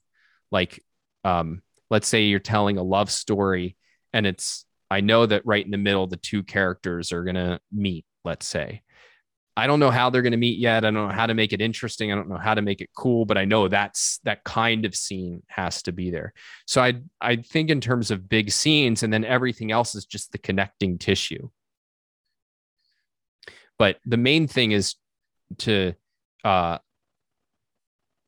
like 0.51 0.83
um, 1.23 1.61
let's 1.89 2.07
say 2.07 2.23
you're 2.23 2.39
telling 2.39 2.77
a 2.77 2.83
love 2.83 3.11
story 3.11 3.75
and 4.13 4.25
it's 4.25 4.65
I 4.91 5.01
know 5.01 5.25
that 5.25 5.45
right 5.45 5.63
in 5.63 5.71
the 5.71 5.77
middle 5.77 6.07
the 6.07 6.17
two 6.17 6.43
characters 6.43 7.11
are 7.11 7.23
going 7.23 7.35
to 7.35 7.59
meet, 7.71 8.05
let's 8.25 8.47
say. 8.47 8.81
I 9.55 9.67
don't 9.67 9.81
know 9.81 9.91
how 9.91 10.09
they're 10.09 10.21
going 10.21 10.31
to 10.31 10.37
meet 10.37 10.57
yet. 10.57 10.85
I 10.85 10.91
don't 10.91 10.93
know 10.93 11.13
how 11.13 11.25
to 11.25 11.33
make 11.33 11.51
it 11.51 11.59
interesting. 11.59 12.11
I 12.11 12.15
don't 12.15 12.29
know 12.29 12.37
how 12.37 12.53
to 12.53 12.61
make 12.61 12.79
it 12.79 12.89
cool, 12.95 13.25
but 13.25 13.37
I 13.37 13.43
know 13.43 13.67
that's 13.67 14.19
that 14.23 14.45
kind 14.45 14.85
of 14.85 14.95
scene 14.95 15.43
has 15.47 15.83
to 15.83 15.91
be 15.91 16.11
there. 16.11 16.33
So 16.65 16.81
I 16.81 17.01
I 17.19 17.35
think 17.37 17.69
in 17.69 17.81
terms 17.81 18.09
of 18.09 18.29
big 18.29 18.51
scenes 18.51 19.03
and 19.03 19.11
then 19.11 19.25
everything 19.25 19.71
else 19.71 19.95
is 19.95 20.05
just 20.05 20.31
the 20.31 20.37
connecting 20.37 20.97
tissue. 20.97 21.49
But 23.77 23.97
the 24.05 24.17
main 24.17 24.47
thing 24.47 24.71
is 24.71 24.95
to 25.59 25.93
uh, 26.43 26.77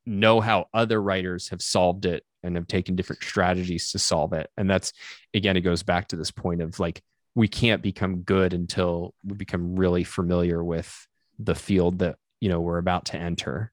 know 0.05 0.41
how 0.41 0.67
other 0.73 1.01
writers 1.01 1.49
have 1.49 1.61
solved 1.61 2.05
it 2.05 2.23
and 2.43 2.55
have 2.55 2.67
taken 2.67 2.95
different 2.95 3.23
strategies 3.23 3.91
to 3.91 3.99
solve 3.99 4.33
it. 4.33 4.49
And 4.57 4.69
that's 4.69 4.93
again, 5.33 5.57
it 5.57 5.61
goes 5.61 5.83
back 5.83 6.07
to 6.09 6.15
this 6.15 6.31
point 6.31 6.61
of 6.61 6.79
like 6.79 7.01
we 7.35 7.47
can't 7.47 7.81
become 7.81 8.21
good 8.21 8.53
until 8.53 9.13
we 9.23 9.35
become 9.35 9.75
really 9.75 10.03
familiar 10.03 10.63
with 10.63 11.07
the 11.39 11.55
field 11.55 11.99
that 11.99 12.17
you 12.39 12.49
know 12.49 12.59
we're 12.59 12.77
about 12.77 13.05
to 13.05 13.17
enter. 13.17 13.71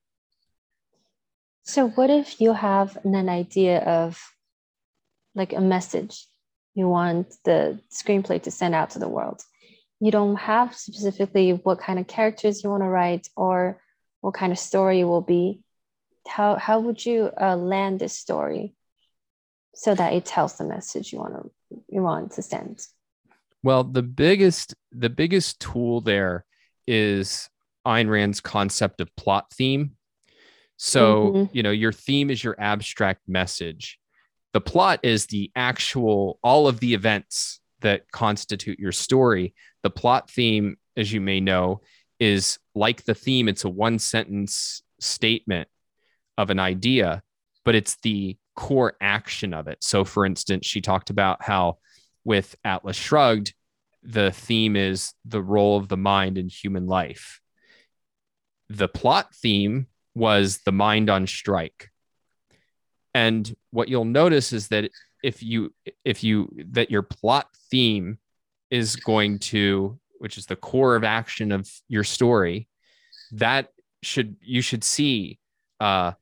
So 1.62 1.88
what 1.88 2.10
if 2.10 2.40
you 2.40 2.52
have 2.52 2.96
an 3.04 3.28
idea 3.28 3.80
of 3.80 4.18
like 5.34 5.52
a 5.52 5.60
message 5.60 6.26
you 6.74 6.88
want 6.88 7.34
the 7.44 7.80
screenplay 7.92 8.42
to 8.42 8.50
send 8.50 8.74
out 8.74 8.90
to 8.90 8.98
the 8.98 9.08
world? 9.08 9.42
You 10.00 10.10
don't 10.10 10.36
have 10.36 10.76
specifically 10.76 11.52
what 11.52 11.80
kind 11.80 11.98
of 11.98 12.06
characters 12.06 12.62
you 12.62 12.70
want 12.70 12.84
to 12.84 12.88
write 12.88 13.28
or 13.36 13.82
what 14.20 14.34
kind 14.34 14.52
of 14.52 14.58
story 14.58 15.00
it 15.00 15.04
will 15.04 15.20
be 15.20 15.60
how 16.28 16.56
how 16.56 16.80
would 16.80 17.04
you 17.04 17.30
uh, 17.40 17.56
land 17.56 18.00
this 18.00 18.12
story 18.12 18.74
so 19.74 19.94
that 19.94 20.12
it 20.12 20.24
tells 20.24 20.58
the 20.58 20.64
message 20.64 21.12
you 21.12 21.18
want 21.18 21.34
to 21.34 21.50
you 21.88 22.02
want 22.02 22.32
to 22.32 22.42
send? 22.42 22.86
Well 23.62 23.84
the 23.84 24.02
biggest 24.02 24.74
the 24.92 25.10
biggest 25.10 25.60
tool 25.60 26.00
there 26.00 26.44
is 26.86 27.48
Ayn 27.86 28.08
Rand's 28.08 28.40
concept 28.40 29.00
of 29.00 29.14
plot 29.16 29.46
theme. 29.52 29.92
So 30.76 31.26
mm-hmm. 31.26 31.56
you 31.56 31.62
know 31.62 31.70
your 31.70 31.92
theme 31.92 32.30
is 32.30 32.42
your 32.42 32.56
abstract 32.58 33.28
message. 33.28 33.98
The 34.52 34.60
plot 34.60 35.00
is 35.02 35.26
the 35.26 35.50
actual 35.56 36.38
all 36.42 36.68
of 36.68 36.80
the 36.80 36.94
events 36.94 37.60
that 37.80 38.10
constitute 38.12 38.78
your 38.78 38.92
story. 38.92 39.54
The 39.82 39.90
plot 39.90 40.30
theme 40.30 40.76
as 40.96 41.12
you 41.12 41.20
may 41.20 41.40
know 41.40 41.80
is 42.18 42.58
like 42.74 43.04
the 43.04 43.14
theme 43.14 43.48
it's 43.48 43.64
a 43.64 43.68
one 43.68 43.98
sentence 43.98 44.82
statement 45.00 45.68
of 46.38 46.48
an 46.48 46.58
idea, 46.58 47.22
but 47.64 47.74
it's 47.74 47.96
the 48.02 48.38
core 48.56 48.94
action 49.00 49.52
of 49.52 49.68
it. 49.68 49.78
So, 49.82 50.04
for 50.04 50.24
instance, 50.24 50.66
she 50.66 50.80
talked 50.80 51.10
about 51.10 51.42
how 51.42 51.78
with 52.24 52.56
Atlas 52.64 52.96
Shrugged, 52.96 53.52
the 54.02 54.32
theme 54.32 54.74
is 54.76 55.12
the 55.26 55.42
role 55.42 55.76
of 55.76 55.88
the 55.88 55.96
mind 55.96 56.38
in 56.38 56.48
human 56.48 56.86
life. 56.86 57.40
The 58.70 58.88
plot 58.88 59.34
theme 59.34 59.86
was 60.14 60.58
the 60.64 60.72
mind 60.72 61.10
on 61.10 61.26
strike. 61.26 61.90
And 63.14 63.54
what 63.70 63.88
you'll 63.88 64.04
notice 64.04 64.52
is 64.52 64.68
that 64.68 64.90
if 65.22 65.42
you 65.42 65.74
if 66.04 66.22
you 66.22 66.48
that 66.70 66.90
your 66.90 67.02
plot 67.02 67.48
theme 67.70 68.18
is 68.70 68.96
going 68.96 69.38
to 69.38 69.98
which 70.18 70.38
is 70.38 70.46
the 70.46 70.56
core 70.56 70.94
of 70.94 71.04
action 71.04 71.50
of 71.52 71.68
your 71.88 72.04
story 72.04 72.68
that 73.32 73.68
should 74.02 74.36
you 74.40 74.60
should 74.60 74.84
see 74.84 75.38
uh 75.80 76.12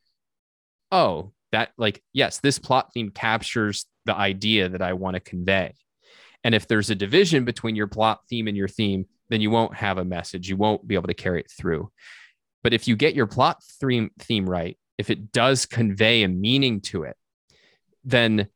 oh, 0.91 1.33
that 1.53 1.71
like, 1.77 2.03
yes, 2.13 2.41
this 2.41 2.59
plot 2.59 2.93
theme 2.93 3.11
captures 3.11 3.87
the 4.05 4.15
idea 4.15 4.69
that 4.69 4.83
I 4.83 4.93
want 4.93 5.15
to 5.15 5.21
convey. 5.21 5.75
And 6.45 6.55
if 6.55 6.69
there's 6.69 6.91
a 6.91 6.95
division 6.95 7.45
between 7.45 7.77
your 7.77 7.87
plot 7.87 8.21
theme 8.29 8.47
and 8.47 8.57
your 8.57 8.69
theme, 8.69 9.07
then 9.29 9.41
you 9.41 9.51
won't 9.51 9.75
have 9.75 9.99
a 9.99 10.05
message. 10.05 10.49
You 10.49 10.57
won't 10.57 10.87
be 10.87 10.95
able 10.95 11.09
to 11.09 11.15
carry 11.15 11.41
it 11.41 11.51
through. 11.51 11.91
But 12.63 12.73
if 12.73 12.87
you 12.87 12.97
get 12.97 13.15
your 13.15 13.27
plot 13.27 13.63
theme 13.81 14.11
theme 14.19 14.49
right, 14.49 14.79
if 14.99 15.11
it 15.11 15.33
does 15.33 15.67
convey 15.67 16.23
a 16.23 16.29
meaning 16.29 16.81
to 16.83 17.03
it, 17.03 17.17
then 18.05 18.49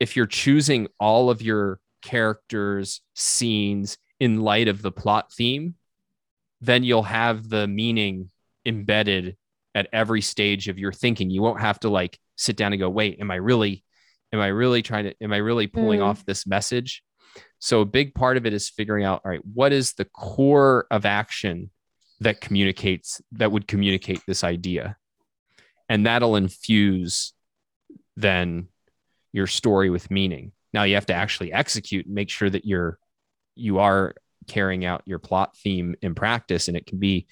if 0.00 0.16
you're 0.16 0.26
choosing 0.26 0.88
all 0.98 1.30
of 1.30 1.42
your 1.42 1.78
characters, 2.02 3.00
scenes 3.14 3.96
in 4.18 4.40
light 4.40 4.68
of 4.68 4.82
the 4.82 4.92
plot 4.92 5.32
theme, 5.32 5.74
then 6.60 6.84
you'll 6.84 7.02
have 7.02 7.48
the 7.48 7.66
meaning 7.66 8.30
embedded 8.64 9.36
at 9.74 9.88
every 9.92 10.20
stage 10.20 10.68
of 10.68 10.78
your 10.78 10.92
thinking. 10.92 11.30
You 11.30 11.42
won't 11.42 11.60
have 11.60 11.80
to 11.80 11.88
like 11.88 12.18
sit 12.36 12.56
down 12.56 12.72
and 12.72 12.80
go, 12.80 12.90
wait, 12.90 13.18
am 13.20 13.30
I 13.30 13.36
really, 13.36 13.84
am 14.32 14.40
I 14.40 14.48
really 14.48 14.82
trying 14.82 15.04
to, 15.04 15.14
am 15.22 15.32
I 15.32 15.38
really 15.38 15.66
pulling 15.66 16.00
mm. 16.00 16.04
off 16.04 16.24
this 16.24 16.46
message? 16.46 17.02
So 17.58 17.80
a 17.80 17.86
big 17.86 18.14
part 18.14 18.36
of 18.36 18.44
it 18.44 18.52
is 18.52 18.68
figuring 18.68 19.04
out, 19.04 19.22
all 19.24 19.30
right, 19.30 19.44
what 19.54 19.72
is 19.72 19.92
the 19.94 20.04
core 20.04 20.86
of 20.90 21.06
action 21.06 21.70
that 22.20 22.40
communicates, 22.40 23.22
that 23.32 23.52
would 23.52 23.66
communicate 23.66 24.20
this 24.26 24.44
idea? 24.44 24.96
And 25.88 26.06
that'll 26.06 26.36
infuse 26.36 27.32
then 28.16 28.68
your 29.32 29.46
story 29.46 29.90
with 29.90 30.10
meaning. 30.10 30.52
Now 30.74 30.82
you 30.82 30.94
have 30.94 31.06
to 31.06 31.14
actually 31.14 31.52
execute 31.52 32.06
and 32.06 32.14
make 32.14 32.30
sure 32.30 32.50
that 32.50 32.64
you're, 32.64 32.98
you 33.54 33.78
are 33.78 34.14
carrying 34.48 34.84
out 34.84 35.02
your 35.06 35.18
plot 35.18 35.56
theme 35.56 35.94
in 36.02 36.14
practice. 36.14 36.68
And 36.68 36.76
it 36.76 36.86
can 36.86 36.98
be 36.98 37.26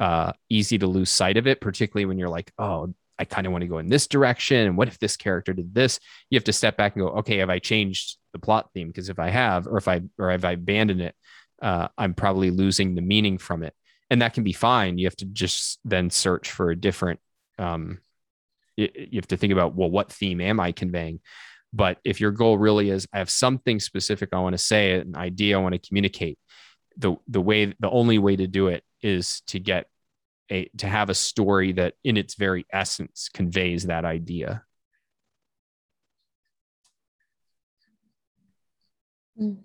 uh, 0.00 0.32
easy 0.48 0.78
to 0.78 0.86
lose 0.86 1.10
sight 1.10 1.36
of 1.36 1.46
it, 1.46 1.60
particularly 1.60 2.06
when 2.06 2.18
you're 2.18 2.28
like, 2.28 2.52
oh, 2.58 2.94
I 3.18 3.24
kind 3.24 3.46
of 3.46 3.52
want 3.52 3.62
to 3.62 3.68
go 3.68 3.78
in 3.78 3.88
this 3.88 4.06
direction. 4.06 4.66
And 4.66 4.76
what 4.76 4.88
if 4.88 4.98
this 4.98 5.16
character 5.16 5.52
did 5.52 5.74
this? 5.74 6.00
You 6.30 6.36
have 6.36 6.44
to 6.44 6.52
step 6.52 6.76
back 6.76 6.94
and 6.94 7.04
go, 7.04 7.10
okay, 7.18 7.38
have 7.38 7.50
I 7.50 7.58
changed 7.58 8.18
the 8.32 8.38
plot 8.38 8.70
theme? 8.74 8.88
Because 8.88 9.08
if 9.08 9.18
I 9.18 9.30
have, 9.30 9.66
or 9.66 9.78
if 9.78 9.88
I, 9.88 10.02
or 10.18 10.30
if 10.32 10.44
I 10.44 10.52
abandoned 10.52 11.00
it, 11.00 11.14
uh, 11.62 11.88
I'm 11.96 12.12
probably 12.12 12.50
losing 12.50 12.94
the 12.94 13.00
meaning 13.02 13.38
from 13.38 13.62
it. 13.62 13.74
And 14.10 14.20
that 14.22 14.34
can 14.34 14.44
be 14.44 14.52
fine. 14.52 14.98
You 14.98 15.06
have 15.06 15.16
to 15.16 15.24
just 15.24 15.80
then 15.84 16.10
search 16.10 16.50
for 16.50 16.70
a 16.70 16.76
different, 16.76 17.20
um, 17.58 17.98
you 18.76 19.08
have 19.14 19.28
to 19.28 19.38
think 19.38 19.54
about, 19.54 19.74
well, 19.74 19.90
what 19.90 20.12
theme 20.12 20.42
am 20.42 20.60
I 20.60 20.72
conveying? 20.72 21.20
But 21.72 21.98
if 22.04 22.20
your 22.20 22.30
goal 22.30 22.58
really 22.58 22.90
is, 22.90 23.08
I 23.12 23.18
have 23.18 23.30
something 23.30 23.80
specific 23.80 24.28
I 24.32 24.40
want 24.40 24.52
to 24.52 24.58
say, 24.58 25.00
an 25.00 25.16
idea 25.16 25.58
I 25.58 25.62
want 25.62 25.72
to 25.72 25.88
communicate, 25.88 26.38
the 26.96 27.16
the 27.26 27.40
way 27.40 27.74
the 27.80 27.90
only 27.90 28.18
way 28.18 28.36
to 28.36 28.46
do 28.46 28.68
it 28.68 28.82
is 29.06 29.40
to 29.42 29.60
get 29.60 29.86
a 30.50 30.68
to 30.78 30.86
have 30.86 31.10
a 31.10 31.14
story 31.14 31.72
that 31.72 31.94
in 32.04 32.16
its 32.16 32.34
very 32.34 32.66
essence 32.72 33.28
conveys 33.32 33.84
that 33.86 34.04
idea. 34.04 34.62
Mm. 39.40 39.58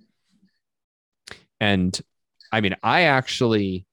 and 1.62 2.02
i 2.52 2.60
mean 2.60 2.76
i 2.84 3.04
actually 3.04 3.86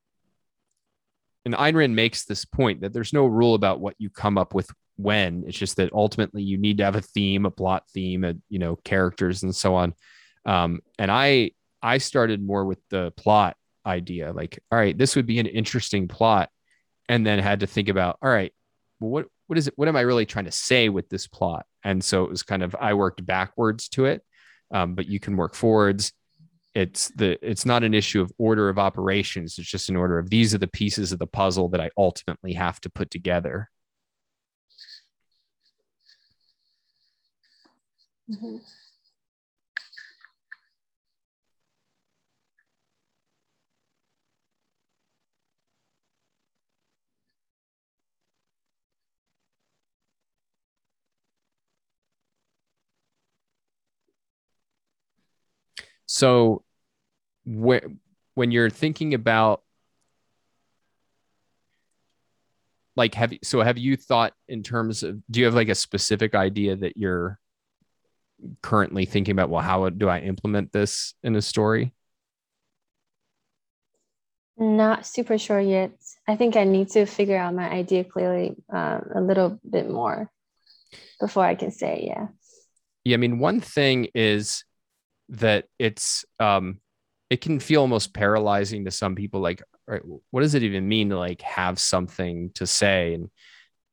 and 1.45 1.55
Ayn 1.55 1.77
Rand 1.77 1.95
makes 1.95 2.25
this 2.25 2.45
point 2.45 2.81
that 2.81 2.93
there's 2.93 3.13
no 3.13 3.27
rule 3.27 3.55
about 3.55 3.81
what 3.81 3.95
you 3.99 4.11
come 4.11 4.37
up 4.37 4.55
with 4.55 4.69
when. 4.97 5.45
It's 5.47 5.57
just 5.57 5.77
that 5.77 5.93
ultimately 5.93 6.43
you 6.43 6.59
need 6.59 6.79
to 6.79 6.85
have 6.85 6.97
a 6.97 7.01
theme 7.01 7.47
a 7.47 7.51
plot 7.51 7.85
theme 7.95 8.25
a, 8.25 8.35
you 8.49 8.59
know 8.59 8.77
characters 8.77 9.45
and 9.45 9.55
so 9.55 9.75
on. 9.77 9.95
Um, 10.45 10.81
and 10.99 11.11
i 11.11 11.53
i 11.81 11.99
started 11.99 12.45
more 12.45 12.65
with 12.65 12.81
the 12.91 13.13
plot 13.13 13.57
idea 13.89 14.33
like 14.33 14.59
all 14.71 14.79
right 14.79 14.97
this 14.97 15.17
would 15.17 15.27
be 15.27 15.39
an 15.39 15.47
interesting 15.47 16.09
plot. 16.09 16.51
And 17.11 17.27
then 17.27 17.39
had 17.39 17.61
to 17.61 17.67
think 17.67 17.89
about 17.89 18.19
all 18.23 18.31
right 18.31 18.53
well, 19.01 19.11
what 19.11 19.27
what 19.47 19.59
is 19.59 19.67
it 19.67 19.75
what 19.77 19.89
am 19.89 19.97
i 19.97 20.03
really 20.03 20.27
trying 20.27 20.45
to 20.45 20.53
say 20.53 20.89
with 20.89 21.09
this 21.09 21.27
plot? 21.27 21.65
And 21.83 22.05
so 22.05 22.25
it 22.25 22.31
was 22.31 22.43
kind 22.43 22.63
of 22.63 22.77
i 22.79 22.95
worked 22.95 23.25
backwards 23.25 23.89
to 23.91 24.05
it 24.05 24.23
um, 24.71 24.95
but 24.95 25.07
you 25.07 25.21
can 25.21 25.37
work 25.37 25.55
forwards. 25.55 26.13
It's 26.75 27.09
the 27.09 27.39
it's 27.43 27.65
not 27.65 27.83
an 27.83 27.95
issue 27.95 28.21
of 28.21 28.33
order 28.39 28.69
of 28.69 28.79
operations. 28.79 29.59
It's 29.59 29.69
just 29.69 29.89
an 29.89 29.97
order 29.97 30.19
of 30.19 30.31
these 30.31 30.55
are 30.55 30.59
the 30.59 30.69
pieces 30.69 31.13
of 31.13 31.19
the 31.19 31.27
puzzle 31.27 31.69
that 31.71 31.81
i 31.81 31.91
ultimately 31.97 32.53
have 32.55 32.81
to 32.83 32.91
put 32.91 33.11
together. 33.11 33.71
Mm-hmm. 38.31 38.57
So 56.19 56.65
when 57.45 58.01
when 58.35 58.51
you're 58.51 58.71
thinking 58.71 59.15
about 59.15 59.63
like 62.97 63.15
have 63.15 63.33
you 63.33 63.39
so 63.45 63.61
have 63.63 63.79
you 63.79 63.97
thought 63.97 64.33
in 64.49 64.65
terms 64.65 65.05
of 65.05 65.23
do 65.31 65.39
you 65.39 65.47
have 65.47 65.55
like 65.55 65.69
a 65.69 65.77
specific 65.77 66.35
idea 66.35 66.75
that 66.75 66.97
you're 66.97 67.39
currently 68.63 69.05
thinking 69.05 69.31
about 69.31 69.49
well 69.49 69.63
how 69.63 69.89
do 69.91 70.09
i 70.09 70.19
implement 70.19 70.73
this 70.73 71.15
in 71.23 71.37
a 71.37 71.43
story? 71.43 71.95
Not 74.61 75.07
super 75.07 75.39
sure 75.39 75.61
yet. 75.61 75.93
I 76.27 76.35
think 76.35 76.57
i 76.57 76.65
need 76.65 76.89
to 76.91 77.07
figure 77.07 77.37
out 77.37 77.55
my 77.55 77.71
idea 77.71 78.03
clearly 78.03 78.57
uh, 78.75 78.99
a 79.15 79.21
little 79.21 79.61
bit 79.63 79.89
more 79.89 80.33
before 81.21 81.45
i 81.45 81.55
can 81.55 81.71
say 81.71 82.09
yeah. 82.11 82.27
Yeah 83.05 83.15
i 83.15 83.19
mean 83.19 83.39
one 83.39 83.61
thing 83.61 84.09
is 84.17 84.65
that 85.31 85.67
it's 85.79 86.25
um 86.41 86.81
it 87.31 87.41
can 87.41 87.61
feel 87.61 87.83
almost 87.83 88.15
paralyzing 88.15 88.85
to 88.85 88.91
some 88.91 89.15
people 89.15 89.41
like 89.41 89.63
right, 89.87 90.03
what 90.31 90.41
does 90.41 90.55
it 90.55 90.63
even 90.63 90.89
mean 90.89 91.11
to 91.11 91.19
like 91.19 91.43
have 91.43 91.79
something 91.79 92.51
to 92.55 92.67
say? 92.67 93.15
And 93.15 93.31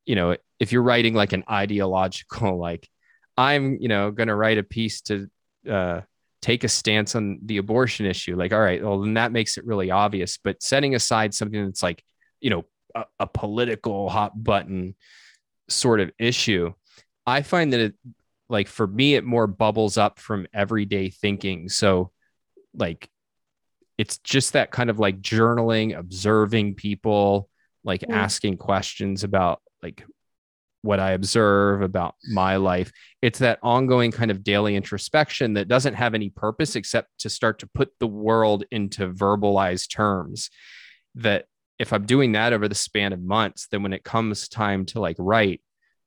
you 0.06 0.14
know 0.14 0.36
if 0.58 0.72
you're 0.72 0.82
writing 0.82 1.12
like 1.12 1.32
an 1.32 1.44
ideological 1.50 2.56
like 2.68 2.88
i'm 3.36 3.76
you 3.80 3.88
know 3.88 4.10
going 4.10 4.28
to 4.28 4.34
write 4.34 4.56
a 4.56 4.62
piece 4.62 5.02
to 5.02 5.28
uh 5.68 6.00
take 6.40 6.64
a 6.64 6.68
stance 6.68 7.14
on 7.14 7.40
the 7.44 7.56
abortion 7.56 8.06
issue 8.06 8.36
like 8.36 8.52
all 8.52 8.60
right 8.60 8.82
well 8.82 9.00
then 9.00 9.14
that 9.14 9.32
makes 9.32 9.58
it 9.58 9.66
really 9.66 9.90
obvious. 9.90 10.38
But 10.42 10.62
setting 10.62 10.94
aside 10.94 11.34
something 11.34 11.64
that's 11.64 11.82
like 11.82 12.04
you 12.40 12.50
know 12.50 12.64
a, 12.94 13.04
a 13.20 13.26
political 13.26 14.08
hot 14.08 14.32
button 14.42 14.94
sort 15.68 15.98
of 15.98 16.12
issue 16.20 16.72
i 17.26 17.42
find 17.42 17.72
that 17.72 17.80
it 17.80 17.94
like 18.48 18.68
for 18.68 18.86
me 18.86 19.14
it 19.14 19.24
more 19.24 19.46
bubbles 19.46 19.98
up 19.98 20.18
from 20.18 20.46
everyday 20.54 21.10
thinking. 21.10 21.68
So 21.68 22.12
like 22.74 23.08
it's 23.98 24.18
just 24.18 24.52
that 24.52 24.70
kind 24.70 24.90
of 24.90 24.98
like 24.98 25.20
journaling 25.20 25.98
observing 25.98 26.74
people 26.74 27.48
like 27.84 28.02
mm. 28.02 28.14
asking 28.14 28.58
questions 28.58 29.24
about 29.24 29.62
like 29.82 30.04
what 30.82 31.00
i 31.00 31.12
observe 31.12 31.82
about 31.82 32.14
my 32.30 32.56
life. 32.56 32.92
It's 33.20 33.40
that 33.40 33.58
ongoing 33.62 34.12
kind 34.12 34.30
of 34.30 34.44
daily 34.44 34.76
introspection 34.76 35.54
that 35.54 35.68
doesn't 35.68 35.94
have 35.94 36.14
any 36.14 36.30
purpose 36.30 36.76
except 36.76 37.08
to 37.20 37.30
start 37.30 37.60
to 37.60 37.66
put 37.66 37.90
the 37.98 38.06
world 38.06 38.64
into 38.70 39.12
verbalized 39.12 39.90
terms. 39.90 40.50
That 41.16 41.46
if 41.78 41.92
i'm 41.92 42.06
doing 42.06 42.32
that 42.32 42.52
over 42.52 42.68
the 42.68 42.74
span 42.74 43.12
of 43.12 43.20
months 43.20 43.68
then 43.70 43.82
when 43.82 43.92
it 43.92 44.04
comes 44.04 44.48
time 44.48 44.86
to 44.86 45.00
like 45.00 45.16
write 45.18 45.60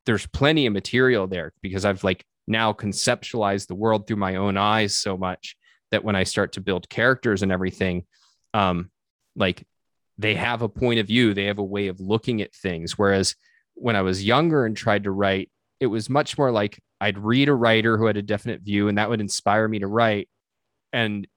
there's 0.10 0.26
plenty 0.26 0.66
of 0.66 0.74
material 0.74 1.28
there 1.28 1.54
because 1.62 1.86
I've 1.86 2.04
like 2.04 2.26
now 2.50 2.74
conceptualize 2.74 3.68
the 3.68 3.76
world 3.76 4.08
through 4.08 4.18
my 4.18 4.36
own 4.36 4.58
eyes 4.58 4.96
so 4.96 5.18
much 5.18 5.56
that 5.92 6.04
when 6.04 6.16
I 6.16 6.24
start 6.24 6.54
to 6.54 6.62
build 6.62 6.90
characters 6.90 7.44
and 7.44 7.52
everything, 7.52 8.06
um, 8.54 8.92
like 9.36 9.66
they 10.18 10.36
have 10.36 10.62
a 10.62 10.70
point 10.70 11.00
of 11.00 11.08
view, 11.08 11.34
they 11.34 11.46
have 11.46 11.60
a 11.60 11.64
way 11.64 11.88
of 11.88 12.00
looking 12.00 12.42
at 12.42 12.54
things. 12.54 12.98
Whereas 12.98 13.36
when 13.76 13.96
I 13.96 14.02
was 14.02 14.24
younger 14.24 14.66
and 14.66 14.76
tried 14.76 15.06
to 15.06 15.12
write, 15.12 15.50
it 15.80 15.88
was 15.88 16.10
much 16.10 16.38
more 16.38 16.52
like 16.52 16.80
I'd 17.00 17.18
read 17.18 17.48
a 17.48 17.54
writer 17.54 17.98
who 17.98 18.06
had 18.06 18.18
a 18.18 18.22
definite 18.22 18.62
view 18.62 18.90
and 18.90 18.98
that 18.98 19.10
would 19.10 19.22
inspire 19.22 19.68
me 19.68 19.80
to 19.80 19.88
write. 19.88 20.28
And 20.92 21.28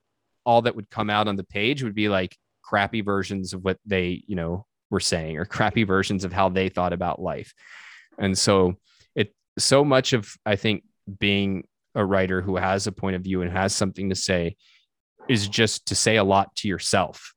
all 0.45 0.63
that 0.63 0.75
would 0.75 0.89
come 0.89 1.09
out 1.09 1.27
on 1.27 1.37
the 1.37 1.43
page 1.43 1.83
would 1.83 1.95
be 1.95 2.09
like 2.09 2.35
crappy 2.61 3.01
versions 3.01 3.53
of 3.53 3.63
what 3.63 3.77
they, 3.85 4.23
you 4.27 4.35
know, 4.35 4.65
were 4.89 4.99
saying 4.99 5.37
or 5.37 5.45
crappy 5.45 5.83
versions 5.83 6.23
of 6.23 6.33
how 6.33 6.49
they 6.49 6.69
thought 6.69 6.93
about 6.93 7.21
life. 7.21 7.53
And 8.17 8.37
so 8.37 8.75
it 9.15 9.33
so 9.57 9.85
much 9.85 10.13
of 10.13 10.35
I 10.45 10.55
think 10.55 10.83
being 11.19 11.65
a 11.95 12.03
writer 12.03 12.41
who 12.41 12.55
has 12.55 12.87
a 12.87 12.91
point 12.91 13.15
of 13.15 13.23
view 13.23 13.41
and 13.41 13.51
has 13.51 13.75
something 13.75 14.09
to 14.09 14.15
say 14.15 14.55
is 15.29 15.47
just 15.47 15.87
to 15.87 15.95
say 15.95 16.17
a 16.17 16.23
lot 16.23 16.55
to 16.57 16.67
yourself. 16.67 17.33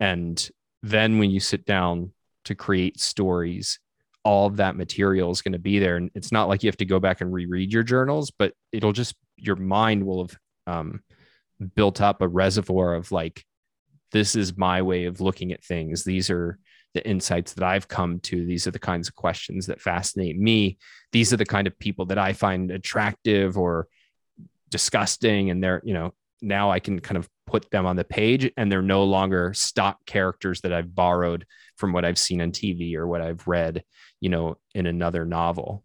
And 0.00 0.50
then 0.82 1.18
when 1.18 1.30
you 1.30 1.40
sit 1.40 1.64
down 1.64 2.12
to 2.44 2.54
create 2.54 3.00
stories, 3.00 3.78
all 4.24 4.46
of 4.46 4.56
that 4.56 4.76
material 4.76 5.30
is 5.30 5.42
going 5.42 5.52
to 5.52 5.58
be 5.58 5.78
there. 5.78 5.96
And 5.96 6.10
it's 6.14 6.32
not 6.32 6.48
like 6.48 6.62
you 6.62 6.68
have 6.68 6.76
to 6.78 6.84
go 6.84 7.00
back 7.00 7.20
and 7.20 7.32
reread 7.32 7.72
your 7.72 7.82
journals, 7.82 8.30
but 8.30 8.52
it'll 8.70 8.92
just, 8.92 9.14
your 9.36 9.56
mind 9.56 10.04
will 10.04 10.26
have 10.26 10.36
um, 10.66 11.00
built 11.74 12.00
up 12.00 12.22
a 12.22 12.28
reservoir 12.28 12.94
of 12.94 13.12
like, 13.12 13.44
this 14.12 14.36
is 14.36 14.56
my 14.56 14.82
way 14.82 15.06
of 15.06 15.20
looking 15.20 15.52
at 15.52 15.64
things. 15.64 16.04
These 16.04 16.30
are 16.30 16.58
the 16.94 17.06
insights 17.06 17.54
that 17.54 17.64
I've 17.64 17.88
come 17.88 18.20
to. 18.20 18.44
These 18.44 18.66
are 18.66 18.70
the 18.70 18.78
kinds 18.78 19.08
of 19.08 19.14
questions 19.14 19.66
that 19.66 19.80
fascinate 19.80 20.38
me. 20.38 20.78
These 21.12 21.32
are 21.32 21.36
the 21.36 21.46
kind 21.46 21.66
of 21.66 21.78
people 21.78 22.06
that 22.06 22.18
I 22.18 22.32
find 22.32 22.70
attractive 22.70 23.56
or 23.56 23.88
disgusting. 24.70 25.50
And 25.50 25.62
they're, 25.62 25.80
you 25.84 25.94
know, 25.94 26.12
now 26.40 26.70
I 26.70 26.80
can 26.80 27.00
kind 27.00 27.16
of 27.16 27.28
put 27.46 27.70
them 27.70 27.86
on 27.86 27.96
the 27.96 28.04
page 28.04 28.50
and 28.56 28.70
they're 28.70 28.82
no 28.82 29.04
longer 29.04 29.54
stock 29.54 30.04
characters 30.06 30.60
that 30.62 30.72
I've 30.72 30.94
borrowed 30.94 31.46
from 31.76 31.92
what 31.92 32.04
I've 32.04 32.18
seen 32.18 32.40
on 32.40 32.52
TV 32.52 32.94
or 32.96 33.06
what 33.06 33.20
I've 33.20 33.46
read, 33.46 33.84
you 34.20 34.28
know, 34.28 34.58
in 34.74 34.86
another 34.86 35.24
novel. 35.24 35.84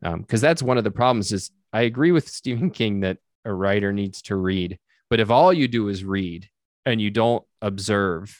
Because 0.00 0.42
um, 0.42 0.48
that's 0.48 0.62
one 0.62 0.78
of 0.78 0.84
the 0.84 0.90
problems 0.90 1.32
is 1.32 1.50
I 1.72 1.82
agree 1.82 2.12
with 2.12 2.28
Stephen 2.40 2.70
King 2.70 3.00
that 3.00 3.18
a 3.44 3.52
writer 3.52 3.92
needs 3.92 4.22
to 4.22 4.36
read. 4.36 4.78
But 5.10 5.20
if 5.20 5.30
all 5.30 5.52
you 5.52 5.68
do 5.68 5.88
is 5.88 6.04
read 6.04 6.48
and 6.86 7.00
you 7.00 7.10
don't 7.10 7.44
observe 7.60 8.36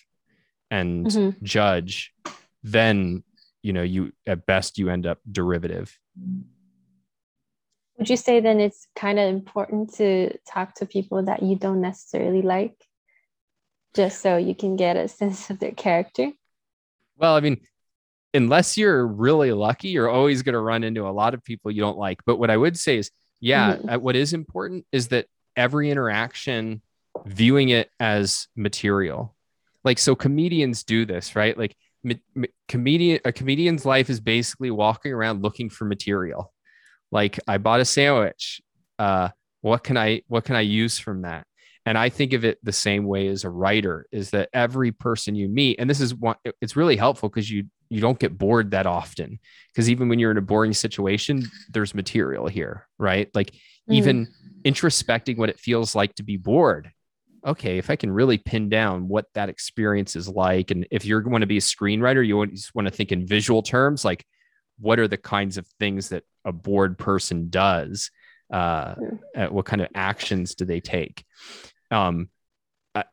and 0.73 1.07
mm-hmm. 1.07 1.45
judge, 1.45 2.15
then 2.65 3.23
you 3.63 3.73
know 3.73 3.83
you 3.83 4.13
at 4.27 4.47
best 4.47 4.79
you 4.79 4.89
end 4.89 5.07
up 5.07 5.19
derivative. 5.31 5.97
Would 7.99 8.09
you 8.09 8.17
say 8.17 8.41
then 8.41 8.59
it's 8.59 8.89
kind 8.97 9.21
of 9.21 9.29
important 9.29 9.95
to 9.97 10.37
talk 10.51 10.75
to 10.77 10.87
people 10.87 11.23
that 11.25 11.43
you 11.43 11.57
don't 11.57 11.83
necessarily 11.83 12.43
like, 12.43 12.75
just 13.95 14.23
so 14.23 14.39
you 14.39 14.55
can 14.55 14.77
get 14.77 14.97
a 14.97 15.07
sense 15.21 15.51
of 15.51 15.61
their 15.61 15.73
character? 15.73 16.33
Well, 17.19 17.37
I 17.37 17.41
mean, 17.41 17.61
unless 18.33 18.79
you're 18.79 19.07
really 19.07 19.53
lucky, 19.53 19.89
you're 19.89 20.09
always 20.09 20.43
going 20.43 20.55
to 20.55 20.61
run 20.61 20.83
into 20.83 21.07
a 21.07 21.13
lot 21.13 21.35
of 21.35 21.45
people 21.45 21.71
you 21.71 21.83
don't 21.83 21.99
like. 21.99 22.21
But 22.25 22.39
what 22.39 22.51
I 22.51 22.57
would 22.57 22.79
say 22.79 22.97
is, 22.97 23.11
yeah, 23.41 23.75
mm-hmm. 23.75 23.91
Uh, 23.91 23.99
what 23.99 24.17
is 24.17 24.33
important 24.33 24.87
is 24.91 25.09
that 25.09 25.27
every 25.55 25.91
interaction, 25.91 26.81
viewing 27.27 27.69
it 27.69 27.91
as 28.01 28.49
material. 28.57 29.37
Like, 29.85 29.99
so 29.99 30.15
comedians 30.15 30.85
do 30.85 31.05
this, 31.05 31.35
right? 31.35 31.57
Like, 31.57 31.77
comedian, 32.69 33.21
a 33.25 33.33
comedian's 33.33 33.85
life 33.85 34.11
is 34.11 34.21
basically 34.21 34.71
walking 34.71 35.13
around 35.13 35.43
looking 35.43 35.71
for 35.71 35.85
material. 35.85 36.53
Like, 37.11 37.39
I 37.47 37.59
bought 37.59 37.81
a 37.81 37.85
sandwich. 37.85 38.61
Uh, 38.99 39.31
what 39.61 39.85
can 39.85 39.97
I, 39.97 40.23
what 40.29 40.45
can 40.45 40.57
I 40.57 40.61
use 40.61 40.99
from 40.99 41.23
that? 41.23 41.47
And 41.85 41.99
I 41.99 42.11
think 42.11 42.33
of 42.33 42.45
it 42.45 42.59
the 42.63 42.73
same 42.73 43.05
way 43.05 43.27
as 43.27 43.45
a 43.45 43.51
writer 43.51 44.07
is 44.13 44.31
that 44.31 44.49
every 44.53 44.93
person 44.93 45.35
you 45.35 45.49
meet, 45.49 45.81
and 45.81 45.91
this 45.91 46.01
is 46.01 46.15
one, 46.15 46.37
it's 46.61 46.77
really 46.77 46.97
helpful 46.97 47.29
because 47.29 47.51
you 47.51 47.65
you 47.93 48.01
don't 48.01 48.19
get 48.19 48.39
bored 48.39 48.71
that 48.71 48.87
often 48.87 49.39
because 49.69 49.91
even 49.91 50.09
when 50.09 50.19
you're 50.19 50.31
in 50.31 50.39
a 50.39 50.43
boring 50.43 50.73
situation 50.73 51.43
there's 51.71 51.95
material 51.95 52.47
here 52.47 52.89
right 52.99 53.29
like 53.35 53.51
mm. 53.51 53.59
even 53.95 54.27
introspecting 54.65 55.37
what 55.37 55.51
it 55.51 55.61
feels 55.61 55.95
like 55.95 56.15
to 56.15 56.23
be 56.23 56.39
bored 56.39 56.91
okay 57.45 57.79
if 57.79 57.91
i 57.91 57.97
can 57.97 58.11
really 58.11 58.39
pin 58.39 58.69
down 58.69 59.09
what 59.09 59.27
that 59.35 59.49
experience 59.49 60.17
is 60.17 60.29
like 60.29 60.71
and 60.71 60.87
if 60.91 61.05
you're 61.05 61.21
going 61.21 61.41
to 61.41 61.47
be 61.47 61.57
a 61.57 61.61
screenwriter 61.61 62.27
you 62.27 62.37
want, 62.37 62.59
want 62.75 62.87
to 62.87 62.95
think 62.95 63.13
in 63.13 63.27
visual 63.27 63.63
terms 63.63 64.05
like 64.05 64.25
what 64.79 64.99
are 64.99 65.09
the 65.09 65.17
kinds 65.17 65.59
of 65.59 65.67
things 65.79 66.09
that 66.11 66.25
a 66.45 66.53
bored 66.53 66.99
person 66.99 67.49
does 67.51 68.11
uh, 68.53 68.95
mm. 68.95 69.51
what 69.51 69.65
kind 69.65 69.81
of 69.81 69.89
actions 69.95 70.55
do 70.55 70.65
they 70.65 70.81
take 70.81 71.25
um, 71.91 72.29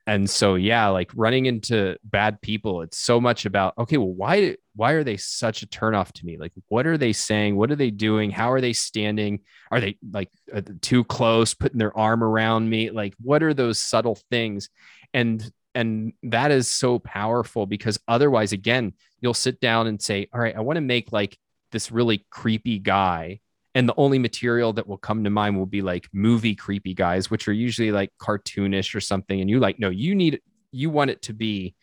and 0.06 0.30
so 0.30 0.56
yeah 0.56 0.88
like 0.88 1.10
running 1.16 1.46
into 1.46 1.96
bad 2.04 2.42
people 2.42 2.82
it's 2.82 2.98
so 2.98 3.20
much 3.22 3.46
about 3.46 3.74
okay 3.78 3.96
well 3.96 4.14
why 4.14 4.56
why 4.80 4.94
are 4.94 5.04
they 5.04 5.18
such 5.18 5.62
a 5.62 5.68
turnoff 5.68 6.14
to 6.14 6.26
me? 6.26 6.38
Like 6.38 6.54
what 6.70 6.88
are 6.88 6.98
they 6.98 7.12
saying? 7.12 7.58
What 7.58 7.70
are 7.70 7.76
they 7.76 7.92
doing? 7.92 8.32
How 8.32 8.50
are 8.54 8.62
they 8.62 8.72
standing? 8.72 9.42
Are 9.72 9.82
they 9.82 9.98
like 10.10 10.30
uh, 10.54 10.62
too 10.80 11.04
close 11.04 11.54
putting 11.54 11.80
their 11.80 11.96
arm 11.98 12.24
around 12.24 12.70
me? 12.70 12.90
Like 12.90 13.14
what 13.22 13.44
are 13.44 13.54
those 13.54 13.78
subtle 13.78 14.18
things? 14.32 14.70
And 15.14 15.52
and 15.76 16.14
that 16.24 16.52
is 16.52 16.70
so 16.70 16.98
powerful 16.98 17.66
because 17.66 18.00
otherwise 18.08 18.54
again 18.54 18.94
you'll 19.20 19.34
sit 19.34 19.60
down 19.60 19.86
and 19.86 20.02
say 20.02 20.28
all 20.34 20.40
right 20.40 20.56
i 20.56 20.62
want 20.62 20.78
to 20.78 20.82
make 20.82 21.12
like 21.12 21.38
this 21.72 21.92
really 21.92 22.26
creepy 22.32 22.80
guy 22.80 23.40
and 23.76 23.88
the 23.88 23.94
only 23.98 24.20
material 24.20 24.74
that 24.74 24.88
will 24.88 24.98
come 24.98 25.24
to 25.24 25.30
mind 25.30 25.58
will 25.58 25.66
be 25.66 25.82
like 25.82 26.08
movie 26.14 26.56
creepy 26.56 26.94
guys 26.94 27.30
which 27.30 27.48
are 27.48 27.54
usually 27.54 27.92
like 27.92 28.12
cartoonish 28.20 28.96
or 28.96 29.02
something 29.02 29.40
and 29.42 29.50
you 29.50 29.60
like 29.60 29.80
no 29.80 29.90
you 29.90 30.16
need 30.16 30.42
you 30.72 30.90
want 30.90 31.10
it 31.10 31.22
to 31.22 31.34
be 31.34 31.76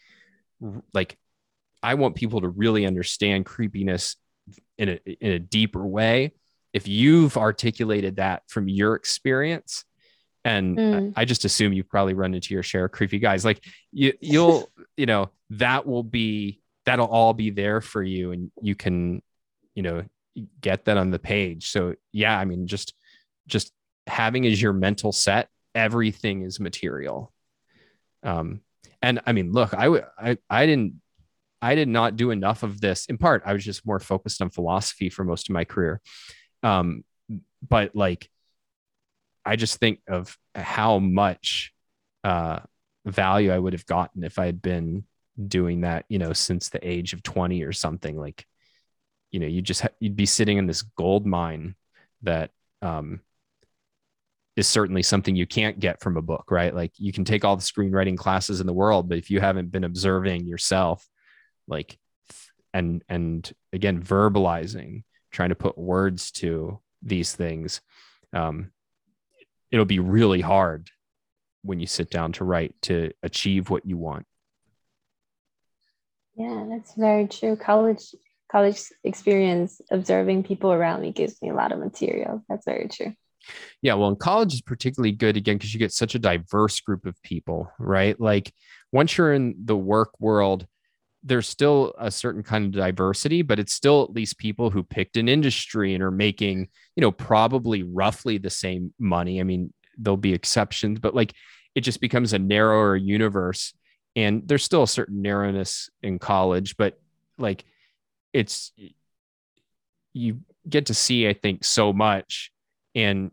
like 0.92 1.16
i 1.83 1.94
want 1.94 2.14
people 2.14 2.40
to 2.40 2.49
really 2.49 2.87
understand 2.87 3.46
creepiness 3.46 4.16
in 4.79 4.88
a 4.90 5.01
in 5.20 5.33
a 5.33 5.38
deeper 5.38 5.85
way 5.87 6.33
if 6.72 6.87
you've 6.87 7.37
articulated 7.37 8.16
that 8.16 8.42
from 8.49 8.68
your 8.68 8.94
experience 8.94 9.85
and 10.44 10.79
mm. 10.79 11.12
I, 11.16 11.25
just 11.25 11.44
assume 11.44 11.72
you've 11.72 11.88
probably 11.88 12.14
run 12.14 12.33
into 12.33 12.55
your 12.55 12.62
share 12.62 12.85
of 12.85 12.92
creepy 12.92 13.18
guys 13.18 13.44
like 13.44 13.64
you 13.92 14.12
you'll 14.20 14.70
you 14.96 15.07
know 15.07 15.31
that 15.51 15.87
will 15.87 16.05
be 16.05 16.61
that'll 16.85 17.09
all 17.09 17.35
be 17.35 17.51
there 17.51 17.81
for 17.81 18.03
you 18.03 18.31
and 18.31 18.53
you 18.62 18.77
can 18.77 19.22
you 19.75 19.83
know 19.83 20.05
get 20.61 20.85
that 20.87 20.96
on 20.96 21.11
the 21.11 21.18
page. 21.18 21.70
So 21.70 21.94
yeah, 22.12 22.38
I 22.38 22.44
mean, 22.44 22.66
just 22.66 22.94
just 23.46 23.72
having 24.07 24.46
as 24.46 24.61
your 24.61 24.72
mental 24.72 25.12
set, 25.12 25.49
everything 25.75 26.42
is 26.42 26.61
material. 26.61 27.33
Um, 28.22 28.61
and 29.03 29.20
I 29.27 29.33
mean, 29.33 29.53
look, 29.53 29.75
I 29.75 30.03
I 30.18 30.38
I 30.49 30.66
didn't 30.66 31.01
I 31.62 31.75
did 31.75 31.88
not 31.88 32.16
do 32.16 32.31
enough 32.31 32.62
of 32.62 32.81
this. 32.81 33.07
In 33.07 33.18
part, 33.18 33.42
I 33.46 33.53
was 33.53 33.64
just 33.64 33.87
more 33.87 33.99
focused 33.99 34.42
on 34.42 34.51
philosophy 34.51 35.09
for 35.09 35.25
most 35.25 35.49
of 35.49 35.55
my 35.55 35.64
career. 35.64 36.01
Um, 36.62 37.05
but 37.66 37.94
like, 37.96 38.31
I 39.44 39.57
just 39.57 39.79
think 39.79 40.01
of 40.09 40.37
how 40.55 40.99
much 40.99 41.72
uh, 42.25 42.61
value 43.05 43.53
I 43.53 43.59
would 43.59 43.72
have 43.72 43.87
gotten 43.87 44.25
if 44.25 44.38
I 44.38 44.46
had 44.46 44.61
been 44.61 45.05
doing 45.46 45.83
that, 45.83 46.05
you 46.09 46.18
know, 46.18 46.33
since 46.33 46.68
the 46.68 46.87
age 46.87 47.12
of 47.12 47.22
20 47.22 47.62
or 47.62 47.72
something. 47.72 48.18
Like, 48.18 48.44
you 49.37 49.40
know 49.40 49.46
you 49.46 49.61
just 49.61 49.83
ha- 49.83 49.88
you'd 50.01 50.16
be 50.16 50.25
sitting 50.25 50.57
in 50.57 50.66
this 50.66 50.81
gold 50.81 51.27
mine 51.27 51.75
that 52.22 52.53
um, 52.81 53.20
is 54.57 54.66
certainly 54.66 55.03
something 55.03 55.37
you 55.37 55.46
can't 55.46 55.79
get 55.79 56.01
from 56.01 56.16
a 56.16 56.22
book 56.22 56.51
right? 56.51 56.75
Like 56.75 56.92
you 56.96 57.12
can 57.12 57.27
take 57.27 57.44
all 57.44 57.55
the 57.55 57.62
screenwriting 57.62 58.16
classes 58.16 58.62
in 58.62 58.66
the 58.66 58.72
world 58.72 59.11
but 59.11 59.18
if 59.18 59.31
you 59.31 59.38
haven't 59.38 59.70
been 59.70 59.85
observing 59.85 60.46
yourself 60.46 61.07
like 61.68 61.99
and 62.72 63.05
and 63.11 63.53
again 63.75 64.03
verbalizing 64.03 65.05
trying 65.33 65.51
to 65.51 65.55
put 65.55 65.77
words 65.77 66.31
to 66.31 66.81
these 67.03 67.35
things 67.35 67.83
um, 68.33 68.70
it'll 69.70 69.85
be 69.85 69.99
really 69.99 70.40
hard 70.40 70.88
when 71.61 71.79
you 71.79 71.87
sit 71.87 72.09
down 72.09 72.33
to 72.33 72.44
write 72.44 72.75
to 72.81 73.12
achieve 73.22 73.68
what 73.68 73.85
you 73.85 73.99
want. 73.99 74.25
Yeah 76.38 76.64
that's 76.70 76.94
very 76.94 77.29
true. 77.29 77.57
College 77.57 78.14
college 78.51 78.81
experience 79.05 79.81
observing 79.91 80.45
people 80.45 80.73
around 80.73 81.01
me 81.01 81.13
gives 81.13 81.41
me 81.43 81.51
a 81.51 81.55
lot 81.55 81.73
of 81.73 81.79
material. 81.79 82.45
That's 82.49 82.65
very 82.65 82.89
true. 82.89 83.15
Yeah, 83.83 83.95
well, 83.95 84.15
college 84.17 84.55
is 84.55 84.61
particularly 84.61 85.13
good 85.13 85.37
again 85.37 85.57
because 85.57 85.73
you 85.73 85.79
get 85.79 85.93
such 85.93 86.15
a 86.15 86.19
diverse 86.19 86.81
group 86.81 87.07
of 87.07 87.21
people, 87.23 87.71
right? 87.79 88.19
Like 88.21 88.53
once 88.93 89.17
you're 89.17 89.33
in 89.33 89.55
the 89.65 89.77
work 89.77 90.11
world, 90.21 90.67
there's 91.23 91.49
still 91.49 91.95
a 91.99 92.11
certain 92.11 92.43
kind 92.43 92.67
of 92.67 92.73
diversity, 92.73 93.43
but 93.43 93.59
it's 93.59 93.73
still 93.73 94.05
at 94.05 94.13
least 94.13 94.39
people 94.39 94.71
who 94.71 94.83
picked 94.83 95.17
an 95.17 95.29
industry 95.29 95.95
and 95.95 96.03
are 96.03 96.11
making, 96.11 96.69
you 96.95 97.01
know, 97.01 97.11
probably 97.11 97.83
roughly 97.83 98.39
the 98.39 98.51
same 98.51 98.93
money. 98.99 99.41
I 99.41 99.45
mean, 99.45 99.73
there'll 99.99 100.17
be 100.17 100.35
exceptions, 100.35 101.01
but 101.01 101.15
like 101.15 101.33
it 101.75 101.81
just 101.81 102.01
becomes 102.01 102.33
a 102.33 102.39
narrower 102.39 102.97
universe. 102.97 103.75
And 104.15 104.47
there's 104.47 104.65
still 104.65 104.85
a 104.85 104.89
certain 104.89 105.21
narrowness 105.21 105.91
in 106.03 106.19
college, 106.19 106.77
but 106.77 106.99
like 107.39 107.65
it's 108.37 108.72
you 110.12 110.40
get 110.68 110.87
to 110.87 110.94
see, 110.94 111.29
I 111.29 111.33
think, 111.33 111.64
so 111.64 111.92
much 111.92 112.51
and 112.94 113.31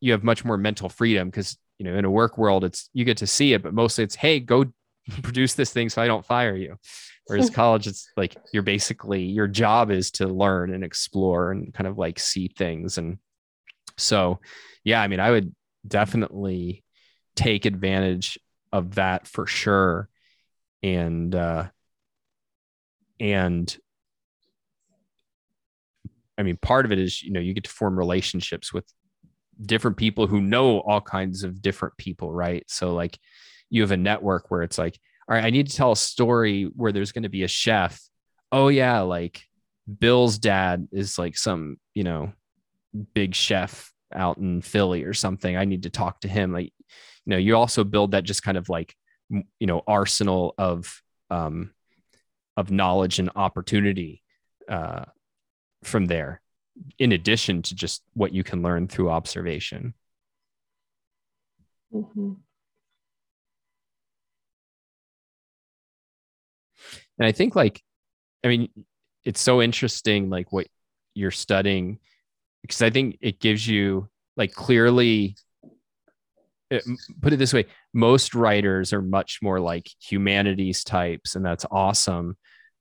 you 0.00 0.12
have 0.12 0.22
much 0.22 0.44
more 0.44 0.56
mental 0.56 0.88
freedom 0.88 1.28
because 1.28 1.58
you 1.78 1.84
know 1.84 1.96
in 1.96 2.04
a 2.04 2.10
work 2.10 2.38
world 2.38 2.64
it's 2.64 2.90
you 2.92 3.04
get 3.04 3.16
to 3.16 3.26
see 3.26 3.52
it 3.52 3.62
but 3.62 3.74
mostly 3.74 4.04
it's 4.04 4.14
hey 4.14 4.38
go 4.38 4.64
produce 5.22 5.54
this 5.54 5.72
thing 5.72 5.88
so 5.88 6.02
i 6.02 6.06
don't 6.06 6.26
fire 6.26 6.54
you. 6.54 6.76
Whereas 7.26 7.50
college 7.62 7.86
it's 7.86 8.08
like 8.16 8.36
you're 8.52 8.62
basically 8.62 9.22
your 9.22 9.48
job 9.48 9.90
is 9.90 10.10
to 10.12 10.26
learn 10.26 10.72
and 10.72 10.84
explore 10.84 11.50
and 11.50 11.72
kind 11.74 11.86
of 11.86 11.98
like 11.98 12.18
see 12.18 12.48
things 12.48 12.98
and 12.98 13.18
so 13.96 14.38
yeah 14.84 15.00
i 15.02 15.08
mean 15.08 15.20
i 15.20 15.30
would 15.30 15.54
definitely 15.86 16.84
take 17.36 17.64
advantage 17.64 18.38
of 18.72 18.96
that 18.96 19.26
for 19.26 19.46
sure 19.46 20.08
and 20.82 21.34
uh 21.34 21.66
and 23.20 23.76
I 26.38 26.42
mean, 26.44 26.56
part 26.62 26.86
of 26.86 26.92
it 26.92 26.98
is, 26.98 27.22
you 27.22 27.32
know, 27.32 27.40
you 27.40 27.52
get 27.52 27.64
to 27.64 27.70
form 27.70 27.98
relationships 27.98 28.72
with 28.72 28.84
different 29.60 29.96
people 29.96 30.26
who 30.28 30.40
know 30.40 30.78
all 30.80 31.00
kinds 31.00 31.42
of 31.42 31.60
different 31.60 31.96
people, 31.98 32.32
right? 32.32 32.64
So, 32.68 32.94
like, 32.94 33.18
you 33.70 33.82
have 33.82 33.90
a 33.90 33.96
network 33.96 34.50
where 34.50 34.62
it's 34.62 34.78
like, 34.78 34.98
all 35.28 35.34
right, 35.34 35.44
I 35.44 35.50
need 35.50 35.68
to 35.68 35.76
tell 35.76 35.92
a 35.92 35.96
story 35.96 36.70
where 36.74 36.92
there's 36.92 37.12
going 37.12 37.24
to 37.24 37.28
be 37.28 37.42
a 37.42 37.48
chef. 37.48 38.00
Oh, 38.50 38.68
yeah, 38.68 39.00
like 39.00 39.42
Bill's 39.98 40.38
dad 40.38 40.88
is 40.92 41.18
like 41.18 41.36
some, 41.36 41.76
you 41.94 42.04
know, 42.04 42.32
big 43.14 43.34
chef 43.34 43.92
out 44.14 44.38
in 44.38 44.62
Philly 44.62 45.04
or 45.04 45.12
something. 45.12 45.56
I 45.56 45.66
need 45.66 45.82
to 45.82 45.90
talk 45.90 46.20
to 46.20 46.28
him. 46.28 46.52
Like, 46.52 46.72
you 46.88 47.02
know, 47.26 47.36
you 47.36 47.56
also 47.56 47.84
build 47.84 48.12
that 48.12 48.24
just 48.24 48.42
kind 48.42 48.56
of 48.56 48.68
like, 48.68 48.94
you 49.28 49.66
know, 49.66 49.82
arsenal 49.86 50.54
of, 50.56 51.02
um, 51.30 51.74
of 52.56 52.70
knowledge 52.70 53.18
and 53.18 53.30
opportunity 53.36 54.22
uh, 54.68 55.04
from 55.82 56.06
there 56.06 56.40
in 56.98 57.12
addition 57.12 57.62
to 57.62 57.74
just 57.74 58.02
what 58.14 58.32
you 58.32 58.44
can 58.44 58.62
learn 58.62 58.86
through 58.86 59.10
observation 59.10 59.94
mm-hmm. 61.92 62.32
and 67.18 67.26
i 67.26 67.32
think 67.32 67.56
like 67.56 67.82
i 68.44 68.48
mean 68.48 68.68
it's 69.24 69.40
so 69.40 69.60
interesting 69.60 70.30
like 70.30 70.52
what 70.52 70.66
you're 71.14 71.30
studying 71.30 71.98
because 72.62 72.82
i 72.82 72.90
think 72.90 73.18
it 73.20 73.40
gives 73.40 73.66
you 73.66 74.08
like 74.36 74.52
clearly 74.52 75.36
it, 76.70 76.84
put 77.22 77.32
it 77.32 77.38
this 77.38 77.52
way 77.52 77.64
most 77.94 78.34
writers 78.34 78.92
are 78.92 79.02
much 79.02 79.40
more 79.42 79.58
like 79.58 79.88
humanities 80.00 80.84
types 80.84 81.34
and 81.34 81.44
that's 81.44 81.66
awesome 81.70 82.36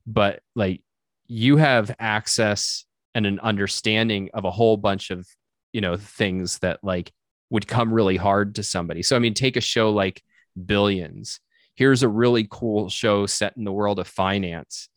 but 0.06 0.42
like 0.56 0.82
you 1.28 1.58
have 1.58 1.94
access 2.00 2.86
and 3.16 3.26
an 3.26 3.40
understanding 3.40 4.30
of 4.34 4.46
a 4.46 4.52
whole 4.52 4.78
bunch 4.78 5.10
of 5.12 5.28
you 5.74 5.82
know 5.82 5.98
things 5.98 6.60
that 6.60 6.84
like 6.84 7.12
would 7.50 7.68
come 7.68 7.94
really 7.94 8.18
hard 8.18 8.56
to 8.56 8.64
somebody. 8.64 9.04
So 9.04 9.16
i 9.16 9.20
mean 9.20 9.34
take 9.34 9.58
a 9.58 9.62
show 9.62 9.92
like 9.92 10.22
billions. 10.66 11.40
Here's 11.76 12.04
a 12.04 12.10
really 12.10 12.48
cool 12.50 12.90
show 12.90 13.26
set 13.26 13.56
in 13.58 13.64
the 13.64 13.72
world 13.72 14.00
of 14.00 14.08
finance. 14.08 14.90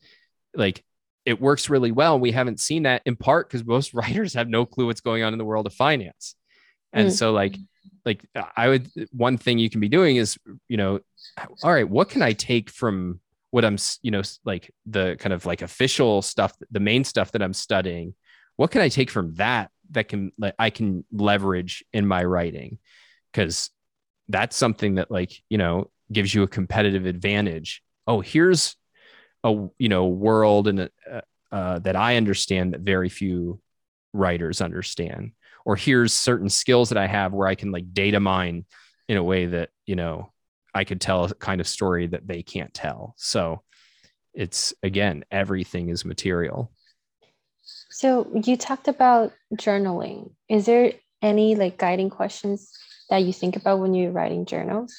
Like 0.55 0.85
it 1.27 1.41
works 1.41 1.69
really 1.69 1.93
well 1.93 2.19
we 2.19 2.33
haven't 2.33 2.59
seen 2.59 2.85
that 2.85 3.03
in 3.05 3.15
part 3.15 3.49
because 3.49 3.65
most 3.67 3.93
writers 3.95 4.35
have 4.35 4.49
no 4.49 4.65
clue 4.65 4.87
what's 4.87 5.03
going 5.03 5.23
on 5.23 5.33
in 5.33 5.39
the 5.39 5.45
world 5.45 5.67
of 5.67 5.75
finance. 5.75 6.35
And 6.93 7.09
mm. 7.09 7.13
so 7.13 7.33
like 7.33 7.57
like 8.05 8.25
i 8.57 8.69
would 8.69 8.91
one 9.13 9.37
thing 9.37 9.59
you 9.59 9.71
can 9.71 9.81
be 9.81 9.89
doing 9.89 10.17
is 10.17 10.39
you 10.69 10.77
know 10.77 11.01
all 11.63 11.73
right 11.73 11.89
what 11.89 12.09
can 12.09 12.23
i 12.23 12.33
take 12.33 12.71
from 12.71 13.21
what 13.51 13.65
i'm 13.65 13.77
you 14.03 14.11
know 14.11 14.23
like 14.45 14.73
the 14.87 15.17
kind 15.19 15.33
of 15.33 15.47
like 15.47 15.63
official 15.63 16.23
stuff 16.23 16.55
the 16.71 16.81
main 16.81 17.05
stuff 17.05 17.33
that 17.33 17.43
i'm 17.43 17.53
studying 17.53 18.15
what 18.57 18.71
can 18.71 18.81
i 18.81 18.89
take 18.89 19.11
from 19.11 19.35
that 19.35 19.71
that 19.91 20.09
can 20.09 20.33
like 20.39 20.55
i 20.59 20.71
can 20.71 21.05
leverage 21.13 21.85
in 21.93 22.07
my 22.07 22.23
writing? 22.23 22.79
Because 23.33 23.71
that's 24.29 24.57
something 24.57 24.97
that 24.97 25.11
like 25.11 25.33
you 25.49 25.59
know 25.59 25.91
gives 26.13 26.35
you 26.35 26.43
a 26.43 26.49
competitive 26.49 27.07
advantage. 27.07 27.83
Oh 28.07 28.21
here's 28.21 28.77
a 29.43 29.69
you 29.79 29.89
know 29.89 30.07
world 30.07 30.69
and 30.69 30.91
uh, 31.11 31.21
uh, 31.51 31.79
that 31.81 31.97
i 31.97 32.17
understand 32.17 32.75
that 32.75 32.81
very 32.81 33.09
few 33.09 33.61
writers 34.13 34.61
understand. 34.61 35.33
Or 35.65 35.77
here's 35.77 36.13
certain 36.13 36.49
skills 36.49 36.89
that 36.89 36.99
I 36.99 37.07
have 37.07 37.33
where 37.33 37.49
I 37.49 37.55
can 37.55 37.71
like 37.71 37.93
data 37.93 38.21
mine 38.21 38.65
in 39.09 39.17
a 39.17 39.23
way 39.23 39.47
that, 39.47 39.71
you 39.87 39.97
know, 39.97 40.33
I 40.75 40.85
could 40.85 41.01
tell 41.01 41.25
a 41.25 41.35
kind 41.35 41.61
of 41.61 41.69
story 41.69 42.07
that 42.09 42.27
they 42.27 42.43
can't 42.43 42.73
tell. 42.73 43.15
So 43.17 43.63
it's 44.35 44.73
again, 44.83 45.25
everything 45.31 45.89
is 45.89 46.05
material. 46.05 46.71
So 47.91 48.31
you 48.45 48.57
talked 48.57 48.89
about 48.89 49.33
journaling. 49.55 50.33
Is 50.49 50.67
there 50.67 50.93
any 51.23 51.55
like 51.55 51.79
guiding 51.79 52.11
questions 52.11 52.73
that 53.11 53.19
you 53.19 53.33
think 53.33 53.57
about 53.57 53.81
when 53.81 53.95
you're 53.95 54.13
writing 54.13 54.47
journals? 54.47 54.95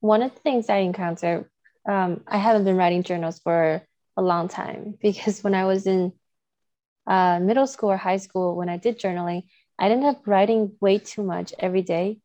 One 0.00 0.22
of 0.22 0.34
the 0.34 0.40
things 0.40 0.68
I 0.68 0.78
encounter, 0.78 1.50
um, 1.88 2.22
I 2.26 2.38
haven't 2.38 2.64
been 2.64 2.76
writing 2.76 3.02
journals 3.02 3.40
for 3.40 3.82
a 4.16 4.22
long 4.22 4.48
time 4.48 4.94
because 5.02 5.42
when 5.42 5.54
I 5.54 5.64
was 5.64 5.86
in 5.86 6.12
uh, 7.06 7.40
middle 7.40 7.66
school 7.66 7.90
or 7.90 7.96
high 7.96 8.18
school, 8.18 8.56
when 8.56 8.68
I 8.68 8.76
did 8.76 9.00
journaling, 9.00 9.44
I 9.78 9.88
ended 9.88 10.08
up 10.08 10.26
writing 10.26 10.76
way 10.80 10.98
too 10.98 11.22
much 11.22 11.54
every 11.58 11.82
day. 11.82 12.20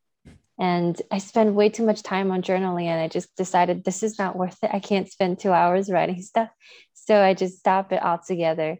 And 0.58 1.00
I 1.10 1.18
spend 1.18 1.54
way 1.54 1.68
too 1.68 1.84
much 1.84 2.02
time 2.02 2.30
on 2.30 2.42
journaling, 2.42 2.86
and 2.86 3.00
I 3.00 3.08
just 3.08 3.34
decided 3.36 3.84
this 3.84 4.02
is 4.02 4.18
not 4.18 4.36
worth 4.36 4.56
it. 4.62 4.70
I 4.72 4.78
can't 4.80 5.10
spend 5.10 5.38
two 5.38 5.52
hours 5.52 5.90
writing 5.90 6.22
stuff. 6.22 6.48
So 6.94 7.20
I 7.20 7.34
just 7.34 7.58
stopped 7.58 7.92
it 7.92 8.02
altogether. 8.02 8.78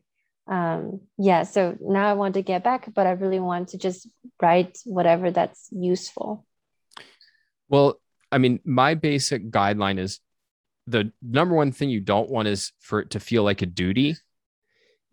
Um, 0.49 1.01
yeah, 1.19 1.43
so 1.43 1.77
now 1.81 2.09
I 2.09 2.15
want 2.15 2.35
to 2.35 2.43
get 2.43 2.65
back, 2.65 2.93
but 2.95 3.07
I 3.07 3.13
really 3.13 3.41
want 3.41 3.69
to 3.69 3.79
just 3.79 4.09
write 4.41 4.79
whatever 4.85 5.31
that's 5.31 5.69
useful. 5.71 6.47
Well, 7.69 8.01
I 8.31 8.39
mean, 8.39 8.61
my 8.65 8.95
basic 8.95 9.51
guideline 9.51 9.99
is 9.99 10.21
the 10.87 11.13
number 11.21 11.55
one 11.55 11.73
thing 11.73 11.91
you 11.91 12.01
don't 12.01 12.31
want 12.31 12.49
is 12.49 12.73
for 12.81 13.01
it 13.01 13.11
to 13.11 13.21
feel 13.21 13.43
like 13.43 13.63
a 13.63 13.67
duty. 13.67 14.17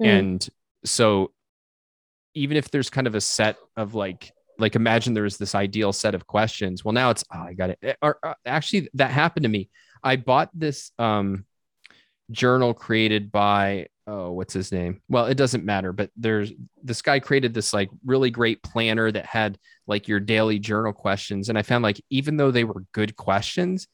Mm. 0.02 0.20
And 0.20 0.50
so 0.86 1.32
even 2.36 2.58
if 2.58 2.70
there's 2.70 2.90
kind 2.90 3.08
of 3.08 3.16
a 3.16 3.22
set 3.22 3.58
of 3.76 3.96
like 3.96 4.32
like 4.58 4.76
imagine 4.76 5.14
there's 5.14 5.38
this 5.38 5.56
ideal 5.56 5.94
set 5.94 6.16
of 6.16 6.28
questions. 6.28 6.84
Well 6.84 6.94
now 6.94 7.10
it's 7.10 7.24
oh, 7.34 7.40
i 7.40 7.54
got 7.54 7.72
it. 7.72 7.80
Eh, 7.82 7.94
or, 8.02 8.18
uh, 8.24 8.34
actually 8.46 8.90
that 8.96 9.12
happened 9.12 9.44
to 9.44 9.50
me. 9.50 9.70
I 10.04 10.16
bought 10.16 10.50
this 10.54 10.92
um 11.00 11.46
journal 12.32 12.74
created 12.74 13.32
by 13.32 13.88
oh 14.08 14.32
what's 14.32 14.54
his 14.54 14.72
name? 14.72 15.02
Well 15.10 15.26
it 15.26 15.36
doesn't 15.36 15.66
matter 15.66 15.94
but 15.94 16.10
there's 16.16 16.52
this 16.84 17.02
guy 17.02 17.20
created 17.20 17.54
this 17.54 17.74
like 17.74 17.90
really 18.06 18.32
great 18.32 18.64
planner 18.64 19.12
that 19.12 19.26
had 19.26 19.58
like 19.88 20.08
your 20.08 20.20
daily 20.20 20.60
journal 20.60 20.94
questions 20.94 21.50
and 21.50 21.58
i 21.58 21.62
found 21.62 21.84
like 21.84 22.02
even 22.10 22.38
though 22.38 22.52
they 22.52 22.64
were 22.64 22.86
good 22.94 23.16
questions 23.16 23.88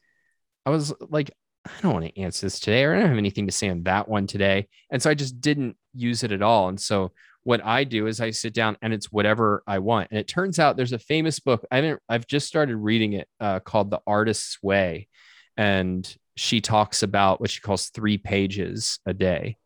i 0.66 0.70
was 0.70 0.92
like 1.00 1.30
i 1.66 1.70
don't 1.82 1.92
want 1.92 2.04
to 2.04 2.20
answer 2.20 2.46
this 2.46 2.60
today 2.60 2.84
or 2.84 2.94
i 2.94 3.00
don't 3.00 3.08
have 3.08 3.18
anything 3.18 3.46
to 3.46 3.52
say 3.52 3.68
on 3.68 3.82
that 3.84 4.08
one 4.08 4.26
today. 4.26 4.68
And 4.90 5.02
so 5.02 5.10
i 5.10 5.14
just 5.14 5.40
didn't 5.40 5.76
use 5.94 6.22
it 6.22 6.32
at 6.32 6.42
all 6.42 6.68
and 6.68 6.80
so 6.80 7.12
what 7.44 7.64
I 7.64 7.84
do 7.84 8.06
is 8.06 8.20
I 8.20 8.30
sit 8.30 8.52
down 8.52 8.76
and 8.82 8.92
it's 8.92 9.10
whatever 9.10 9.62
I 9.66 9.78
want. 9.78 10.08
And 10.10 10.20
it 10.20 10.28
turns 10.28 10.58
out 10.58 10.76
there's 10.76 10.92
a 10.92 10.98
famous 10.98 11.40
book. 11.40 11.64
I 11.70 11.76
haven't, 11.76 12.00
I've 12.08 12.26
just 12.26 12.46
started 12.46 12.76
reading 12.76 13.14
it 13.14 13.28
uh, 13.40 13.60
called 13.60 13.90
The 13.90 14.00
Artist's 14.06 14.62
Way. 14.62 15.08
And 15.56 16.12
she 16.36 16.60
talks 16.60 17.02
about 17.02 17.40
what 17.40 17.50
she 17.50 17.60
calls 17.60 17.88
three 17.90 18.18
pages 18.18 18.98
a 19.06 19.14
day. 19.14 19.56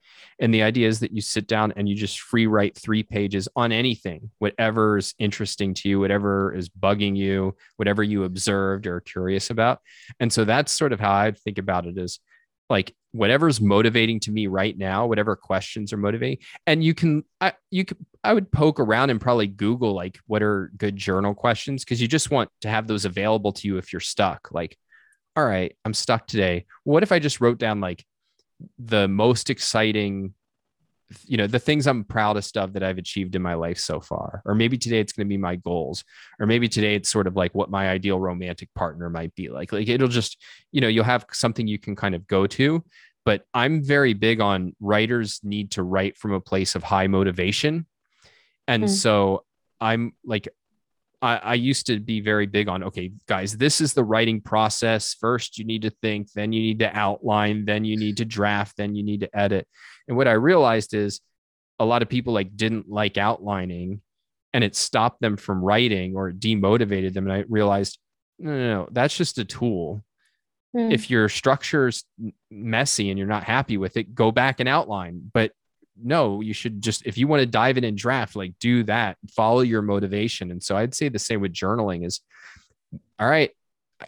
And 0.41 0.53
the 0.53 0.63
idea 0.63 0.89
is 0.89 1.01
that 1.01 1.13
you 1.13 1.21
sit 1.21 1.47
down 1.47 1.73
and 1.77 1.89
you 1.89 1.95
just 1.95 2.21
free 2.21 2.47
write 2.47 2.77
three 2.77 3.03
pages 3.03 3.49
on 3.55 3.71
anything, 3.71 4.31
whatever's 4.39 5.15
interesting 5.19 5.75
to 5.75 5.89
you, 5.89 6.01
whatever 6.01 6.53
is 6.53 6.69
bugging 6.69 7.17
you, 7.17 7.55
whatever 7.77 8.03
you 8.03 8.25
observed 8.25 8.87
or 8.87 9.01
curious 9.01 9.51
about. 9.51 9.81
And 10.19 10.33
so 10.33 10.45
that's 10.45 10.73
sort 10.73 10.93
of 10.93 11.01
how 11.01 11.13
I 11.13 11.31
think 11.31 11.59
about 11.59 11.87
it 11.87 11.99
is 11.99 12.19
like 12.71 12.95
whatever's 13.13 13.61
motivating 13.61 14.21
to 14.21 14.33
me 14.33 14.47
right 14.47 14.77
now, 14.77 15.07
whatever 15.07 15.37
questions 15.37 15.93
are 15.93 15.97
motivating. 15.97 16.39
And 16.67 16.83
you 16.83 16.95
can, 16.95 17.25
I, 17.41 17.53
you 17.71 17.85
could, 17.85 17.99
I 18.23 18.33
would 18.33 18.51
poke 18.51 18.81
around 18.81 19.11
and 19.11 19.21
probably 19.21 19.47
Google 19.47 19.95
like 19.95 20.19
what 20.27 20.43
are 20.43 20.73
good 20.77 20.97
journal 20.97 21.35
questions 21.35 21.85
because 21.85 22.01
you 22.01 22.09
just 22.09 22.31
want 22.31 22.51
to 22.63 22.69
have 22.69 22.87
those 22.87 23.05
available 23.05 23.53
to 23.53 23.69
you 23.69 23.77
if 23.77 23.93
you're 23.93 24.01
stuck. 24.01 24.49
Like, 24.51 24.77
all 25.37 25.45
right, 25.45 25.77
I'm 25.85 25.95
stuck 25.95 26.27
today. 26.27 26.67
What 26.85 27.03
if 27.03 27.13
I 27.13 27.19
just 27.19 27.41
wrote 27.41 27.59
down 27.59 27.81
like 27.81 28.05
the 28.79 29.09
most 29.09 29.51
exciting 29.51 30.35
you 31.25 31.37
know 31.37 31.47
the 31.47 31.59
things 31.59 31.87
i'm 31.87 32.05
proudest 32.05 32.57
of 32.57 32.73
that 32.73 32.83
i've 32.83 32.99
achieved 32.99 33.35
in 33.35 33.43
my 33.43 33.55
life 33.55 33.79
so 33.79 34.01
far. 34.01 34.43
Or 34.45 34.55
maybe 34.55 34.79
today 34.79 35.01
it's 35.01 35.13
going 35.13 35.27
to 35.27 35.29
be 35.29 35.37
my 35.39 35.57
goals. 35.57 36.05
Or 36.41 36.47
maybe 36.47 36.69
today 36.69 36.95
it's 36.95 37.09
sort 37.09 37.27
of 37.27 37.37
like 37.37 37.55
what 37.55 37.71
my 37.71 37.89
ideal 37.89 38.19
romantic 38.19 38.73
partner 38.75 39.11
might 39.11 39.35
be 39.35 39.49
like. 39.49 39.73
Like 39.73 39.89
it'll 39.89 40.09
just 40.09 40.43
you 40.73 40.81
know 40.81 40.89
you'll 40.89 41.05
have 41.05 41.27
something 41.33 41.67
you 41.67 41.79
can 41.79 41.97
kind 41.97 42.15
of 42.15 42.27
go 42.27 42.47
to. 42.47 42.85
But 43.25 43.45
i'm 43.55 43.83
very 43.83 44.15
big 44.15 44.41
on 44.41 44.75
writers 44.81 45.41
need 45.43 45.73
to 45.73 45.83
write 45.83 46.17
from 46.19 46.33
a 46.33 46.41
place 46.41 46.75
of 46.75 46.83
high 46.83 47.07
motivation. 47.07 47.87
And 48.69 48.85
mm-hmm. 48.85 48.93
so 48.93 49.45
i'm 49.81 50.13
like 50.25 50.49
I, 51.25 51.37
I 51.37 51.55
used 51.55 51.87
to 51.87 51.99
be 51.99 52.21
very 52.21 52.45
big 52.45 52.69
on 52.69 52.85
okay 52.85 53.13
guys 53.27 53.57
this 53.57 53.81
is 53.81 53.95
the 53.95 54.05
writing 54.05 54.43
process. 54.43 55.15
First 55.15 55.59
you 55.59 55.65
need 55.65 55.83
to 55.83 55.91
think 56.03 56.31
then 56.33 56.53
you 56.53 56.61
need 56.61 56.81
to 56.81 56.95
outline 56.95 57.65
then 57.65 57.85
you 57.85 57.97
need 57.97 58.19
to 58.19 58.27
draft 58.27 58.77
then 58.77 58.95
you 58.95 59.03
need 59.03 59.21
to 59.21 59.37
edit. 59.37 59.67
And 60.07 60.17
what 60.19 60.29
i 60.29 60.33
realized 60.33 60.93
is 60.93 61.21
a 61.79 61.85
lot 61.85 62.03
of 62.03 62.11
people 62.11 62.35
like 62.35 62.57
didn't 62.57 62.89
like 62.89 63.17
outlining 63.17 64.03
and 64.53 64.63
it 64.63 64.77
stopped 64.77 65.21
them 65.23 65.37
from 65.37 65.65
writing 65.65 66.15
or 66.15 66.31
demotivated 66.31 67.15
them. 67.15 67.25
And 67.25 67.33
i 67.33 67.45
realized 67.49 67.99
no 68.39 68.51
no, 68.51 68.75
no 68.75 68.89
that's 68.93 69.17
just 69.17 69.39
a 69.39 69.45
tool. 69.45 70.05
Mm. 70.77 70.93
if 70.93 71.09
your 71.09 71.29
structure's 71.29 72.05
messy 72.51 73.09
and 73.09 73.17
you're 73.17 73.29
not 73.29 73.45
happy 73.45 73.77
with 73.77 73.97
it 73.97 74.15
go 74.15 74.31
back 74.31 74.61
and 74.61 74.69
outline. 74.69 75.31
But 75.33 75.53
no, 76.03 76.41
you 76.41 76.53
should 76.53 76.83
just 76.83 77.07
if 77.07 77.17
you 77.17 77.27
want 77.27 77.41
to 77.41 77.47
dive 77.47 77.79
in 77.79 77.85
and 77.85 77.97
draft, 77.97 78.37
like 78.37 78.59
do 78.59 78.83
that, 78.85 79.17
follow 79.31 79.61
your 79.61 79.83
motivation. 79.83 80.51
And 80.51 80.63
so 80.63 80.77
I'd 80.77 80.95
say 80.95 81.09
the 81.09 81.19
same 81.19 81.41
with 81.41 81.53
journaling 81.53 82.07
is 82.07 82.21
all 83.19 83.29
right, 83.29 83.51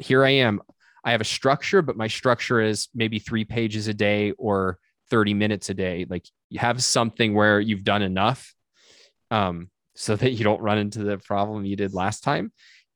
here 0.01 0.25
I 0.25 0.31
am. 0.31 0.61
I 1.05 1.13
have 1.13 1.21
a 1.21 1.25
structure, 1.25 1.83
but 1.83 1.97
my 1.97 2.09
structure 2.09 2.61
is 2.61 2.89
maybe 2.95 3.19
three 3.19 3.45
pages 3.45 3.87
a 3.87 3.95
day 3.95 4.33
or 4.33 4.79
30 5.11 5.35
minutes 5.35 5.71
a 5.71 5.75
day. 5.75 6.05
Like 6.09 6.27
you 6.51 6.59
have 6.59 6.83
something 6.83 7.35
where 7.35 7.61
you've 7.61 7.85
done 7.85 8.03
enough 8.03 8.53
um, 9.31 9.71
so 9.95 10.17
that 10.17 10.33
you 10.33 10.43
don't 10.43 10.61
run 10.61 10.79
into 10.79 11.05
the 11.05 11.19
problem 11.19 11.65
you 11.65 11.77
did 11.77 11.95
last 11.95 12.25
time. 12.25 12.53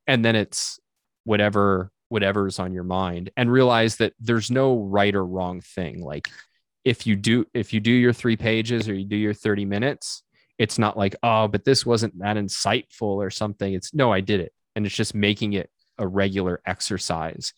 And 0.07 0.25
then 0.25 0.35
it's 0.35 0.81
whatever 1.25 1.93
whatever's 2.09 2.59
on 2.59 2.73
your 2.73 2.83
mind 2.83 3.31
and 3.37 3.51
realize 3.51 3.97
that 3.97 4.13
there's 4.19 4.51
no 4.51 4.81
right 4.81 5.15
or 5.15 5.25
wrong 5.25 5.61
thing. 5.61 6.03
Like 6.03 6.29
if 6.85 7.07
you 7.07 7.17
do 7.17 7.45
if 7.55 7.73
you 7.73 7.81
do 7.81 7.93
your 7.93 8.13
three 8.13 8.37
pages 8.37 8.89
or 8.89 8.95
you 8.95 9.05
do 9.05 9.17
your 9.17 9.35
30 9.35 9.65
minutes 9.65 10.23
it's 10.61 10.79
not 10.79 10.97
like 10.97 11.17
oh 11.23 11.49
but 11.49 11.65
this 11.65 11.87
wasn't 11.87 12.17
that 12.19 12.37
insightful 12.37 13.17
or 13.17 13.31
something. 13.31 13.73
It's 13.73 13.95
no 13.95 14.13
i 14.13 14.21
did 14.21 14.41
it. 14.41 14.53
And 14.77 14.87
it's 14.87 14.95
just 14.95 15.15
making 15.15 15.55
it 15.55 15.71
a 15.99 16.07
regular 16.07 16.61
exercise. 16.67 17.55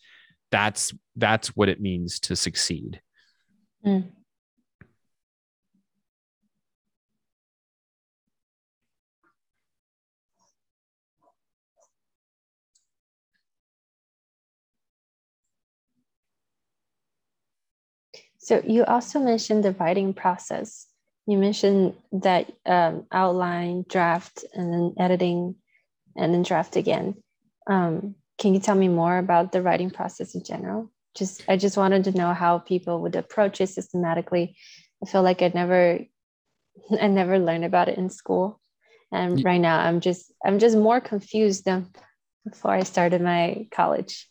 That's 0.51 0.93
that's 1.17 1.49
what 1.49 1.69
it 1.69 1.81
means 1.81 2.19
to 2.21 2.35
succeed. 2.35 3.01
Mm. 3.85 4.09
So 18.43 18.61
you 18.67 18.83
also 18.83 19.19
mentioned 19.19 19.63
the 19.63 19.71
writing 19.71 20.13
process. 20.13 20.87
You 21.27 21.37
mentioned 21.37 21.95
that 22.11 22.51
um, 22.65 23.07
outline, 23.09 23.85
draft, 23.87 24.43
and 24.53 24.73
then 24.73 24.95
editing. 24.99 25.55
and 26.17 26.33
then 26.33 26.43
draft 26.43 26.75
again. 26.75 27.15
Um, 27.67 28.15
can 28.37 28.53
you 28.53 28.59
tell 28.59 28.75
me 28.75 28.89
more 28.89 29.17
about 29.17 29.51
the 29.53 29.61
writing 29.61 29.89
process 29.89 30.35
in 30.35 30.43
general? 30.43 30.91
Just 31.15 31.43
I 31.47 31.55
just 31.55 31.77
wanted 31.77 32.03
to 32.03 32.11
know 32.11 32.33
how 32.33 32.59
people 32.59 33.01
would 33.01 33.15
approach 33.15 33.61
it 33.61 33.67
systematically. 33.67 34.57
I 35.01 35.09
feel 35.09 35.23
like 35.23 35.41
I 35.41 35.51
never 35.53 35.99
I 37.01 37.07
never 37.07 37.39
learned 37.39 37.65
about 37.65 37.87
it 37.87 37.97
in 37.97 38.09
school. 38.09 38.59
And 39.11 39.43
right 39.45 39.61
now 39.61 39.79
I'm 39.79 40.01
just 40.01 40.33
I'm 40.45 40.59
just 40.59 40.75
more 40.75 40.99
confused 40.99 41.63
than 41.63 41.87
before 42.43 42.71
I 42.71 42.83
started 42.83 43.21
my 43.21 43.67
college. 43.71 44.27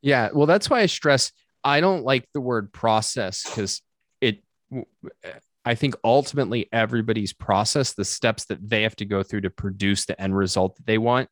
Yeah, 0.00 0.30
well 0.32 0.46
that's 0.46 0.70
why 0.70 0.80
I 0.80 0.86
stress 0.86 1.32
I 1.68 1.80
don't 1.80 2.02
like 2.02 2.26
the 2.32 2.40
word 2.40 2.72
process 2.72 3.44
because 3.44 3.82
it 4.22 4.42
I 5.64 5.74
think 5.74 5.96
ultimately 6.02 6.66
everybody's 6.72 7.34
process, 7.34 7.92
the 7.92 8.04
steps 8.04 8.46
that 8.46 8.66
they 8.66 8.84
have 8.84 8.96
to 8.96 9.04
go 9.04 9.22
through 9.22 9.42
to 9.42 9.50
produce 9.50 10.06
the 10.06 10.18
end 10.20 10.34
result 10.34 10.76
that 10.76 10.86
they 10.86 10.96
want 10.96 11.28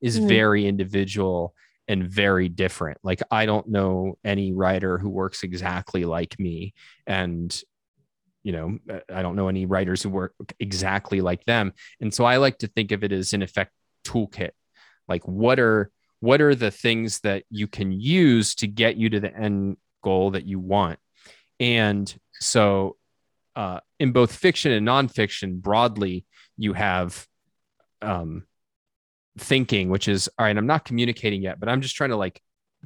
is 0.00 0.16
mm-hmm. 0.16 0.28
very 0.28 0.66
individual 0.66 1.54
and 1.88 2.08
very 2.08 2.48
different. 2.48 2.98
Like 3.02 3.20
I 3.32 3.46
don't 3.46 3.68
know 3.68 4.16
any 4.24 4.52
writer 4.52 4.96
who 4.96 5.08
works 5.08 5.42
exactly 5.42 6.04
like 6.04 6.38
me 6.38 6.72
and 7.06 7.60
you 8.42 8.52
know, 8.52 8.78
I 9.12 9.20
don't 9.20 9.36
know 9.36 9.48
any 9.48 9.66
writers 9.66 10.02
who 10.02 10.08
work 10.08 10.32
exactly 10.58 11.20
like 11.20 11.44
them. 11.44 11.74
And 12.00 12.14
so 12.14 12.24
I 12.24 12.38
like 12.38 12.58
to 12.58 12.68
think 12.68 12.90
of 12.90 13.04
it 13.04 13.12
as 13.12 13.34
in 13.34 13.42
effect 13.42 13.72
toolkit. 14.06 14.52
Like 15.08 15.26
what 15.26 15.58
are 15.58 15.90
what 16.20 16.40
are 16.40 16.54
the 16.54 16.70
things 16.70 17.20
that 17.20 17.44
you 17.50 17.66
can 17.66 17.92
use 17.92 18.54
to 18.56 18.66
get 18.66 18.96
you 18.96 19.08
to 19.10 19.20
the 19.20 19.34
end 19.34 19.76
goal 20.02 20.32
that 20.32 20.46
you 20.46 20.58
want? 20.58 20.98
And 21.58 22.14
so 22.34 22.96
uh, 23.56 23.80
in 23.98 24.12
both 24.12 24.34
fiction 24.34 24.72
and 24.72 24.86
nonfiction 24.86 25.60
broadly, 25.60 26.24
you 26.56 26.72
have 26.74 27.26
um, 28.02 28.44
thinking, 29.38 29.88
which 29.88 30.08
is 30.08 30.28
all 30.38 30.44
right, 30.44 30.56
I'm 30.56 30.66
not 30.66 30.84
communicating 30.84 31.42
yet, 31.42 31.58
but 31.58 31.68
I'm 31.68 31.80
just 31.80 31.96
trying 31.96 32.10
to 32.10 32.16
like 32.16 32.40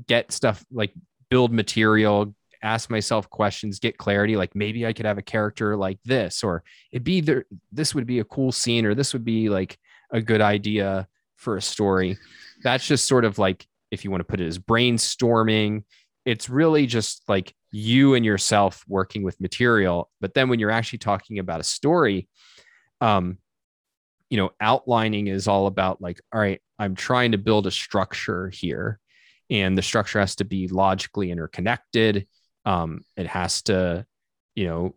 get 0.07 0.33
stuff 0.33 0.65
like 0.73 0.93
build 1.29 1.53
material, 1.53 2.35
ask 2.63 2.91
myself 2.91 3.29
questions, 3.31 3.79
get 3.79 3.99
clarity. 3.99 4.37
Like 4.37 4.55
maybe 4.55 4.87
I 4.87 4.93
could 4.93 5.07
have 5.07 5.19
a 5.19 5.23
character 5.23 5.77
like 5.77 5.99
this, 6.05 6.43
or 6.43 6.65
it'd 6.93 7.05
be 7.05 7.21
there. 7.21 7.45
This 7.73 7.95
would 7.95 8.07
be 8.07 8.21
a 8.21 8.25
cool 8.25 8.53
scene, 8.53 8.87
or 8.87 8.95
this 8.95 9.13
would 9.13 9.25
be 9.25 9.49
like 9.49 9.79
a 10.11 10.21
good 10.21 10.41
idea 10.41 11.09
for 11.45 11.57
a 11.57 11.63
story. 11.63 12.19
That's 12.63 12.87
just 12.87 13.07
sort 13.07 13.25
of 13.25 13.39
like, 13.39 13.67
if 13.91 14.05
you 14.05 14.11
want 14.11 14.23
to 14.23 14.25
put 14.25 14.41
it 14.41 14.47
as 14.47 14.59
brainstorming, 14.59 15.85
it's 16.25 16.49
really 16.49 16.87
just 16.87 17.23
like 17.29 17.55
you 17.71 18.15
and 18.15 18.25
yourself 18.25 18.83
working 18.89 19.23
with 19.23 19.41
material. 19.41 20.11
But 20.21 20.35
then 20.35 20.49
when 20.49 20.59
you're 20.59 20.71
actually 20.71 20.99
talking 21.01 21.39
about 21.39 21.61
a 21.61 21.65
story, 21.65 22.29
um, 23.01 23.39
you 24.31 24.39
know, 24.39 24.51
outlining 24.61 25.27
is 25.29 25.47
all 25.47 25.67
about 25.67 26.01
like, 26.01 26.21
all 26.33 26.41
right, 26.41 26.61
I'm 26.79 26.95
trying 26.95 27.33
to 27.33 27.39
build 27.39 27.67
a 27.67 27.71
structure 27.71 28.49
here, 28.49 28.99
and 29.51 29.77
the 29.79 29.83
structure 29.83 30.19
has 30.19 30.37
to 30.37 30.45
be 30.45 30.67
logically 30.67 31.31
interconnected. 31.31 32.27
Um, 32.65 33.03
it 33.17 33.27
has 33.27 33.63
to, 33.63 34.07
you 34.57 34.67
know, 34.67 34.97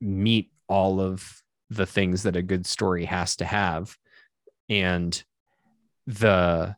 meet 0.00 0.50
all 0.68 1.00
of 1.00 1.42
the 1.70 1.86
things 1.86 2.24
that 2.24 2.36
a 2.36 2.42
good 2.42 2.66
story 2.66 3.04
has 3.04 3.36
to 3.36 3.44
have, 3.44 3.96
and 4.68 5.22
the 6.18 6.74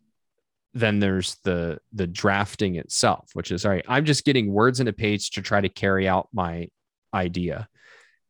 then 0.75 1.01
there's 1.01 1.37
the 1.45 1.79
the 1.93 2.07
drafting 2.07 2.77
itself 2.77 3.31
which 3.35 3.51
is 3.51 3.65
all 3.65 3.73
right 3.73 3.85
i'm 3.89 4.05
just 4.05 4.25
getting 4.25 4.53
words 4.53 4.81
in 4.81 4.89
a 4.89 4.93
page 4.93 5.31
to 5.31 5.43
try 5.43 5.61
to 5.61 5.69
carry 5.69 6.09
out 6.09 6.29
my 6.33 6.69
idea. 7.15 7.69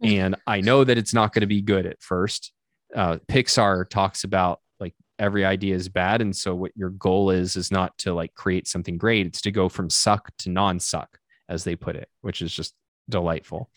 Mm-hmm. 0.02 0.20
and 0.20 0.36
i 0.46 0.60
know 0.60 0.82
that 0.84 0.98
it's 0.98 1.14
not 1.14 1.32
going 1.32 1.42
to 1.42 1.46
be 1.46 1.62
good 1.62 1.86
at 1.86 2.02
first. 2.02 2.52
Uh, 2.94 3.16
pixar 3.26 3.88
talks 3.88 4.24
about 4.24 4.60
like 4.78 4.94
every 5.18 5.44
idea 5.44 5.74
is 5.74 5.88
bad 5.88 6.20
and 6.20 6.34
so 6.36 6.54
what 6.54 6.72
your 6.74 6.90
goal 6.90 7.30
is 7.30 7.56
is 7.56 7.70
not 7.70 7.96
to 7.98 8.12
like 8.12 8.34
create 8.34 8.68
something 8.68 8.98
great 8.98 9.26
it's 9.26 9.40
to 9.40 9.50
go 9.50 9.68
from 9.68 9.88
suck 9.88 10.30
to 10.36 10.50
non-suck 10.50 11.18
as 11.48 11.64
they 11.64 11.74
put 11.74 11.96
it 11.96 12.08
which 12.20 12.42
is 12.42 12.52
just 12.52 12.74
delightful. 13.08 13.70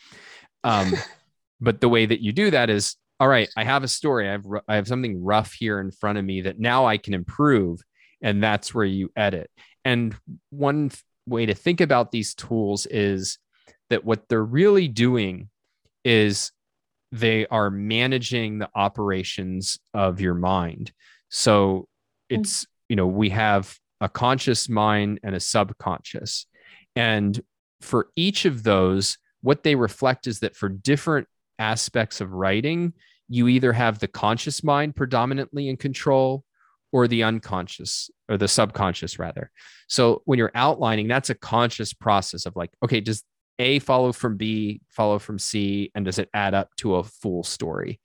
Um, 0.63 0.93
but 1.61 1.81
the 1.81 1.89
way 1.89 2.05
that 2.05 2.21
you 2.21 2.31
do 2.31 2.51
that 2.51 2.69
is 2.69 2.95
all 3.19 3.27
right 3.27 3.49
i 3.55 3.63
have 3.63 3.83
a 3.83 3.87
story 3.87 4.27
i 4.27 4.31
have 4.31 4.45
i 4.67 4.75
have 4.75 4.87
something 4.87 5.23
rough 5.23 5.53
here 5.53 5.79
in 5.79 5.91
front 5.91 6.17
of 6.17 6.25
me 6.25 6.41
that 6.41 6.59
now 6.59 6.85
i 6.85 6.97
can 6.97 7.13
improve 7.13 7.81
and 8.21 8.43
that's 8.43 8.73
where 8.73 8.85
you 8.85 9.11
edit 9.15 9.49
and 9.83 10.15
one 10.49 10.91
way 11.27 11.45
to 11.45 11.53
think 11.53 11.81
about 11.81 12.11
these 12.11 12.33
tools 12.33 12.85
is 12.87 13.37
that 13.89 14.03
what 14.03 14.27
they're 14.27 14.43
really 14.43 14.87
doing 14.87 15.49
is 16.03 16.51
they 17.11 17.45
are 17.47 17.69
managing 17.69 18.59
the 18.59 18.69
operations 18.75 19.79
of 19.93 20.19
your 20.19 20.33
mind. 20.33 20.91
So 21.29 21.87
mm. 22.31 22.39
it's, 22.39 22.65
you 22.89 22.95
know, 22.95 23.07
we 23.07 23.29
have 23.29 23.77
a 24.01 24.09
conscious 24.09 24.67
mind 24.67 25.19
and 25.23 25.35
a 25.35 25.39
subconscious. 25.39 26.45
And 26.95 27.39
for 27.81 28.09
each 28.15 28.45
of 28.45 28.63
those, 28.63 29.17
what 29.41 29.63
they 29.63 29.75
reflect 29.75 30.27
is 30.27 30.39
that 30.39 30.55
for 30.55 30.69
different 30.69 31.27
aspects 31.59 32.21
of 32.21 32.33
writing, 32.33 32.93
you 33.27 33.47
either 33.47 33.73
have 33.73 33.99
the 33.99 34.07
conscious 34.07 34.63
mind 34.63 34.95
predominantly 34.95 35.67
in 35.69 35.77
control 35.77 36.43
or 36.91 37.07
the 37.07 37.23
unconscious 37.23 38.09
or 38.29 38.37
the 38.37 38.47
subconscious 38.47 39.19
rather. 39.19 39.51
So 39.87 40.21
when 40.25 40.39
you're 40.39 40.51
outlining, 40.55 41.07
that's 41.07 41.29
a 41.29 41.35
conscious 41.35 41.93
process 41.93 42.45
of 42.45 42.55
like, 42.55 42.71
okay, 42.83 43.01
does 43.01 43.23
a 43.59 43.79
follow 43.79 44.11
from 44.11 44.37
B, 44.37 44.81
follow 44.89 45.19
from 45.19 45.39
C, 45.39 45.91
and 45.95 46.05
does 46.05 46.19
it 46.19 46.29
add 46.33 46.53
up 46.53 46.69
to 46.77 46.95
a 46.95 47.03
full 47.03 47.43
story? 47.43 47.99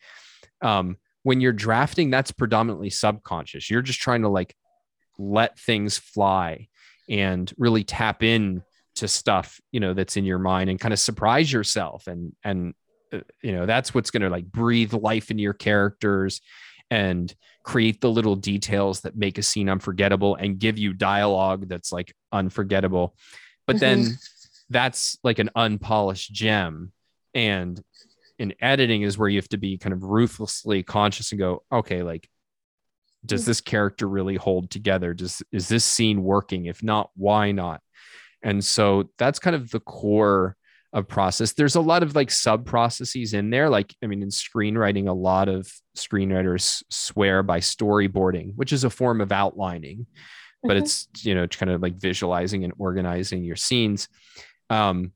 Um, 0.62 0.96
when 1.22 1.40
you're 1.40 1.52
drafting, 1.52 2.10
that's 2.10 2.32
predominantly 2.32 2.90
subconscious. 2.90 3.70
You're 3.70 3.82
just 3.82 4.00
trying 4.00 4.22
to 4.22 4.28
like 4.28 4.54
let 5.18 5.58
things 5.58 5.98
fly 5.98 6.68
and 7.08 7.52
really 7.58 7.84
tap 7.84 8.22
in 8.22 8.62
to 8.96 9.08
stuff, 9.08 9.60
you 9.70 9.80
know, 9.80 9.94
that's 9.94 10.16
in 10.16 10.24
your 10.24 10.38
mind 10.38 10.70
and 10.70 10.80
kind 10.80 10.92
of 10.92 10.98
surprise 10.98 11.52
yourself. 11.52 12.06
And, 12.06 12.34
and, 12.44 12.74
you 13.42 13.52
know, 13.52 13.66
that's 13.66 13.94
what's 13.94 14.10
going 14.10 14.22
to 14.22 14.30
like 14.30 14.46
breathe 14.46 14.92
life 14.92 15.30
into 15.30 15.42
your 15.42 15.52
characters 15.52 16.40
and 16.90 17.34
create 17.62 18.00
the 18.00 18.10
little 18.10 18.36
details 18.36 19.00
that 19.02 19.16
make 19.16 19.38
a 19.38 19.42
scene 19.42 19.68
unforgettable 19.68 20.34
and 20.34 20.58
give 20.58 20.78
you 20.78 20.92
dialogue 20.92 21.68
that's 21.68 21.92
like 21.92 22.14
unforgettable. 22.32 23.14
But 23.66 23.76
mm-hmm. 23.76 24.02
then 24.02 24.18
that's 24.70 25.18
like 25.22 25.38
an 25.38 25.50
unpolished 25.54 26.32
gem 26.32 26.92
and 27.34 27.82
in 28.38 28.54
editing 28.60 29.02
is 29.02 29.18
where 29.18 29.28
you 29.28 29.38
have 29.38 29.48
to 29.48 29.58
be 29.58 29.76
kind 29.76 29.92
of 29.92 30.04
ruthlessly 30.04 30.82
conscious 30.82 31.32
and 31.32 31.38
go 31.38 31.62
okay 31.70 32.02
like 32.02 32.28
does 33.26 33.44
this 33.44 33.60
character 33.60 34.08
really 34.08 34.36
hold 34.36 34.70
together 34.70 35.12
does 35.12 35.42
is 35.52 35.68
this 35.68 35.84
scene 35.84 36.22
working 36.22 36.66
if 36.66 36.82
not 36.82 37.10
why 37.16 37.52
not 37.52 37.82
and 38.42 38.64
so 38.64 39.10
that's 39.18 39.38
kind 39.38 39.54
of 39.54 39.70
the 39.70 39.80
core 39.80 40.56
of 40.92 41.06
process 41.06 41.52
there's 41.52 41.76
a 41.76 41.80
lot 41.80 42.02
of 42.02 42.16
like 42.16 42.30
sub 42.30 42.66
processes 42.66 43.32
in 43.32 43.50
there 43.50 43.68
like 43.68 43.94
i 44.02 44.06
mean 44.06 44.22
in 44.22 44.28
screenwriting 44.28 45.08
a 45.08 45.12
lot 45.12 45.48
of 45.48 45.72
screenwriters 45.96 46.82
swear 46.90 47.42
by 47.42 47.60
storyboarding 47.60 48.52
which 48.56 48.72
is 48.72 48.82
a 48.82 48.90
form 48.90 49.20
of 49.20 49.30
outlining 49.30 50.04
but 50.62 50.70
mm-hmm. 50.70 50.82
it's 50.82 51.08
you 51.22 51.34
know 51.34 51.46
kind 51.46 51.70
of 51.70 51.80
like 51.80 51.94
visualizing 51.94 52.64
and 52.64 52.72
organizing 52.78 53.44
your 53.44 53.56
scenes 53.56 54.08
um, 54.68 55.12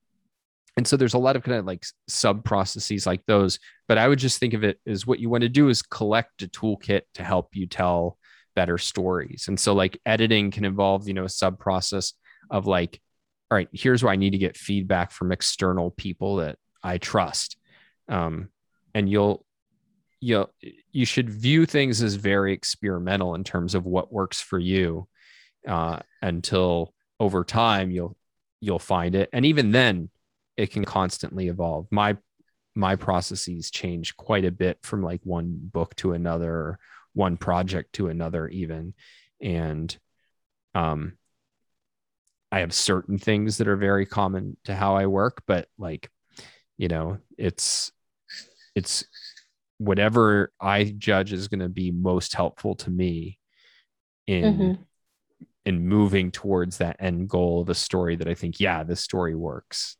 and 0.77 0.87
so 0.87 0.97
there's 0.97 1.15
a 1.15 1.19
lot 1.19 1.37
of 1.37 1.43
kind 1.43 1.57
of 1.57 1.65
like 1.65 1.87
sub 2.09 2.45
processes 2.45 3.07
like 3.07 3.25
those. 3.27 3.59
But 3.87 3.99
I 3.99 4.09
would 4.09 4.19
just 4.19 4.39
think 4.39 4.55
of 4.55 4.65
it 4.65 4.81
as 4.87 5.07
what 5.07 5.21
you 5.21 5.31
want 5.31 5.43
to 5.43 5.49
do 5.49 5.69
is 5.69 5.83
collect 5.83 6.43
a 6.43 6.49
toolkit 6.49 7.03
to 7.15 7.25
help 7.25 7.51
you 7.55 7.67
tell 7.67 8.19
better 8.57 8.79
stories. 8.79 9.47
And 9.49 9.59
so 9.59 9.73
like 9.73 10.01
editing 10.05 10.51
can 10.51 10.65
involve, 10.65 11.07
you 11.07 11.15
know, 11.15 11.25
a 11.25 11.29
sub 11.29 11.59
process 11.59 12.13
of 12.51 12.67
like, 12.67 13.01
all 13.51 13.57
right, 13.57 13.69
here's 13.73 14.03
where 14.03 14.13
I 14.13 14.17
need 14.17 14.31
to 14.31 14.39
get 14.39 14.57
feedback 14.57 15.11
from 15.11 15.33
external 15.33 15.91
people 15.91 16.37
that 16.37 16.59
I 16.83 16.99
trust. 16.99 17.57
Um, 18.09 18.49
and 18.95 19.09
you'll 19.09 19.45
you'll 20.21 20.51
you 20.93 21.05
should 21.05 21.29
view 21.29 21.67
things 21.67 22.03
as 22.03 22.15
very 22.15 22.53
experimental 22.53 23.35
in 23.35 23.45
terms 23.45 23.75
of 23.75 23.85
what 23.85 24.13
works 24.13 24.41
for 24.41 24.59
you 24.59 25.07
uh, 25.69 25.99
until 26.23 26.95
over 27.21 27.45
time 27.45 27.91
you'll 27.91 28.17
you'll 28.61 28.79
find 28.79 29.15
it. 29.15 29.29
And 29.33 29.45
even 29.45 29.73
then, 29.73 30.09
it 30.57 30.71
can 30.71 30.85
constantly 30.85 31.49
evolve. 31.49 31.87
My 31.91 32.17
my 32.75 32.97
processes 32.97 33.71
change 33.71 34.17
quite 34.17 34.45
a 34.45 34.51
bit 34.51 34.79
from 34.83 35.03
like 35.03 35.21
one 35.23 35.59
book 35.61 35.95
to 35.97 36.13
another, 36.13 36.79
one 37.13 37.37
project 37.37 37.93
to 37.95 38.09
another, 38.09 38.49
even. 38.49 38.95
And 39.41 39.97
um 40.75 41.13
I 42.55 42.61
have 42.61 42.73
certain 42.73 43.19
things 43.19 43.59
that 43.59 43.69
are 43.69 43.77
very 43.77 44.07
common 44.07 44.57
to 44.65 44.75
how 44.75 44.97
I 44.97 45.07
work, 45.07 45.43
but 45.47 45.67
like, 45.77 46.09
you 46.77 46.89
know, 46.89 47.19
it's 47.37 47.91
it's 48.75 49.05
whatever 49.79 50.53
I 50.61 50.85
judge 50.85 51.33
is 51.33 51.49
going 51.49 51.61
to 51.61 51.69
be 51.69 51.91
most 51.91 52.35
helpful 52.35 52.77
to 52.77 52.91
me 52.91 53.39
in 54.27 54.45
mm-hmm 54.45 54.83
in 55.65 55.87
moving 55.87 56.31
towards 56.31 56.79
that 56.79 56.97
end 57.01 57.29
goal 57.29 57.63
of 57.63 57.69
a 57.69 57.75
story 57.75 58.17
that 58.17 58.29
I 58.29 58.35
think, 58.35 58.61
yeah, 58.61 58.85
this 58.85 59.01
story 59.01 59.35
works? 59.35 59.97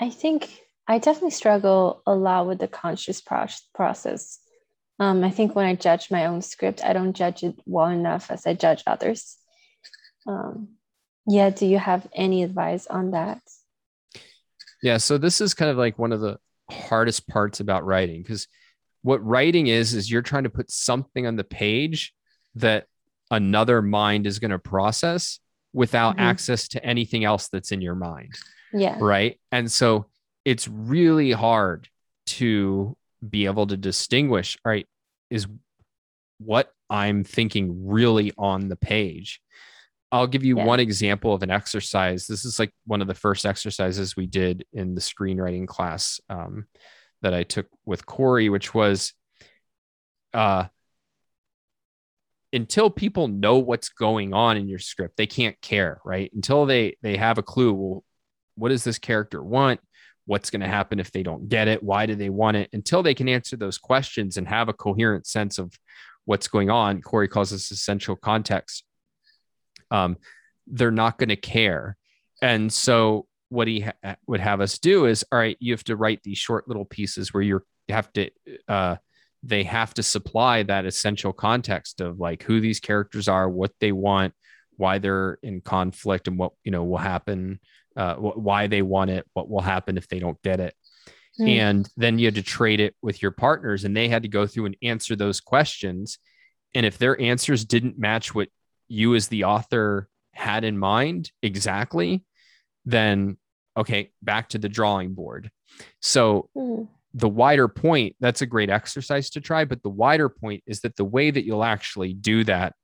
I 0.00 0.10
think 0.10 0.60
I 0.86 0.98
definitely 0.98 1.30
struggle 1.30 2.02
a 2.06 2.14
lot 2.14 2.46
with 2.46 2.58
the 2.58 2.68
conscious 2.68 3.20
pro- 3.20 3.46
process. 3.74 4.38
Um, 5.00 5.24
I 5.24 5.30
think 5.30 5.56
when 5.56 5.66
I 5.66 5.74
judge 5.74 6.10
my 6.10 6.26
own 6.26 6.40
script, 6.40 6.84
I 6.84 6.92
don't 6.92 7.14
judge 7.14 7.42
it 7.42 7.56
well 7.66 7.88
enough 7.88 8.30
as 8.30 8.46
I 8.46 8.54
judge 8.54 8.84
others. 8.86 9.36
Um, 10.26 10.68
yeah, 11.26 11.50
do 11.50 11.66
you 11.66 11.78
have 11.78 12.06
any 12.14 12.42
advice 12.42 12.86
on 12.86 13.12
that? 13.12 13.40
Yeah, 14.82 14.98
so 14.98 15.16
this 15.18 15.40
is 15.40 15.54
kind 15.54 15.70
of 15.70 15.76
like 15.76 15.98
one 15.98 16.12
of 16.12 16.20
the 16.20 16.38
hardest 16.70 17.28
parts 17.28 17.60
about 17.60 17.84
writing 17.84 18.22
because 18.22 18.46
what 19.02 19.24
writing 19.24 19.66
is 19.66 19.94
is 19.94 20.10
you're 20.10 20.22
trying 20.22 20.44
to 20.44 20.50
put 20.50 20.70
something 20.70 21.26
on 21.26 21.36
the 21.36 21.44
page 21.44 22.14
that 22.54 22.86
another 23.30 23.82
mind 23.82 24.26
is 24.26 24.38
going 24.38 24.50
to 24.50 24.58
process 24.58 25.40
without 25.72 26.16
mm-hmm. 26.16 26.26
access 26.26 26.68
to 26.68 26.84
anything 26.84 27.24
else 27.24 27.48
that's 27.48 27.72
in 27.72 27.80
your 27.80 27.94
mind. 27.94 28.34
Yeah. 28.72 28.96
Right. 28.98 29.38
And 29.52 29.70
so 29.70 30.06
it's 30.44 30.68
really 30.68 31.32
hard 31.32 31.88
to 32.26 32.96
be 33.28 33.46
able 33.46 33.66
to 33.66 33.76
distinguish, 33.76 34.56
all 34.64 34.70
right, 34.70 34.86
is 35.30 35.46
what 36.38 36.72
I'm 36.90 37.24
thinking 37.24 37.86
really 37.86 38.32
on 38.36 38.68
the 38.68 38.76
page. 38.76 39.40
I'll 40.14 40.28
give 40.28 40.44
you 40.44 40.58
yeah. 40.58 40.64
one 40.64 40.78
example 40.78 41.34
of 41.34 41.42
an 41.42 41.50
exercise. 41.50 42.28
This 42.28 42.44
is 42.44 42.60
like 42.60 42.72
one 42.86 43.02
of 43.02 43.08
the 43.08 43.14
first 43.14 43.44
exercises 43.44 44.14
we 44.14 44.28
did 44.28 44.64
in 44.72 44.94
the 44.94 45.00
screenwriting 45.00 45.66
class 45.66 46.20
um, 46.30 46.66
that 47.22 47.34
I 47.34 47.42
took 47.42 47.66
with 47.84 48.06
Corey, 48.06 48.48
which 48.48 48.72
was 48.72 49.12
uh, 50.32 50.66
until 52.52 52.90
people 52.90 53.26
know 53.26 53.58
what's 53.58 53.88
going 53.88 54.32
on 54.32 54.56
in 54.56 54.68
your 54.68 54.78
script, 54.78 55.16
they 55.16 55.26
can't 55.26 55.60
care, 55.60 56.00
right? 56.04 56.30
Until 56.32 56.64
they 56.64 56.96
they 57.02 57.16
have 57.16 57.38
a 57.38 57.42
clue, 57.42 57.72
well, 57.72 58.04
what 58.54 58.68
does 58.68 58.84
this 58.84 59.00
character 59.00 59.42
want? 59.42 59.80
What's 60.26 60.50
going 60.50 60.62
to 60.62 60.68
happen 60.68 61.00
if 61.00 61.10
they 61.10 61.24
don't 61.24 61.48
get 61.48 61.66
it? 61.66 61.82
Why 61.82 62.06
do 62.06 62.14
they 62.14 62.30
want 62.30 62.56
it? 62.56 62.70
Until 62.72 63.02
they 63.02 63.14
can 63.14 63.28
answer 63.28 63.56
those 63.56 63.78
questions 63.78 64.36
and 64.36 64.46
have 64.46 64.68
a 64.68 64.74
coherent 64.74 65.26
sense 65.26 65.58
of 65.58 65.76
what's 66.24 66.46
going 66.46 66.70
on, 66.70 67.02
Corey 67.02 67.26
calls 67.26 67.50
this 67.50 67.72
essential 67.72 68.14
context. 68.14 68.84
Um, 69.90 70.16
they're 70.66 70.90
not 70.90 71.18
going 71.18 71.28
to 71.28 71.36
care. 71.36 71.96
And 72.42 72.72
so 72.72 73.26
what 73.48 73.68
he 73.68 73.80
ha- 73.80 74.16
would 74.26 74.40
have 74.40 74.60
us 74.60 74.78
do 74.78 75.06
is, 75.06 75.24
all 75.30 75.38
right, 75.38 75.56
you 75.60 75.72
have 75.72 75.84
to 75.84 75.96
write 75.96 76.22
these 76.22 76.38
short 76.38 76.68
little 76.68 76.84
pieces 76.84 77.32
where 77.32 77.42
you're, 77.42 77.64
have 77.88 78.12
to 78.14 78.30
uh, 78.66 78.96
they 79.42 79.62
have 79.62 79.92
to 79.94 80.02
supply 80.02 80.62
that 80.62 80.86
essential 80.86 81.32
context 81.32 82.00
of 82.00 82.18
like 82.18 82.42
who 82.42 82.60
these 82.60 82.80
characters 82.80 83.28
are, 83.28 83.48
what 83.48 83.72
they 83.78 83.92
want, 83.92 84.32
why 84.76 84.98
they're 84.98 85.38
in 85.42 85.60
conflict, 85.60 86.28
and 86.28 86.38
what 86.38 86.52
you 86.64 86.70
know 86.72 86.82
will 86.84 86.96
happen, 86.96 87.60
uh, 87.96 88.14
wh- 88.14 88.38
why 88.38 88.66
they 88.66 88.82
want 88.82 89.10
it, 89.10 89.26
what 89.34 89.48
will 89.50 89.60
happen 89.60 89.98
if 89.98 90.08
they 90.08 90.18
don't 90.18 90.40
get 90.42 90.60
it. 90.60 90.74
Mm. 91.38 91.48
And 91.48 91.88
then 91.96 92.18
you 92.18 92.26
had 92.26 92.36
to 92.36 92.42
trade 92.42 92.80
it 92.80 92.94
with 93.02 93.20
your 93.20 93.32
partners, 93.32 93.84
and 93.84 93.94
they 93.94 94.08
had 94.08 94.22
to 94.22 94.28
go 94.28 94.46
through 94.46 94.66
and 94.66 94.76
answer 94.82 95.14
those 95.14 95.40
questions. 95.40 96.18
And 96.74 96.86
if 96.86 96.96
their 96.96 97.20
answers 97.20 97.64
didn't 97.64 97.98
match 97.98 98.34
what 98.34 98.48
you 98.88 99.14
as 99.14 99.28
the 99.28 99.44
author 99.44 100.08
had 100.32 100.64
in 100.64 100.78
mind 100.78 101.30
exactly, 101.42 102.24
then 102.84 103.36
okay, 103.76 104.10
back 104.22 104.50
to 104.50 104.58
the 104.58 104.68
drawing 104.68 105.14
board. 105.14 105.50
So 106.00 106.48
mm 106.56 106.88
the 107.14 107.28
wider 107.28 107.68
point, 107.68 108.16
that's 108.18 108.42
a 108.42 108.46
great 108.46 108.68
exercise 108.68 109.30
to 109.30 109.40
try. 109.40 109.64
But 109.64 109.82
the 109.82 109.88
wider 109.88 110.28
point 110.28 110.64
is 110.66 110.80
that 110.80 110.96
the 110.96 111.04
way 111.04 111.30
that 111.30 111.44
you'll 111.44 111.64
actually 111.64 112.12
do 112.12 112.42
that 112.44 112.74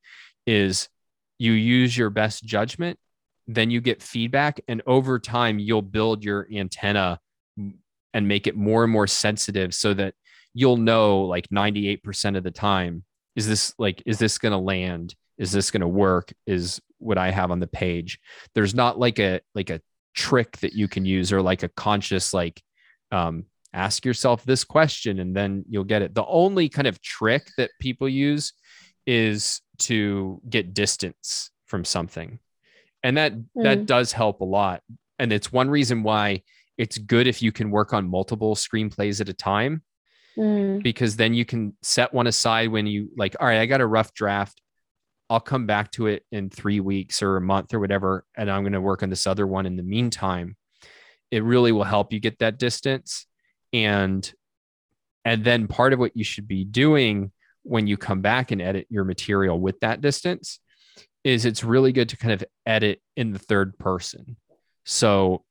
is 0.47 0.89
you 1.39 1.53
use 1.53 1.97
your 1.97 2.11
best 2.11 2.45
judgment, 2.45 2.99
then 3.49 3.71
you 3.71 3.81
get 3.81 4.03
feedback, 4.03 4.61
and 4.69 4.83
over 4.87 5.19
time, 5.19 5.59
you'll 5.59 5.83
build 5.83 6.23
your 6.25 6.47
antenna 6.53 7.19
and 7.57 8.29
make 8.29 8.47
it 8.47 8.57
more 8.57 8.85
and 8.85 8.93
more 8.93 9.09
sensitive 9.09 9.75
so 9.75 9.93
that 9.95 10.15
you'll 10.55 10.77
know 10.77 11.23
like 11.23 11.49
98% 11.49 12.37
of 12.37 12.45
the 12.45 12.51
time 12.51 13.05
is 13.37 13.47
this 13.47 13.73
like 13.79 14.03
is 14.07 14.19
this 14.19 14.39
going 14.39 14.53
to 14.53 14.59
land 14.59 15.15
is 15.41 15.51
this 15.51 15.73
going 15.73 15.81
to 15.81 15.89
work 15.89 16.33
is 16.47 16.81
what 16.99 17.19
i 17.19 17.31
have 17.33 17.51
on 17.51 17.59
the 17.59 17.67
page 17.67 18.21
there's 18.55 18.75
not 18.75 18.99
like 18.99 19.19
a 19.19 19.41
like 19.57 19.71
a 19.71 19.81
trick 20.15 20.57
that 20.59 20.75
you 20.75 20.87
can 20.87 21.05
use 21.05 21.33
or 21.33 21.43
like 21.43 21.65
a 21.65 21.69
conscious 21.69 22.33
like 22.33 22.63
um 23.11 23.45
ask 23.73 24.05
yourself 24.05 24.45
this 24.45 24.65
question 24.65 25.21
and 25.21 25.35
then 25.35 25.65
you'll 25.69 25.85
get 25.85 26.03
it. 26.03 26.15
The 26.15 26.27
only 26.27 26.69
kind 26.69 26.87
of 26.87 27.01
trick 27.01 27.49
that 27.57 27.71
people 27.81 28.09
use 28.09 28.53
is 29.07 29.61
to 29.79 30.41
get 30.49 30.75
distance 30.75 31.51
from 31.67 31.85
something. 31.85 32.39
And 33.03 33.17
that 33.17 33.33
mm. 33.35 33.45
that 33.57 33.87
does 33.87 34.13
help 34.13 34.41
a 34.41 34.45
lot. 34.45 34.83
And 35.19 35.33
it's 35.33 35.53
one 35.53 35.71
reason 35.71 36.03
why 36.03 36.43
it's 36.79 36.99
good 36.99 37.27
if 37.27 37.43
you 37.43 37.53
can 37.53 37.71
work 37.71 37.93
on 37.93 38.09
multiple 38.09 38.55
screenplays 38.55 39.21
at 39.21 39.29
a 39.29 39.35
time 39.35 39.83
mm. 40.37 40.83
because 40.83 41.17
then 41.17 41.35
you 41.35 41.45
can 41.45 41.77
set 41.83 42.13
one 42.13 42.27
aside 42.27 42.71
when 42.71 42.87
you 42.87 43.11
like 43.17 43.37
all 43.41 43.47
right, 43.47 43.61
I 43.61 43.67
got 43.67 43.81
a 43.81 43.87
rough 43.87 44.13
draft. 44.15 44.61
I'll 45.31 45.41
come 45.41 45.65
back 45.65 45.93
to 45.93 46.09
it 46.09 46.25
in 46.33 46.51
3 46.51 46.81
weeks 46.81 47.23
or 47.23 47.37
a 47.37 47.41
month 47.41 47.73
or 47.73 47.81
whatever 47.81 48.25
and 48.37 48.51
I'm 48.51 48.63
going 48.63 48.73
to 48.73 48.81
work 48.81 49.03
on 49.03 49.11
this 49.11 49.27
other 49.27 49.47
one 49.47 49.65
in 49.65 49.77
the 49.77 49.83
meantime. 49.83 50.57
It 51.31 51.45
really 51.45 51.73
will 51.73 51.85
help 51.85 52.13
you 52.13 52.21
get 52.21 52.41
that 52.41 52.59
distance 52.59 53.27
and 53.73 54.31
and 55.25 55.45
then 55.45 55.69
part 55.69 55.93
of 55.93 55.99
what 55.99 56.17
you 56.17 56.25
should 56.25 56.49
be 56.49 56.65
doing 56.65 57.31
when 57.63 57.87
you 57.87 57.97
come 57.97 58.21
back 58.21 58.51
and 58.51 58.61
edit 58.61 58.87
your 58.91 59.05
material 59.05 59.61
with 59.61 59.79
that 59.81 60.01
distance 60.01 60.61
is 61.25 61.45
it's 61.45 61.63
really 61.63 61.93
good 61.93 62.09
to 62.09 62.17
kind 62.17 62.33
of 62.33 62.45
edit 62.67 63.01
in 63.17 63.33
the 63.33 63.39
third 63.39 63.79
person 63.79 64.37
so 64.85 65.45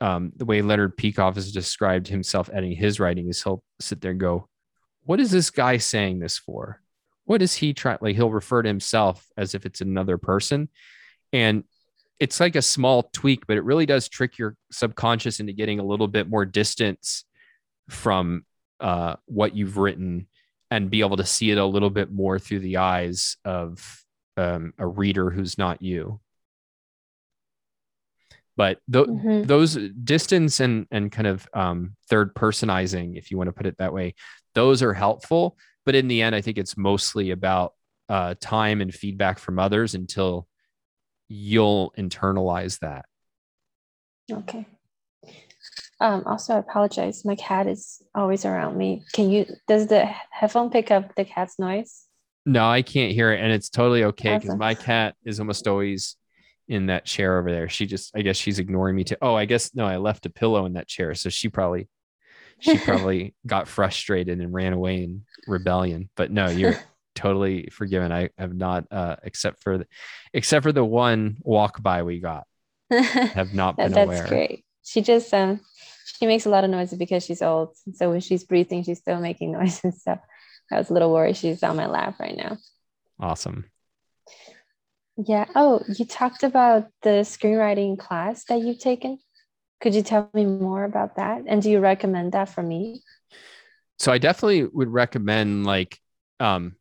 um, 0.00 0.32
the 0.36 0.44
way 0.44 0.60
leonard 0.62 0.96
peikoff 0.96 1.36
has 1.36 1.52
described 1.52 2.06
himself 2.08 2.50
editing 2.52 2.76
his 2.76 3.00
writing 3.00 3.28
is 3.28 3.42
he'll 3.42 3.62
sit 3.80 4.00
there 4.00 4.10
and 4.10 4.20
go 4.20 4.48
what 5.04 5.20
is 5.20 5.30
this 5.30 5.50
guy 5.50 5.78
saying 5.78 6.18
this 6.18 6.38
for 6.38 6.80
what 7.26 7.42
is 7.42 7.54
he 7.54 7.74
trying 7.74 7.98
like 8.00 8.16
he'll 8.16 8.30
refer 8.30 8.62
to 8.62 8.68
himself 8.68 9.26
as 9.36 9.54
if 9.54 9.66
it's 9.66 9.80
another 9.80 10.18
person 10.18 10.68
and 11.32 11.64
it's 12.18 12.40
like 12.40 12.56
a 12.56 12.62
small 12.62 13.04
tweak 13.12 13.46
but 13.46 13.56
it 13.56 13.64
really 13.64 13.86
does 13.86 14.08
trick 14.08 14.38
your 14.38 14.56
subconscious 14.72 15.38
into 15.38 15.52
getting 15.52 15.78
a 15.78 15.84
little 15.84 16.08
bit 16.08 16.28
more 16.28 16.44
distance 16.44 17.24
from 17.88 18.44
uh, 18.80 19.16
what 19.26 19.54
you've 19.54 19.76
written 19.76 20.26
and 20.70 20.90
be 20.90 21.00
able 21.00 21.16
to 21.16 21.24
see 21.24 21.50
it 21.50 21.58
a 21.58 21.64
little 21.64 21.90
bit 21.90 22.10
more 22.10 22.38
through 22.38 22.60
the 22.60 22.78
eyes 22.78 23.36
of 23.44 24.04
um, 24.36 24.74
a 24.78 24.86
reader 24.86 25.30
who's 25.30 25.56
not 25.56 25.82
you. 25.82 26.20
But 28.56 28.78
th- 28.90 29.06
mm-hmm. 29.06 29.42
those 29.44 29.76
distance 30.02 30.60
and 30.60 30.86
and 30.90 31.12
kind 31.12 31.26
of 31.26 31.46
um, 31.52 31.94
third 32.08 32.34
personizing, 32.34 33.18
if 33.18 33.30
you 33.30 33.36
want 33.36 33.48
to 33.48 33.52
put 33.52 33.66
it 33.66 33.78
that 33.78 33.92
way, 33.92 34.14
those 34.54 34.82
are 34.82 34.94
helpful. 34.94 35.58
But 35.86 35.94
in 35.94 36.08
the 36.08 36.20
end, 36.20 36.34
I 36.34 36.42
think 36.42 36.58
it's 36.58 36.76
mostly 36.76 37.30
about 37.30 37.72
uh, 38.08 38.34
time 38.40 38.80
and 38.82 38.92
feedback 38.92 39.38
from 39.38 39.58
others 39.58 39.94
until 39.94 40.46
you'll 41.28 41.94
internalize 41.96 42.80
that. 42.80 43.06
Okay. 44.30 44.66
Um, 46.00 46.24
also, 46.26 46.54
I 46.54 46.58
apologize. 46.58 47.24
My 47.24 47.36
cat 47.36 47.66
is 47.66 48.02
always 48.14 48.44
around 48.44 48.76
me. 48.76 49.04
Can 49.12 49.30
you? 49.30 49.46
Does 49.66 49.86
the 49.86 50.04
headphone 50.30 50.70
pick 50.70 50.90
up 50.90 51.14
the 51.14 51.24
cat's 51.24 51.58
noise? 51.58 52.04
No, 52.44 52.68
I 52.68 52.82
can't 52.82 53.12
hear 53.12 53.32
it, 53.32 53.40
and 53.40 53.50
it's 53.50 53.70
totally 53.70 54.04
okay 54.04 54.34
because 54.34 54.50
awesome. 54.50 54.58
my 54.58 54.74
cat 54.74 55.14
is 55.24 55.40
almost 55.40 55.66
always 55.66 56.16
in 56.68 56.86
that 56.86 57.04
chair 57.04 57.38
over 57.38 57.50
there. 57.50 57.68
She 57.68 57.86
just, 57.86 58.14
I 58.14 58.22
guess, 58.22 58.36
she's 58.36 58.58
ignoring 58.58 58.94
me 58.94 59.04
too. 59.04 59.16
Oh, 59.22 59.34
I 59.34 59.46
guess 59.46 59.74
no, 59.74 59.86
I 59.86 59.96
left 59.96 60.26
a 60.26 60.30
pillow 60.30 60.66
in 60.66 60.74
that 60.74 60.86
chair, 60.86 61.14
so 61.14 61.28
she 61.28 61.48
probably, 61.48 61.88
she 62.60 62.78
probably 62.84 63.34
got 63.46 63.68
frustrated 63.68 64.40
and 64.40 64.52
ran 64.52 64.72
away 64.72 65.02
in 65.04 65.24
rebellion. 65.46 66.10
But 66.16 66.30
no, 66.30 66.48
you're 66.48 66.78
totally 67.14 67.68
forgiven. 67.72 68.12
I 68.12 68.30
have 68.38 68.54
not, 68.54 68.86
uh, 68.90 69.16
except 69.22 69.62
for, 69.62 69.78
the, 69.78 69.86
except 70.32 70.62
for 70.62 70.72
the 70.72 70.84
one 70.84 71.36
walk 71.40 71.82
by 71.82 72.02
we 72.02 72.20
got, 72.20 72.46
have 72.90 73.54
not 73.54 73.76
been 73.76 73.92
That's 73.92 74.04
aware. 74.04 74.18
That's 74.18 74.30
great. 74.30 74.64
She 74.82 75.02
just 75.02 75.34
um 75.34 75.60
she 76.18 76.26
makes 76.26 76.46
a 76.46 76.48
lot 76.48 76.64
of 76.64 76.70
noises 76.70 76.98
because 76.98 77.24
she's 77.24 77.42
old. 77.42 77.76
So 77.94 78.10
when 78.10 78.20
she's 78.20 78.44
breathing, 78.44 78.82
she's 78.84 78.98
still 78.98 79.20
making 79.20 79.52
noises. 79.52 80.02
So 80.02 80.18
I 80.72 80.78
was 80.78 80.90
a 80.90 80.92
little 80.92 81.12
worried. 81.12 81.36
She's 81.36 81.62
on 81.62 81.76
my 81.76 81.86
lap 81.86 82.18
right 82.18 82.36
now. 82.36 82.56
Awesome. 83.20 83.66
Yeah. 85.16 85.46
Oh, 85.54 85.82
you 85.96 86.04
talked 86.04 86.42
about 86.42 86.88
the 87.02 87.24
screenwriting 87.24 87.98
class 87.98 88.44
that 88.44 88.60
you've 88.60 88.78
taken. 88.78 89.18
Could 89.80 89.94
you 89.94 90.02
tell 90.02 90.30
me 90.32 90.44
more 90.46 90.84
about 90.84 91.16
that? 91.16 91.42
And 91.46 91.62
do 91.62 91.70
you 91.70 91.80
recommend 91.80 92.32
that 92.32 92.48
for 92.48 92.62
me? 92.62 93.02
So 93.98 94.12
I 94.12 94.18
definitely 94.18 94.64
would 94.64 94.88
recommend 94.88 95.66
like 95.66 95.98
um 96.38 96.76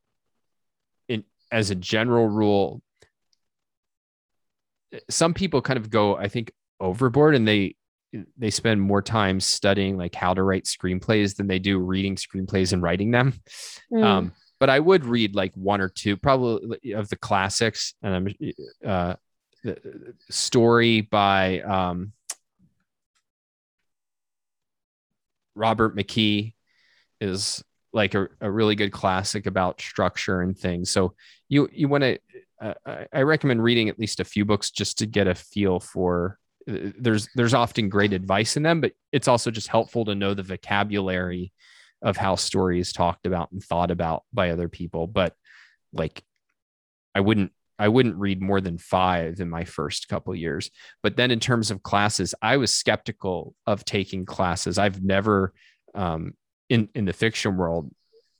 in 1.07 1.23
as 1.51 1.71
a 1.71 1.75
general 1.75 2.27
rule 2.27 2.81
some 5.09 5.33
people 5.33 5.61
kind 5.61 5.77
of 5.77 5.89
go 5.89 6.17
I 6.17 6.27
think 6.27 6.51
overboard 6.79 7.35
and 7.35 7.47
they 7.47 7.75
they 8.37 8.49
spend 8.49 8.81
more 8.81 9.01
time 9.01 9.39
studying 9.39 9.97
like 9.97 10.15
how 10.15 10.33
to 10.33 10.43
write 10.43 10.65
screenplays 10.65 11.35
than 11.35 11.47
they 11.47 11.59
do 11.59 11.79
reading 11.79 12.15
screenplays 12.15 12.73
and 12.73 12.81
writing 12.81 13.11
them. 13.11 13.33
Mm. 13.91 14.03
Um, 14.03 14.31
but 14.59 14.69
I 14.69 14.79
would 14.79 15.05
read 15.05 15.35
like 15.35 15.53
one 15.55 15.81
or 15.81 15.89
two, 15.89 16.15
probably 16.15 16.93
of 16.93 17.09
the 17.09 17.17
classics. 17.17 17.93
And 18.01 18.15
I'm 18.15 18.27
uh, 18.85 19.15
the 19.63 20.13
story 20.29 21.01
by 21.01 21.59
um, 21.61 22.13
Robert 25.55 25.95
McKee 25.95 26.53
is 27.21 27.63
like 27.93 28.13
a, 28.13 28.27
a 28.41 28.51
really 28.51 28.75
good 28.75 28.91
classic 28.91 29.45
about 29.45 29.81
structure 29.81 30.41
and 30.41 30.57
things. 30.57 30.89
So 30.89 31.13
you 31.47 31.69
you 31.71 31.87
want 31.87 32.03
to 32.03 32.19
uh, 32.61 32.73
I 33.13 33.21
recommend 33.21 33.63
reading 33.63 33.89
at 33.89 33.99
least 33.99 34.19
a 34.19 34.25
few 34.25 34.45
books 34.45 34.71
just 34.71 34.97
to 34.99 35.05
get 35.05 35.27
a 35.27 35.35
feel 35.35 35.79
for 35.79 36.39
uh, 36.69 36.91
there's 36.97 37.29
there's 37.35 37.53
often 37.53 37.89
great 37.89 38.13
advice 38.13 38.57
in 38.57 38.63
them, 38.63 38.81
but 38.81 38.93
it's 39.11 39.27
also 39.27 39.51
just 39.51 39.67
helpful 39.67 40.05
to 40.05 40.15
know 40.15 40.33
the 40.33 40.43
vocabulary 40.43 41.51
of 42.01 42.17
how 42.17 42.35
story 42.35 42.79
is 42.79 42.93
talked 42.93 43.25
about 43.25 43.51
and 43.51 43.63
thought 43.63 43.91
about 43.91 44.23
by 44.33 44.51
other 44.51 44.69
people. 44.69 45.07
But 45.07 45.33
like 45.93 46.23
I 47.13 47.21
wouldn't 47.21 47.51
I 47.77 47.87
wouldn't 47.87 48.15
read 48.15 48.41
more 48.41 48.61
than 48.61 48.77
five 48.77 49.39
in 49.39 49.49
my 49.49 49.65
first 49.65 50.07
couple 50.07 50.33
years. 50.35 50.69
But 51.03 51.17
then 51.17 51.31
in 51.31 51.39
terms 51.39 51.71
of 51.71 51.83
classes, 51.83 52.33
I 52.41 52.57
was 52.57 52.73
skeptical 52.73 53.53
of 53.67 53.83
taking 53.85 54.25
classes. 54.25 54.77
I've 54.77 55.03
never 55.03 55.53
um, 55.93 56.33
in 56.69 56.89
in 56.95 57.05
the 57.05 57.13
fiction 57.13 57.57
world 57.57 57.91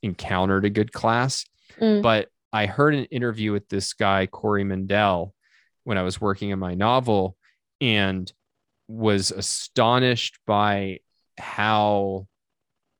encountered 0.02 0.64
a 0.64 0.70
good 0.70 0.92
class, 0.92 1.44
mm. 1.80 2.02
but 2.02 2.28
I 2.52 2.66
heard 2.66 2.94
an 2.94 3.04
interview 3.06 3.52
with 3.52 3.68
this 3.68 3.92
guy 3.92 4.26
Corey 4.26 4.64
Mandell 4.64 5.32
when 5.84 5.98
I 5.98 6.02
was 6.02 6.20
working 6.20 6.52
on 6.52 6.58
my 6.58 6.74
novel, 6.74 7.36
and 7.80 8.30
was 8.88 9.30
astonished 9.30 10.38
by 10.46 11.00
how 11.38 12.26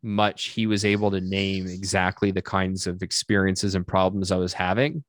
much 0.02 0.48
he 0.48 0.66
was 0.66 0.84
able 0.84 1.10
to 1.10 1.20
name 1.20 1.66
exactly 1.66 2.30
the 2.30 2.42
kinds 2.42 2.86
of 2.86 3.02
experiences 3.02 3.74
and 3.74 3.86
problems 3.86 4.30
I 4.30 4.36
was 4.36 4.52
having. 4.52 5.04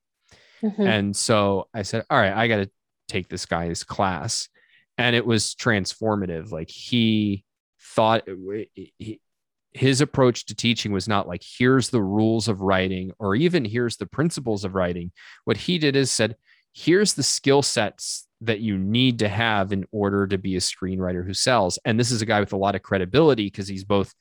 Mm-hmm. 0.64 0.82
And 0.82 1.16
so 1.16 1.68
I 1.74 1.84
said, 1.84 2.06
All 2.10 2.18
right, 2.20 2.34
I 2.34 2.48
got 2.48 2.58
to 2.58 2.70
take 3.08 3.30
this 3.30 3.46
guy's 3.46 3.84
class. 3.84 4.50
And 4.98 5.16
it 5.16 5.26
was 5.26 5.56
transformative. 5.56 6.52
Like 6.52 6.70
he 6.70 7.44
thought 7.80 8.28
he, 8.74 9.20
his 9.72 10.02
approach 10.02 10.48
to 10.48 10.56
teaching 10.56 10.92
was 10.92 11.08
not 11.08 11.28
like, 11.28 11.44
here's 11.44 11.90
the 11.90 12.02
rules 12.02 12.48
of 12.48 12.62
writing 12.62 13.12
or 13.20 13.36
even 13.36 13.64
here's 13.64 13.98
the 13.98 14.08
principles 14.08 14.66
of 14.66 14.76
writing. 14.76 15.12
What 15.46 15.58
he 15.58 15.78
did 15.78 15.96
is 15.96 16.12
said, 16.12 16.36
here's 16.74 17.14
the 17.14 17.24
skill 17.24 17.62
sets 17.62 18.28
that 18.42 18.60
you 18.60 18.78
need 18.78 19.20
to 19.20 19.28
have 19.28 19.72
in 19.72 19.86
order 19.92 20.28
to 20.28 20.38
be 20.38 20.56
a 20.56 20.60
screenwriter 20.60 21.26
who 21.26 21.34
sells. 21.34 21.80
And 21.86 22.00
this 22.00 22.12
is 22.12 22.22
a 22.22 22.26
guy 22.26 22.40
with 22.40 22.54
a 22.54 22.58
lot 22.58 22.76
of 22.76 22.84
credibility 22.84 23.46
because 23.46 23.68
he's 23.68 23.84
both 23.84 24.14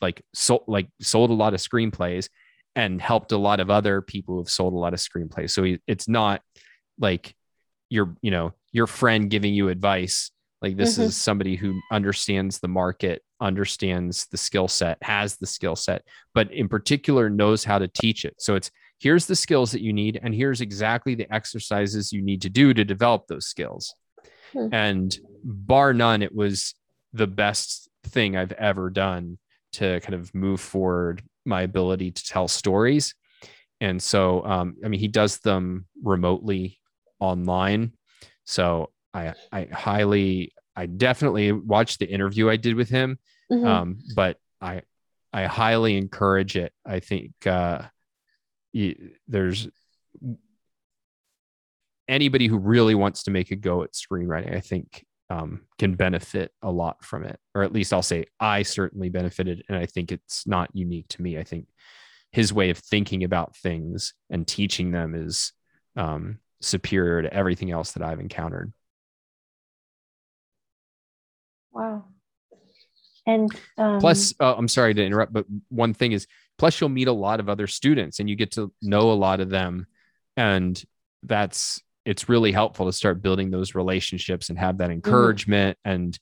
like 0.00 0.22
sold 0.32 0.62
like 0.68 0.88
sold 1.00 1.30
a 1.30 1.34
lot 1.34 1.54
of 1.54 1.60
screenplays 1.60 2.28
and 2.78 3.02
helped 3.02 3.32
a 3.32 3.36
lot 3.36 3.58
of 3.58 3.70
other 3.70 4.00
people 4.00 4.36
who've 4.36 4.48
sold 4.48 4.72
a 4.72 4.76
lot 4.76 4.94
of 4.94 5.00
screenplays. 5.00 5.50
So 5.50 5.64
he, 5.64 5.80
it's 5.88 6.06
not 6.06 6.42
like 6.96 7.34
your, 7.90 8.14
you 8.22 8.30
know, 8.30 8.54
your 8.70 8.86
friend 8.86 9.28
giving 9.28 9.52
you 9.52 9.68
advice. 9.68 10.30
Like 10.62 10.76
this 10.76 10.94
mm-hmm. 10.94 11.08
is 11.08 11.16
somebody 11.16 11.56
who 11.56 11.76
understands 11.90 12.60
the 12.60 12.68
market, 12.68 13.22
understands 13.40 14.26
the 14.26 14.36
skill 14.36 14.68
set, 14.68 14.96
has 15.02 15.34
the 15.38 15.46
skill 15.46 15.74
set, 15.74 16.02
but 16.34 16.52
in 16.52 16.68
particular 16.68 17.28
knows 17.28 17.64
how 17.64 17.80
to 17.80 17.88
teach 17.88 18.24
it. 18.24 18.36
So 18.38 18.54
it's 18.54 18.70
here's 19.00 19.26
the 19.26 19.34
skills 19.34 19.72
that 19.72 19.82
you 19.82 19.92
need, 19.92 20.20
and 20.22 20.32
here's 20.32 20.60
exactly 20.60 21.16
the 21.16 21.32
exercises 21.34 22.12
you 22.12 22.22
need 22.22 22.42
to 22.42 22.48
do 22.48 22.72
to 22.72 22.84
develop 22.84 23.26
those 23.26 23.46
skills. 23.46 23.92
Mm-hmm. 24.54 24.72
And 24.72 25.18
bar 25.42 25.92
none, 25.92 26.22
it 26.22 26.32
was 26.32 26.76
the 27.12 27.26
best 27.26 27.88
thing 28.04 28.36
I've 28.36 28.52
ever 28.52 28.88
done 28.88 29.38
to 29.72 29.98
kind 29.98 30.14
of 30.14 30.32
move 30.32 30.60
forward 30.60 31.22
my 31.48 31.62
ability 31.62 32.12
to 32.12 32.24
tell 32.24 32.46
stories. 32.46 33.14
And 33.80 34.02
so, 34.02 34.44
um, 34.44 34.76
I 34.84 34.88
mean, 34.88 35.00
he 35.00 35.08
does 35.08 35.38
them 35.38 35.86
remotely 36.02 36.78
online. 37.20 37.92
So 38.44 38.90
I, 39.14 39.34
I 39.50 39.64
highly, 39.72 40.52
I 40.76 40.86
definitely 40.86 41.52
watched 41.52 41.98
the 41.98 42.06
interview 42.06 42.48
I 42.50 42.56
did 42.56 42.74
with 42.74 42.88
him. 42.88 43.18
Mm-hmm. 43.50 43.66
Um, 43.66 43.98
but 44.14 44.36
I, 44.60 44.82
I 45.32 45.44
highly 45.44 45.96
encourage 45.96 46.56
it. 46.56 46.72
I 46.86 47.00
think 47.00 47.32
uh, 47.46 47.82
there's 49.26 49.68
anybody 52.08 52.46
who 52.46 52.58
really 52.58 52.94
wants 52.94 53.24
to 53.24 53.30
make 53.30 53.50
a 53.50 53.56
go 53.56 53.82
at 53.82 53.92
screenwriting. 53.92 54.56
I 54.56 54.60
think 54.60 55.04
um, 55.30 55.62
can 55.78 55.94
benefit 55.94 56.52
a 56.62 56.70
lot 56.70 57.04
from 57.04 57.24
it, 57.24 57.38
or 57.54 57.62
at 57.62 57.72
least 57.72 57.92
I'll 57.92 58.02
say 58.02 58.26
I 58.40 58.62
certainly 58.62 59.08
benefited, 59.08 59.64
and 59.68 59.76
I 59.76 59.86
think 59.86 60.10
it's 60.10 60.46
not 60.46 60.70
unique 60.72 61.08
to 61.08 61.22
me. 61.22 61.38
I 61.38 61.44
think 61.44 61.66
his 62.32 62.52
way 62.52 62.70
of 62.70 62.78
thinking 62.78 63.24
about 63.24 63.56
things 63.56 64.14
and 64.30 64.46
teaching 64.46 64.90
them 64.90 65.14
is 65.14 65.52
um, 65.96 66.38
superior 66.60 67.22
to 67.22 67.32
everything 67.32 67.70
else 67.70 67.92
that 67.92 68.02
I've 68.02 68.20
encountered. 68.20 68.72
Wow. 71.72 72.04
And 73.26 73.50
um, 73.76 74.00
plus, 74.00 74.34
uh, 74.40 74.54
I'm 74.56 74.68
sorry 74.68 74.94
to 74.94 75.04
interrupt, 75.04 75.32
but 75.32 75.44
one 75.68 75.92
thing 75.92 76.12
is, 76.12 76.26
plus 76.56 76.80
you'll 76.80 76.88
meet 76.88 77.08
a 77.08 77.12
lot 77.12 77.40
of 77.40 77.48
other 77.48 77.66
students 77.66 78.20
and 78.20 78.28
you 78.28 78.36
get 78.36 78.52
to 78.52 78.72
know 78.80 79.12
a 79.12 79.12
lot 79.12 79.40
of 79.40 79.50
them, 79.50 79.86
and 80.36 80.82
that's 81.22 81.82
it's 82.08 82.26
really 82.26 82.52
helpful 82.52 82.86
to 82.86 82.92
start 82.92 83.20
building 83.20 83.50
those 83.50 83.74
relationships 83.74 84.48
and 84.48 84.58
have 84.58 84.78
that 84.78 84.84
mm-hmm. 84.84 84.92
encouragement 84.92 85.76
mm-hmm. 85.84 85.94
and 85.94 86.18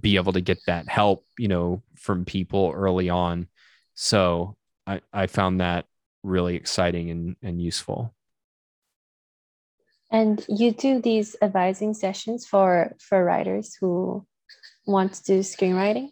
be 0.00 0.16
able 0.16 0.32
to 0.32 0.40
get 0.40 0.58
that 0.66 0.88
help, 0.88 1.22
you 1.38 1.48
know, 1.48 1.82
from 1.96 2.24
people 2.24 2.72
early 2.74 3.10
on. 3.10 3.46
So 3.94 4.56
I, 4.86 5.02
I 5.12 5.26
found 5.26 5.60
that 5.60 5.84
really 6.22 6.56
exciting 6.56 7.10
and, 7.10 7.36
and 7.42 7.60
useful. 7.60 8.14
And 10.10 10.42
you 10.48 10.72
do 10.72 11.02
these 11.02 11.36
advising 11.42 11.92
sessions 11.92 12.46
for 12.46 12.96
for 12.98 13.22
writers 13.22 13.76
who 13.78 14.26
want 14.86 15.12
to 15.12 15.24
do 15.24 15.38
screenwriting? 15.40 16.08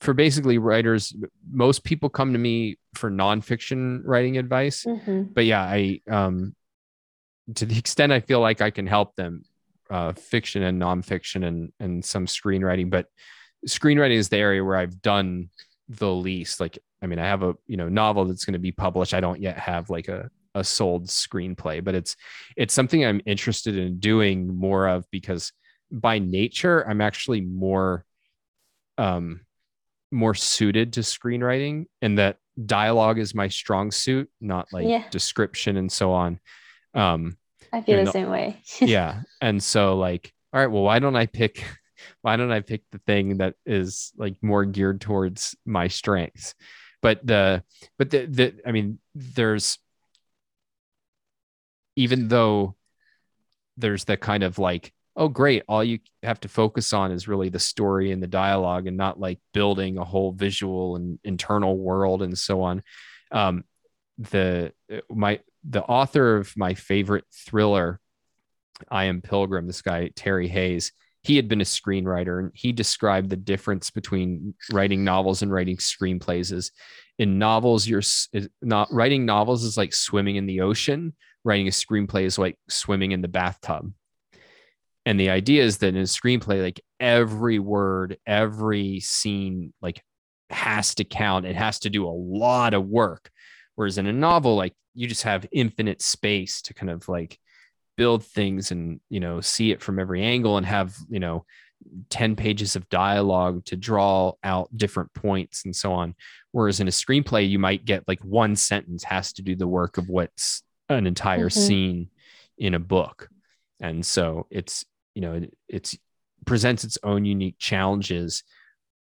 For 0.00 0.14
basically 0.14 0.58
writers, 0.58 1.14
most 1.48 1.84
people 1.84 2.08
come 2.08 2.32
to 2.32 2.38
me 2.40 2.78
for 2.94 3.08
nonfiction 3.08 4.00
writing 4.04 4.36
advice. 4.36 4.84
Mm-hmm. 4.84 5.32
But 5.32 5.44
yeah, 5.44 5.62
I 5.62 6.00
um 6.10 6.55
to 7.54 7.66
the 7.66 7.78
extent 7.78 8.12
I 8.12 8.20
feel 8.20 8.40
like 8.40 8.60
I 8.60 8.70
can 8.70 8.86
help 8.86 9.14
them, 9.14 9.42
uh, 9.88 10.12
fiction 10.12 10.62
and 10.62 10.80
nonfiction 10.80 11.46
and 11.46 11.72
and 11.78 12.04
some 12.04 12.26
screenwriting. 12.26 12.90
But 12.90 13.06
screenwriting 13.66 14.16
is 14.16 14.28
the 14.28 14.38
area 14.38 14.64
where 14.64 14.76
I've 14.76 15.00
done 15.00 15.50
the 15.88 16.12
least. 16.12 16.60
Like, 16.60 16.78
I 17.02 17.06
mean, 17.06 17.18
I 17.18 17.26
have 17.26 17.42
a 17.42 17.54
you 17.66 17.76
know 17.76 17.88
novel 17.88 18.24
that's 18.24 18.44
going 18.44 18.54
to 18.54 18.58
be 18.58 18.72
published. 18.72 19.14
I 19.14 19.20
don't 19.20 19.40
yet 19.40 19.58
have 19.58 19.90
like 19.90 20.08
a 20.08 20.30
a 20.54 20.64
sold 20.64 21.06
screenplay, 21.06 21.84
but 21.84 21.94
it's 21.94 22.16
it's 22.56 22.74
something 22.74 23.04
I'm 23.04 23.20
interested 23.26 23.76
in 23.76 23.98
doing 23.98 24.56
more 24.56 24.88
of 24.88 25.04
because 25.10 25.52
by 25.92 26.18
nature 26.18 26.82
I'm 26.88 27.00
actually 27.00 27.42
more 27.42 28.04
um 28.98 29.42
more 30.10 30.34
suited 30.34 30.94
to 30.94 31.00
screenwriting 31.00 31.86
and 32.00 32.18
that 32.18 32.38
dialogue 32.64 33.18
is 33.18 33.34
my 33.34 33.48
strong 33.48 33.90
suit, 33.90 34.30
not 34.40 34.66
like 34.72 34.88
yeah. 34.88 35.04
description 35.10 35.76
and 35.76 35.92
so 35.92 36.12
on. 36.12 36.40
Um, 36.96 37.36
I 37.72 37.82
feel 37.82 38.04
the 38.04 38.10
same 38.10 38.30
way. 38.30 38.62
yeah. 38.80 39.22
And 39.40 39.62
so 39.62 39.96
like, 39.96 40.32
all 40.52 40.60
right, 40.60 40.70
well, 40.70 40.82
why 40.82 40.98
don't 40.98 41.16
I 41.16 41.26
pick 41.26 41.64
why 42.22 42.36
don't 42.36 42.52
I 42.52 42.60
pick 42.60 42.82
the 42.90 42.98
thing 42.98 43.38
that 43.38 43.54
is 43.64 44.12
like 44.16 44.36
more 44.42 44.64
geared 44.64 45.00
towards 45.00 45.56
my 45.64 45.88
strengths? 45.88 46.54
But 47.02 47.24
the 47.26 47.62
but 47.98 48.10
the 48.10 48.26
the 48.26 48.54
I 48.66 48.72
mean, 48.72 48.98
there's 49.14 49.78
even 51.96 52.28
though 52.28 52.76
there's 53.76 54.04
the 54.04 54.16
kind 54.16 54.42
of 54.42 54.58
like, 54.58 54.92
oh 55.16 55.28
great, 55.28 55.62
all 55.68 55.84
you 55.84 55.98
have 56.22 56.40
to 56.40 56.48
focus 56.48 56.92
on 56.92 57.12
is 57.12 57.28
really 57.28 57.48
the 57.50 57.58
story 57.58 58.10
and 58.10 58.22
the 58.22 58.26
dialogue 58.26 58.86
and 58.86 58.96
not 58.96 59.20
like 59.20 59.38
building 59.52 59.98
a 59.98 60.04
whole 60.04 60.32
visual 60.32 60.96
and 60.96 61.18
internal 61.24 61.76
world 61.76 62.22
and 62.22 62.36
so 62.36 62.62
on. 62.62 62.82
Um 63.30 63.64
the 64.18 64.72
my 65.10 65.40
the 65.68 65.82
author 65.82 66.36
of 66.36 66.56
my 66.56 66.74
favorite 66.74 67.24
thriller, 67.32 68.00
I 68.90 69.04
Am 69.04 69.22
Pilgrim, 69.22 69.66
this 69.66 69.82
guy, 69.82 70.10
Terry 70.14 70.48
Hayes, 70.48 70.92
he 71.26 71.34
had 71.34 71.48
been 71.48 71.60
a 71.60 71.64
screenwriter 71.64 72.38
and 72.38 72.52
he 72.54 72.70
described 72.70 73.30
the 73.30 73.36
difference 73.36 73.90
between 73.90 74.54
writing 74.70 75.02
novels 75.02 75.42
and 75.42 75.52
writing 75.52 75.76
screenplays 75.76 76.52
is 76.52 76.70
in 77.18 77.38
novels 77.38 77.86
you're 77.86 78.02
not 78.62 78.92
writing 78.92 79.26
novels 79.26 79.64
is 79.64 79.76
like 79.76 79.92
swimming 79.92 80.36
in 80.36 80.46
the 80.46 80.60
ocean 80.60 81.14
writing 81.42 81.66
a 81.66 81.70
screenplay 81.70 82.22
is 82.22 82.38
like 82.38 82.56
swimming 82.68 83.10
in 83.10 83.22
the 83.22 83.28
bathtub. 83.28 83.92
And 85.04 85.18
the 85.18 85.30
idea 85.30 85.64
is 85.64 85.78
that 85.78 85.88
in 85.88 85.96
a 85.96 86.02
screenplay 86.02 86.62
like 86.62 86.80
every 87.00 87.58
word 87.58 88.18
every 88.24 89.00
scene 89.00 89.72
like 89.82 90.00
has 90.50 90.94
to 90.96 91.04
count. 91.04 91.44
It 91.44 91.56
has 91.56 91.80
to 91.80 91.90
do 91.90 92.06
a 92.06 92.10
lot 92.10 92.72
of 92.72 92.86
work 92.86 93.30
whereas 93.76 93.98
in 93.98 94.06
a 94.06 94.12
novel 94.12 94.56
like 94.56 94.74
you 94.94 95.06
just 95.06 95.22
have 95.22 95.46
infinite 95.52 96.02
space 96.02 96.60
to 96.62 96.74
kind 96.74 96.90
of 96.90 97.08
like 97.08 97.38
build 97.96 98.24
things 98.24 98.70
and 98.70 99.00
you 99.08 99.20
know 99.20 99.40
see 99.40 99.70
it 99.70 99.80
from 99.80 99.98
every 99.98 100.22
angle 100.22 100.56
and 100.56 100.66
have 100.66 100.94
you 101.08 101.20
know 101.20 101.44
10 102.10 102.36
pages 102.36 102.74
of 102.74 102.88
dialogue 102.88 103.64
to 103.66 103.76
draw 103.76 104.32
out 104.42 104.74
different 104.76 105.12
points 105.14 105.64
and 105.64 105.76
so 105.76 105.92
on 105.92 106.14
whereas 106.52 106.80
in 106.80 106.88
a 106.88 106.90
screenplay 106.90 107.48
you 107.48 107.58
might 107.58 107.84
get 107.84 108.06
like 108.08 108.20
one 108.24 108.56
sentence 108.56 109.04
has 109.04 109.32
to 109.32 109.42
do 109.42 109.54
the 109.54 109.66
work 109.66 109.98
of 109.98 110.08
what's 110.08 110.62
an 110.88 111.06
entire 111.06 111.48
mm-hmm. 111.48 111.60
scene 111.60 112.10
in 112.58 112.74
a 112.74 112.78
book 112.78 113.28
and 113.80 114.04
so 114.04 114.46
it's 114.50 114.84
you 115.14 115.22
know 115.22 115.34
it, 115.34 115.56
it's 115.68 115.96
presents 116.44 116.84
its 116.84 116.98
own 117.02 117.24
unique 117.24 117.56
challenges 117.58 118.42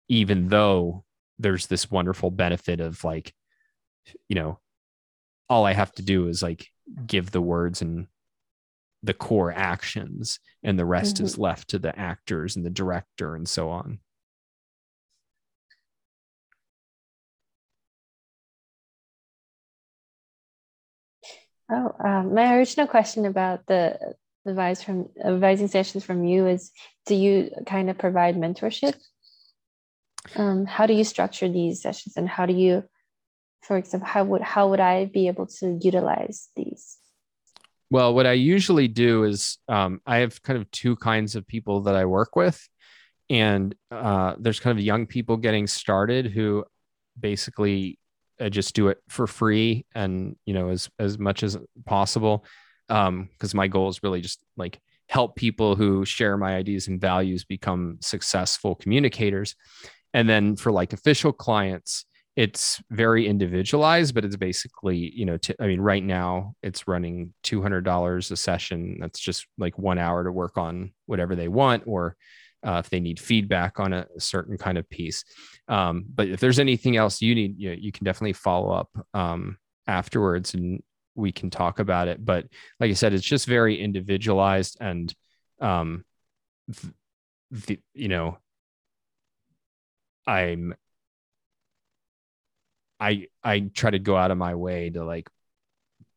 even 0.10 0.48
though 0.48 1.04
there's 1.40 1.68
this 1.68 1.90
wonderful 1.90 2.32
benefit 2.32 2.80
of 2.80 3.04
like 3.04 3.34
you 4.28 4.36
know 4.36 4.60
all 5.50 5.66
i 5.66 5.74
have 5.74 5.92
to 5.92 6.02
do 6.02 6.28
is 6.28 6.42
like 6.42 6.68
give 7.06 7.32
the 7.32 7.42
words 7.42 7.82
and 7.82 8.08
the 9.04 9.14
core 9.14 9.52
actions 9.52 10.40
and 10.64 10.80
the 10.80 10.86
rest 10.86 11.16
mm-hmm. 11.16 11.26
is 11.26 11.38
left 11.38 11.70
to 11.70 11.80
the 11.80 11.98
actors 11.98 12.56
and 12.56 12.66
the 12.66 12.72
director 12.72 13.36
and 13.36 13.48
so 13.48 13.70
on 13.70 14.00
oh 21.72 21.92
um, 22.04 22.34
my 22.34 22.56
original 22.56 22.88
question 22.88 23.26
about 23.26 23.66
the 23.68 24.16
advice 24.48 24.84
from 24.84 25.10
advising 25.24 25.68
sessions 25.68 26.04
from 26.04 26.24
you 26.24 26.48
is 26.48 26.72
do 27.06 27.16
you 27.16 27.52
kind 27.66 27.90
of 27.90 27.98
provide 27.98 28.36
mentorship 28.36 28.96
um, 30.36 30.66
how 30.66 30.86
do 30.86 30.94
you 30.94 31.04
structure 31.04 31.48
these 31.48 31.82
sessions 31.82 32.18
and 32.18 32.28
how 32.28 32.46
do 32.46 32.54
you 32.54 32.84
for 33.66 33.78
example 33.78 34.08
how 34.08 34.24
would 34.24 34.42
how 34.42 34.70
would 34.70 34.80
i 34.80 35.06
be 35.06 35.28
able 35.28 35.48
to 35.48 35.78
utilize 35.82 36.50
these? 36.56 36.98
Well 37.90 38.14
what 38.14 38.26
i 38.26 38.34
usually 38.34 38.88
do 38.88 39.24
is 39.24 39.58
um, 39.68 40.02
i 40.06 40.18
have 40.18 40.42
kind 40.42 40.60
of 40.60 40.70
two 40.72 40.96
kinds 40.96 41.36
of 41.36 41.48
people 41.48 41.82
that 41.82 41.96
i 41.96 42.06
work 42.06 42.36
with. 42.36 42.68
And 43.28 43.74
uh, 43.90 44.36
there's 44.38 44.60
kind 44.60 44.78
of 44.78 44.86
young 44.86 45.08
people 45.08 45.38
getting 45.38 45.66
started 45.66 46.28
who 46.28 46.64
basically 47.20 47.98
uh, 48.40 48.50
just 48.50 48.76
do 48.76 48.90
it 48.90 49.00
for 49.10 49.26
free 49.26 49.86
and 49.96 50.36
you 50.46 50.54
know 50.54 50.70
as 50.70 50.90
as 51.00 51.18
much 51.18 51.42
as 51.44 51.58
possible. 51.86 52.46
Um 52.90 53.30
because 53.32 53.56
my 53.56 53.68
goal 53.68 53.90
is 53.90 54.04
really 54.04 54.22
just 54.22 54.40
like 54.58 54.80
help 55.08 55.36
people 55.36 55.76
who 55.76 56.06
share 56.06 56.38
my 56.38 56.56
ideas 56.56 56.88
and 56.88 57.02
values 57.02 57.46
become 57.46 57.98
successful 58.02 58.76
communicators. 58.76 59.56
And 60.14 60.30
then 60.30 60.56
for 60.56 60.72
like 60.72 60.94
official 60.94 61.34
clients 61.34 62.06
it's 62.36 62.82
very 62.90 63.28
individualized 63.28 64.14
but 64.14 64.26
it's 64.26 64.36
basically 64.36 64.98
you 64.98 65.26
know 65.26 65.38
t- 65.38 65.56
I 65.60 65.68
mean 65.68 65.80
right 65.80 66.04
now 66.04 66.56
it's 66.62 66.88
running 66.88 67.34
$200 67.44 68.32
a 68.32 68.36
session. 68.36 68.98
That's 69.00 69.20
just 69.20 69.48
like 69.58 69.78
one 69.78 69.98
hour 69.98 70.24
to 70.24 70.32
work 70.32 70.58
on 70.58 70.92
whatever 71.06 71.36
they 71.36 71.48
want 71.48 71.84
or 71.86 72.16
uh, 72.66 72.82
if 72.84 72.90
they 72.90 73.00
need 73.00 73.20
feedback 73.20 73.80
on 73.80 73.94
a, 73.94 74.08
certain 74.18 74.58
kind 74.58 74.78
of 74.78 74.90
piece. 74.90 75.24
Um, 75.68 76.06
but 76.14 76.28
if 76.28 76.40
there's 76.40 76.60
anything 76.60 76.98
else 76.98 77.22
you 77.22 77.36
need 77.36 77.60
you, 77.60 77.72
you 77.72 77.92
can 77.92 78.06
definitely 78.06 78.34
follow 78.34 78.72
up 78.72 78.90
um, 79.14 79.58
afterwards 79.88 80.56
and 80.56 80.82
we 81.14 81.32
can 81.32 81.50
talk 81.50 81.80
about 81.80 82.08
it. 82.08 82.24
But 82.24 82.48
like 82.80 82.90
i 82.90 82.94
said 82.94 83.14
it's 83.14 83.26
just 83.26 83.46
very 83.46 83.80
individualized 83.80 84.78
and 84.82 85.14
um 85.62 86.04
the, 87.52 87.80
you 87.94 88.08
know 88.10 88.38
i'm 90.28 90.74
i 93.00 93.26
i 93.44 93.60
try 93.74 93.90
to 93.90 94.00
go 94.00 94.16
out 94.16 94.32
of 94.32 94.38
my 94.38 94.56
way 94.56 94.90
to 94.90 95.04
like 95.04 95.30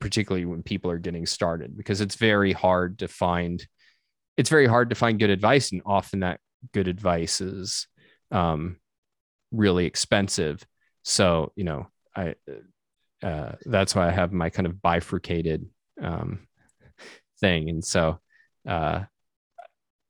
particularly 0.01 0.47
when 0.47 0.63
people 0.63 0.91
are 0.91 0.99
getting 0.99 1.27
started 1.27 1.77
because 1.77 2.01
it's 2.01 2.15
very 2.15 2.53
hard 2.53 3.01
to 3.01 3.09
find 3.09 3.67
it's 4.37 4.51
very 4.51 4.67
hard 4.67 4.91
to 4.91 4.95
find 4.95 5.19
good 5.19 5.31
advice 5.31 5.73
and 5.73 5.83
often 5.85 6.21
that 6.21 6.41
good 6.73 6.89
advice 6.89 7.41
is 7.41 7.89
um 8.31 8.77
really 9.51 9.87
expensive 9.87 10.65
so 11.03 11.53
you 11.57 11.65
know 11.65 11.89
i 12.15 12.35
uh, 13.23 13.53
that's 13.65 13.95
why 13.95 14.07
I 14.07 14.11
have 14.11 14.33
my 14.33 14.51
kind 14.51 14.67
of 14.67 14.81
bifurcated 14.81 15.67
um, 16.01 16.47
thing. 17.41 17.69
And 17.69 17.85
so, 17.85 18.21
uh, 18.67 19.05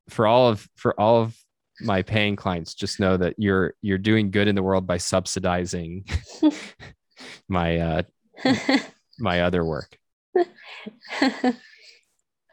for 0.08 0.26
all 0.26 0.48
of 0.48 0.66
for 0.74 0.98
all 0.98 1.22
of 1.22 1.36
my 1.80 2.02
paying 2.02 2.36
clients, 2.36 2.74
just 2.74 3.00
know 3.00 3.16
that 3.16 3.34
you're 3.38 3.74
you're 3.82 3.98
doing 3.98 4.30
good 4.30 4.48
in 4.48 4.54
the 4.54 4.62
world 4.62 4.86
by 4.86 4.98
subsidizing 4.98 6.04
my 7.48 7.78
uh, 7.78 8.02
my 9.18 9.42
other 9.42 9.64
work. 9.64 9.96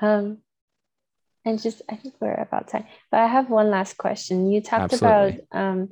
um, 0.01 0.39
and 1.43 1.61
just 1.61 1.81
I 1.89 1.95
think 1.95 2.15
we're 2.19 2.33
about 2.33 2.67
time, 2.67 2.85
but 3.11 3.19
I 3.19 3.27
have 3.27 3.49
one 3.49 3.69
last 3.69 3.97
question. 3.97 4.51
You 4.51 4.61
talked 4.61 4.93
Absolutely. 4.93 5.41
about 5.51 5.59
um, 5.59 5.89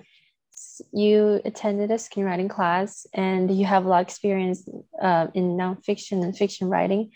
you 0.91 1.41
attended 1.45 1.91
a 1.91 1.95
screenwriting 1.95 2.49
class 2.49 3.05
and 3.13 3.55
you 3.55 3.65
have 3.65 3.85
a 3.85 3.89
lot 3.89 4.01
of 4.01 4.07
experience 4.07 4.67
uh, 5.01 5.27
in 5.33 5.57
nonfiction 5.57 6.23
and 6.23 6.35
fiction 6.35 6.69
writing. 6.69 7.11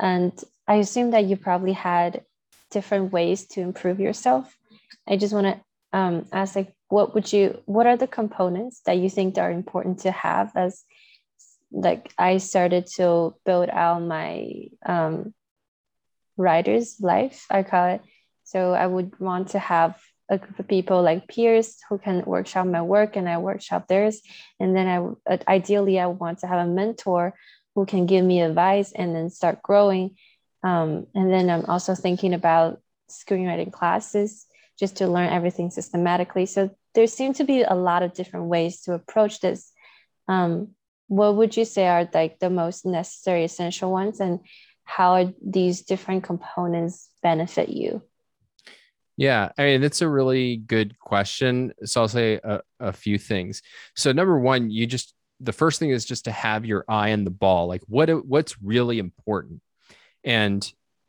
And 0.00 0.32
I 0.66 0.76
assume 0.76 1.10
that 1.10 1.24
you 1.24 1.36
probably 1.36 1.72
had 1.72 2.24
different 2.70 3.12
ways 3.12 3.46
to 3.46 3.60
improve 3.60 4.00
yourself. 4.00 4.56
I 5.08 5.16
just 5.16 5.34
want 5.34 5.46
to 5.46 5.98
um, 5.98 6.26
ask, 6.32 6.56
like, 6.56 6.74
what 6.88 7.14
would 7.14 7.32
you, 7.32 7.62
what 7.66 7.86
are 7.86 7.96
the 7.96 8.06
components 8.06 8.80
that 8.86 8.98
you 8.98 9.08
think 9.08 9.38
are 9.38 9.50
important 9.50 10.00
to 10.00 10.10
have 10.10 10.52
as, 10.56 10.84
like, 11.70 12.12
I 12.18 12.38
started 12.38 12.86
to 12.96 13.34
build 13.44 13.70
out 13.70 14.02
my 14.02 14.68
um, 14.84 15.34
writer's 16.36 17.00
life, 17.00 17.46
I 17.50 17.62
call 17.62 17.94
it. 17.94 18.02
So 18.44 18.72
I 18.72 18.86
would 18.86 19.18
want 19.18 19.48
to 19.48 19.58
have 19.58 19.98
a 20.28 20.38
group 20.38 20.58
of 20.58 20.68
people 20.68 21.02
like 21.02 21.28
peers 21.28 21.78
who 21.88 21.98
can 21.98 22.24
workshop 22.24 22.66
my 22.66 22.82
work 22.82 23.16
and 23.16 23.28
I 23.28 23.38
workshop 23.38 23.88
theirs. 23.88 24.20
And 24.58 24.74
then 24.76 24.86
I 24.88 25.32
uh, 25.32 25.38
ideally 25.46 25.98
I 26.00 26.06
want 26.06 26.38
to 26.40 26.46
have 26.46 26.66
a 26.66 26.70
mentor 26.70 27.34
who 27.74 27.86
can 27.86 28.06
give 28.06 28.24
me 28.24 28.40
advice 28.40 28.92
and 28.92 29.14
then 29.14 29.30
start 29.30 29.62
growing. 29.62 30.16
Um, 30.62 31.06
and 31.14 31.32
then 31.32 31.50
I'm 31.50 31.64
also 31.66 31.94
thinking 31.94 32.34
about 32.34 32.80
screenwriting 33.10 33.72
classes 33.72 34.46
just 34.82 34.96
to 34.96 35.06
learn 35.06 35.32
everything 35.32 35.70
systematically. 35.70 36.44
So 36.44 36.68
there 36.94 37.06
seem 37.06 37.34
to 37.34 37.44
be 37.44 37.62
a 37.62 37.74
lot 37.74 38.02
of 38.02 38.14
different 38.14 38.46
ways 38.46 38.80
to 38.82 38.94
approach 38.94 39.38
this. 39.38 39.70
Um, 40.26 40.74
what 41.06 41.36
would 41.36 41.56
you 41.56 41.64
say 41.64 41.86
are 41.86 42.08
like 42.12 42.40
the 42.40 42.50
most 42.50 42.84
necessary 42.84 43.44
essential 43.44 43.92
ones 43.92 44.18
and 44.18 44.40
how 44.82 45.12
are 45.12 45.32
these 45.40 45.82
different 45.82 46.24
components 46.24 47.10
benefit 47.22 47.68
you? 47.68 48.02
Yeah, 49.16 49.52
I 49.56 49.62
mean, 49.66 49.84
it's 49.84 50.02
a 50.02 50.08
really 50.08 50.56
good 50.56 50.98
question. 50.98 51.72
So 51.84 52.00
I'll 52.00 52.08
say 52.08 52.40
a, 52.42 52.60
a, 52.80 52.92
few 52.92 53.18
things. 53.18 53.62
So 53.94 54.10
number 54.10 54.40
one, 54.40 54.68
you 54.68 54.88
just 54.88 55.14
the 55.38 55.52
first 55.52 55.78
thing 55.78 55.90
is 55.90 56.04
just 56.04 56.24
to 56.24 56.32
have 56.32 56.66
your 56.66 56.84
eye 56.88 57.12
on 57.12 57.22
the 57.22 57.30
ball. 57.30 57.68
Like 57.68 57.82
what 57.86 58.08
what's 58.26 58.60
really 58.60 58.98
important, 58.98 59.60
and 60.24 60.60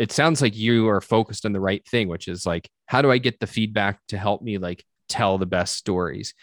it 0.03 0.11
sounds 0.11 0.41
like 0.41 0.53
you 0.53 0.89
are 0.89 0.99
focused 0.99 1.45
on 1.45 1.53
the 1.53 1.61
right 1.61 1.87
thing, 1.87 2.09
which 2.09 2.27
is 2.27 2.45
like 2.45 2.69
how 2.87 3.01
do 3.01 3.09
I 3.09 3.19
get 3.19 3.39
the 3.39 3.47
feedback 3.47 4.01
to 4.09 4.17
help 4.17 4.41
me 4.41 4.57
like 4.57 4.83
tell 5.07 5.37
the 5.37 5.45
best 5.45 5.75
stories. 5.75 6.33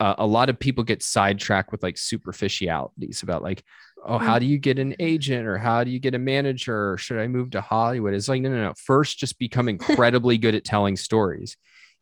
Uh, 0.00 0.16
a 0.18 0.26
lot 0.26 0.50
of 0.50 0.58
people 0.58 0.82
get 0.82 1.04
sidetracked 1.04 1.70
with 1.70 1.84
like 1.84 1.96
superficialities 1.96 3.22
about 3.22 3.44
like 3.44 3.62
oh, 4.04 4.18
how 4.18 4.38
mm. 4.38 4.40
do 4.40 4.46
you 4.46 4.58
get 4.58 4.80
an 4.80 4.96
agent 4.98 5.46
or 5.46 5.56
how 5.56 5.84
do 5.84 5.90
you 5.92 6.00
get 6.00 6.16
a 6.16 6.18
manager 6.18 6.92
or 6.92 6.98
should 6.98 7.20
I 7.20 7.28
move 7.28 7.52
to 7.52 7.60
Hollywood? 7.60 8.12
It's 8.12 8.28
like, 8.28 8.42
no, 8.42 8.48
no, 8.50 8.56
no. 8.56 8.74
First, 8.76 9.18
just 9.18 9.38
become 9.38 9.68
incredibly 9.76 10.36
good 10.36 10.56
at 10.56 10.64
telling 10.64 10.96
stories. 10.96 11.56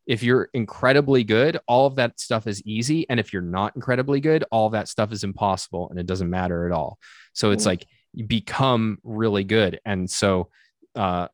If 0.07 0.23
you're 0.23 0.49
incredibly 0.55 1.23
good, 1.23 1.59
all 1.69 1.87
of 1.87 1.97
that 1.97 2.19
stuff 2.19 2.47
is 2.47 2.63
easy. 2.63 3.09
And 3.11 3.21
if 3.21 3.35
you're 3.35 3.43
not 3.43 3.77
incredibly 3.77 4.21
good, 4.21 4.43
all 4.51 4.71
that 4.71 4.89
stuff 4.89 5.13
is 5.13 5.23
impossible 5.23 5.91
and 5.91 5.99
it 5.99 6.07
doesn't 6.07 6.31
matter 6.31 6.67
at 6.67 6.73
all. 6.73 6.99
So 7.35 7.51
it's 7.51 7.65
mm. 7.65 7.69
like 7.69 7.87
you 8.15 8.25
become 8.25 8.99
really 9.03 9.45
good. 9.45 9.81
And 9.85 10.11
so, 10.11 10.49
uh, 10.95 11.29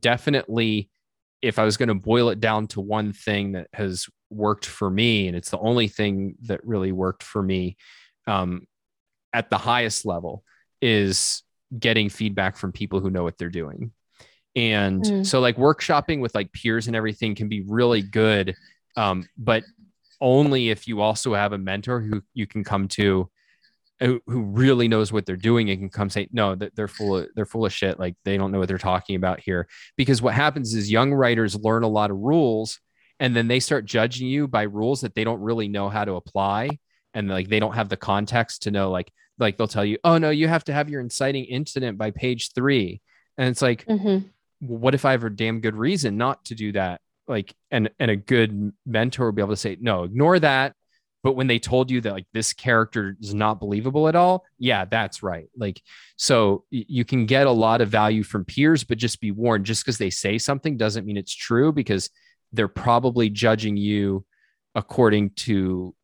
definitely, 0.00 0.90
if 1.42 1.58
I 1.58 1.64
was 1.64 1.76
going 1.76 1.88
to 1.88 1.94
boil 1.94 2.30
it 2.30 2.40
down 2.40 2.66
to 2.68 2.80
one 2.80 3.12
thing 3.12 3.52
that 3.52 3.68
has 3.72 4.06
worked 4.30 4.66
for 4.66 4.90
me, 4.90 5.28
and 5.28 5.36
it's 5.36 5.50
the 5.50 5.58
only 5.58 5.88
thing 5.88 6.36
that 6.42 6.64
really 6.64 6.92
worked 6.92 7.22
for 7.22 7.42
me, 7.42 7.76
um, 8.26 8.66
at 9.32 9.50
the 9.50 9.58
highest 9.58 10.04
level 10.04 10.42
is 10.80 11.42
getting 11.78 12.08
feedback 12.08 12.56
from 12.56 12.72
people 12.72 13.00
who 13.00 13.10
know 13.10 13.24
what 13.24 13.36
they're 13.38 13.48
doing. 13.50 13.92
And 14.56 15.02
mm. 15.04 15.26
so 15.26 15.40
like 15.40 15.56
workshopping 15.56 16.20
with 16.20 16.34
like 16.34 16.52
peers 16.52 16.86
and 16.86 16.96
everything 16.96 17.34
can 17.34 17.48
be 17.48 17.62
really 17.62 18.02
good. 18.02 18.54
Um, 18.96 19.28
but 19.36 19.64
only 20.20 20.70
if 20.70 20.88
you 20.88 21.00
also 21.00 21.34
have 21.34 21.52
a 21.52 21.58
mentor 21.58 22.00
who 22.00 22.22
you 22.34 22.46
can 22.46 22.64
come 22.64 22.88
to 22.88 23.30
who, 24.00 24.20
who 24.26 24.42
really 24.42 24.88
knows 24.88 25.12
what 25.12 25.26
they're 25.26 25.36
doing 25.36 25.70
and 25.70 25.78
can 25.80 25.88
come 25.88 26.10
say, 26.10 26.28
no, 26.32 26.54
they're 26.54 26.88
full 26.88 27.16
of, 27.16 27.28
they're 27.34 27.46
full 27.46 27.66
of 27.66 27.72
shit. 27.72 27.98
Like 27.98 28.14
they 28.24 28.36
don't 28.36 28.52
know 28.52 28.58
what 28.58 28.68
they're 28.68 28.78
talking 28.78 29.16
about 29.16 29.40
here. 29.40 29.68
Because 29.96 30.22
what 30.22 30.34
happens 30.34 30.74
is 30.74 30.90
young 30.90 31.12
writers 31.12 31.56
learn 31.56 31.82
a 31.82 31.88
lot 31.88 32.10
of 32.10 32.18
rules 32.18 32.78
and 33.20 33.34
then 33.34 33.48
they 33.48 33.60
start 33.60 33.84
judging 33.84 34.28
you 34.28 34.46
by 34.46 34.62
rules 34.62 35.00
that 35.00 35.14
they 35.14 35.24
don't 35.24 35.40
really 35.40 35.68
know 35.68 35.88
how 35.88 36.04
to 36.04 36.14
apply 36.14 36.78
and 37.14 37.28
like 37.28 37.48
they 37.48 37.60
don't 37.60 37.74
have 37.74 37.88
the 37.88 37.96
context 37.96 38.62
to 38.62 38.70
know 38.70 38.90
like 38.90 39.12
like 39.38 39.56
they'll 39.56 39.68
tell 39.68 39.84
you 39.84 39.98
oh 40.04 40.18
no 40.18 40.30
you 40.30 40.48
have 40.48 40.64
to 40.64 40.72
have 40.72 40.88
your 40.88 41.00
inciting 41.00 41.44
incident 41.44 41.98
by 41.98 42.10
page 42.10 42.52
three 42.54 43.00
and 43.36 43.48
it's 43.48 43.62
like 43.62 43.84
mm-hmm. 43.86 44.26
what 44.60 44.94
if 44.94 45.04
i 45.04 45.12
have 45.12 45.24
a 45.24 45.30
damn 45.30 45.60
good 45.60 45.76
reason 45.76 46.16
not 46.16 46.44
to 46.44 46.54
do 46.54 46.72
that 46.72 47.00
like 47.26 47.54
and 47.70 47.90
and 47.98 48.10
a 48.10 48.16
good 48.16 48.72
mentor 48.86 49.26
will 49.26 49.32
be 49.32 49.42
able 49.42 49.52
to 49.52 49.56
say 49.56 49.76
no 49.80 50.04
ignore 50.04 50.38
that 50.38 50.74
but 51.22 51.34
when 51.34 51.46
they 51.46 51.58
told 51.58 51.90
you 51.90 52.00
that 52.00 52.12
like 52.12 52.26
this 52.32 52.52
character 52.52 53.16
is 53.20 53.34
not 53.34 53.60
believable 53.60 54.08
at 54.08 54.16
all 54.16 54.44
yeah 54.58 54.84
that's 54.84 55.22
right. 55.22 55.48
Like 55.56 55.80
so 56.16 56.64
you 56.70 57.04
can 57.04 57.26
get 57.26 57.46
a 57.46 57.52
lot 57.52 57.80
of 57.80 57.88
value 57.88 58.22
from 58.22 58.44
peers 58.44 58.84
but 58.84 58.98
just 58.98 59.20
be 59.20 59.30
warned. 59.30 59.66
Just 59.66 59.84
because 59.84 59.98
they 59.98 60.10
say 60.10 60.38
something 60.38 60.76
doesn't 60.76 61.06
mean 61.06 61.16
it's 61.16 61.34
true 61.34 61.72
because 61.72 62.10
they're 62.52 62.68
probably 62.68 63.30
judging 63.30 63.76
you 63.76 64.24
according 64.74 65.30
to 65.30 65.94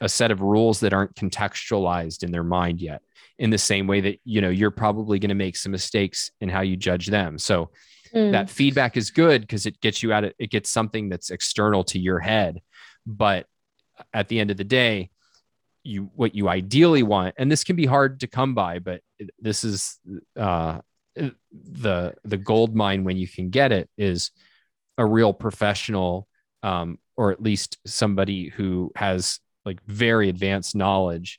a 0.00 0.08
set 0.08 0.30
of 0.30 0.40
rules 0.40 0.80
that 0.80 0.92
aren't 0.92 1.14
contextualized 1.14 2.22
in 2.22 2.32
their 2.32 2.44
mind 2.44 2.80
yet 2.80 3.02
in 3.38 3.50
the 3.50 3.58
same 3.58 3.86
way 3.86 4.00
that 4.00 4.18
you 4.24 4.40
know 4.40 4.50
you're 4.50 4.70
probably 4.70 5.18
going 5.18 5.28
to 5.28 5.34
make 5.34 5.56
some 5.56 5.72
mistakes 5.72 6.30
in 6.40 6.48
how 6.48 6.60
you 6.60 6.76
judge 6.76 7.06
them. 7.06 7.38
So 7.38 7.70
mm. 8.14 8.32
that 8.32 8.50
feedback 8.50 8.96
is 8.96 9.10
good 9.10 9.42
because 9.42 9.66
it 9.66 9.80
gets 9.80 10.02
you 10.02 10.12
out 10.12 10.24
of 10.24 10.32
it 10.38 10.50
gets 10.50 10.70
something 10.70 11.08
that's 11.08 11.30
external 11.30 11.84
to 11.84 11.98
your 11.98 12.18
head 12.18 12.60
but 13.06 13.46
at 14.12 14.28
the 14.28 14.38
end 14.38 14.50
of 14.50 14.56
the 14.56 14.64
day 14.64 15.10
you 15.82 16.10
what 16.14 16.34
you 16.34 16.48
ideally 16.48 17.02
want 17.02 17.34
and 17.38 17.50
this 17.50 17.64
can 17.64 17.76
be 17.76 17.86
hard 17.86 18.20
to 18.20 18.26
come 18.26 18.54
by 18.54 18.78
but 18.78 19.00
this 19.38 19.64
is 19.64 19.98
uh 20.36 20.78
the 21.16 22.14
the 22.24 22.36
gold 22.36 22.74
mine 22.74 23.04
when 23.04 23.16
you 23.16 23.26
can 23.26 23.50
get 23.50 23.72
it 23.72 23.88
is 23.96 24.30
a 24.98 25.04
real 25.04 25.32
professional 25.32 26.28
um 26.62 26.98
or 27.16 27.32
at 27.32 27.42
least 27.42 27.78
somebody 27.86 28.48
who 28.48 28.90
has 28.96 29.40
like 29.64 29.78
very 29.86 30.28
advanced 30.28 30.74
knowledge 30.74 31.38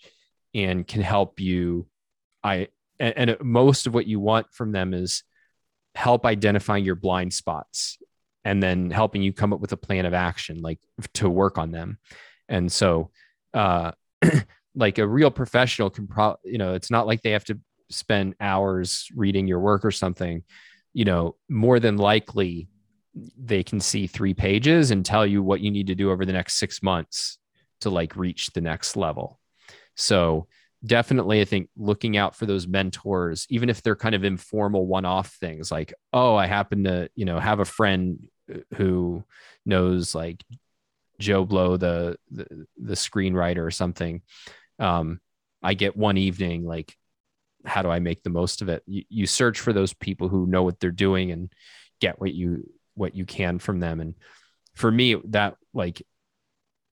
and 0.53 0.87
can 0.87 1.01
help 1.01 1.39
you. 1.39 1.87
I 2.43 2.67
and, 2.99 3.29
and 3.29 3.41
most 3.41 3.87
of 3.87 3.93
what 3.93 4.07
you 4.07 4.19
want 4.19 4.47
from 4.51 4.71
them 4.71 4.93
is 4.93 5.23
help 5.95 6.25
identifying 6.25 6.85
your 6.85 6.95
blind 6.95 7.33
spots 7.33 7.97
and 8.45 8.61
then 8.61 8.89
helping 8.89 9.21
you 9.21 9.33
come 9.33 9.53
up 9.53 9.59
with 9.59 9.71
a 9.71 9.77
plan 9.77 10.05
of 10.05 10.13
action 10.13 10.61
like 10.61 10.79
to 11.13 11.29
work 11.29 11.57
on 11.57 11.71
them 11.71 11.97
and 12.51 12.71
so 12.71 13.09
uh 13.55 13.91
like 14.75 14.99
a 14.99 15.07
real 15.07 15.31
professional 15.31 15.89
can 15.89 16.05
pro 16.05 16.35
you 16.43 16.59
know 16.59 16.75
it's 16.75 16.91
not 16.91 17.07
like 17.07 17.23
they 17.23 17.31
have 17.31 17.43
to 17.45 17.59
spend 17.89 18.35
hours 18.39 19.07
reading 19.15 19.47
your 19.47 19.59
work 19.59 19.83
or 19.83 19.91
something 19.91 20.43
you 20.93 21.03
know 21.03 21.35
more 21.49 21.79
than 21.79 21.97
likely 21.97 22.67
they 23.13 23.63
can 23.63 23.79
see 23.79 24.07
three 24.07 24.33
pages 24.33 24.91
and 24.91 25.05
tell 25.05 25.25
you 25.25 25.43
what 25.43 25.61
you 25.61 25.71
need 25.71 25.87
to 25.87 25.95
do 25.95 26.11
over 26.11 26.25
the 26.25 26.33
next 26.33 26.55
six 26.55 26.81
months 26.81 27.37
to 27.81 27.89
like 27.89 28.15
reach 28.15 28.51
the 28.53 28.61
next 28.61 28.95
level. 28.95 29.39
So 29.95 30.47
definitely, 30.85 31.41
I 31.41 31.45
think 31.45 31.69
looking 31.75 32.15
out 32.15 32.35
for 32.35 32.45
those 32.45 32.67
mentors, 32.67 33.45
even 33.49 33.69
if 33.69 33.81
they're 33.81 33.95
kind 33.95 34.15
of 34.15 34.23
informal 34.23 34.87
one-off 34.87 35.33
things 35.33 35.71
like, 35.71 35.93
oh, 36.13 36.35
I 36.35 36.47
happen 36.47 36.85
to, 36.85 37.09
you 37.15 37.25
know, 37.25 37.39
have 37.39 37.59
a 37.59 37.65
friend 37.65 38.27
who 38.75 39.23
knows 39.65 40.15
like 40.15 40.43
Joe 41.21 41.45
Blow, 41.45 41.77
the, 41.77 42.17
the, 42.29 42.67
the 42.77 42.95
screenwriter 42.95 43.65
or 43.65 43.71
something. 43.71 44.21
Um, 44.79 45.19
I 45.63 45.75
get 45.75 45.95
one 45.95 46.17
evening, 46.17 46.65
like, 46.65 46.95
how 47.63 47.83
do 47.83 47.89
I 47.89 47.99
make 47.99 48.23
the 48.23 48.29
most 48.31 48.61
of 48.61 48.69
it? 48.69 48.83
You, 48.87 49.03
you 49.09 49.27
search 49.27 49.59
for 49.59 49.71
those 49.71 49.93
people 49.93 50.27
who 50.27 50.47
know 50.47 50.63
what 50.63 50.79
they're 50.79 50.91
doing 50.91 51.31
and 51.31 51.51
get 51.99 52.19
what 52.19 52.33
you 52.33 52.69
what 52.95 53.15
you 53.15 53.25
can 53.25 53.59
from 53.59 53.79
them. 53.79 54.01
And 54.01 54.15
for 54.73 54.91
me, 54.91 55.15
that 55.25 55.55
like 55.73 56.01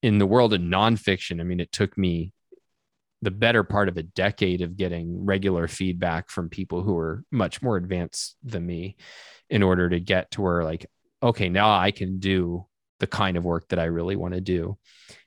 in 0.03 0.19
the 0.19 0.27
world 0.27 0.53
of 0.53 0.61
nonfiction, 0.61 1.41
I 1.41 1.43
mean, 1.43 1.59
it 1.59 1.71
took 1.71 1.97
me 1.97 2.33
the 3.21 3.31
better 3.31 3.63
part 3.63 3.89
of 3.89 3.97
a 3.97 4.03
decade 4.03 4.61
of 4.61 4.77
getting 4.77 5.25
regular 5.25 5.67
feedback 5.67 6.29
from 6.29 6.49
people 6.49 6.83
who 6.83 6.97
are 6.97 7.23
much 7.31 7.61
more 7.61 7.75
advanced 7.75 8.37
than 8.43 8.65
me 8.65 8.95
in 9.49 9.63
order 9.63 9.89
to 9.89 9.99
get 9.99 10.31
to 10.31 10.41
where 10.41 10.63
like 10.63 10.85
okay 11.21 11.49
now 11.49 11.69
i 11.77 11.91
can 11.91 12.19
do 12.19 12.65
the 12.99 13.07
kind 13.07 13.37
of 13.37 13.43
work 13.43 13.67
that 13.69 13.79
i 13.79 13.85
really 13.85 14.15
want 14.15 14.33
to 14.33 14.41
do 14.41 14.77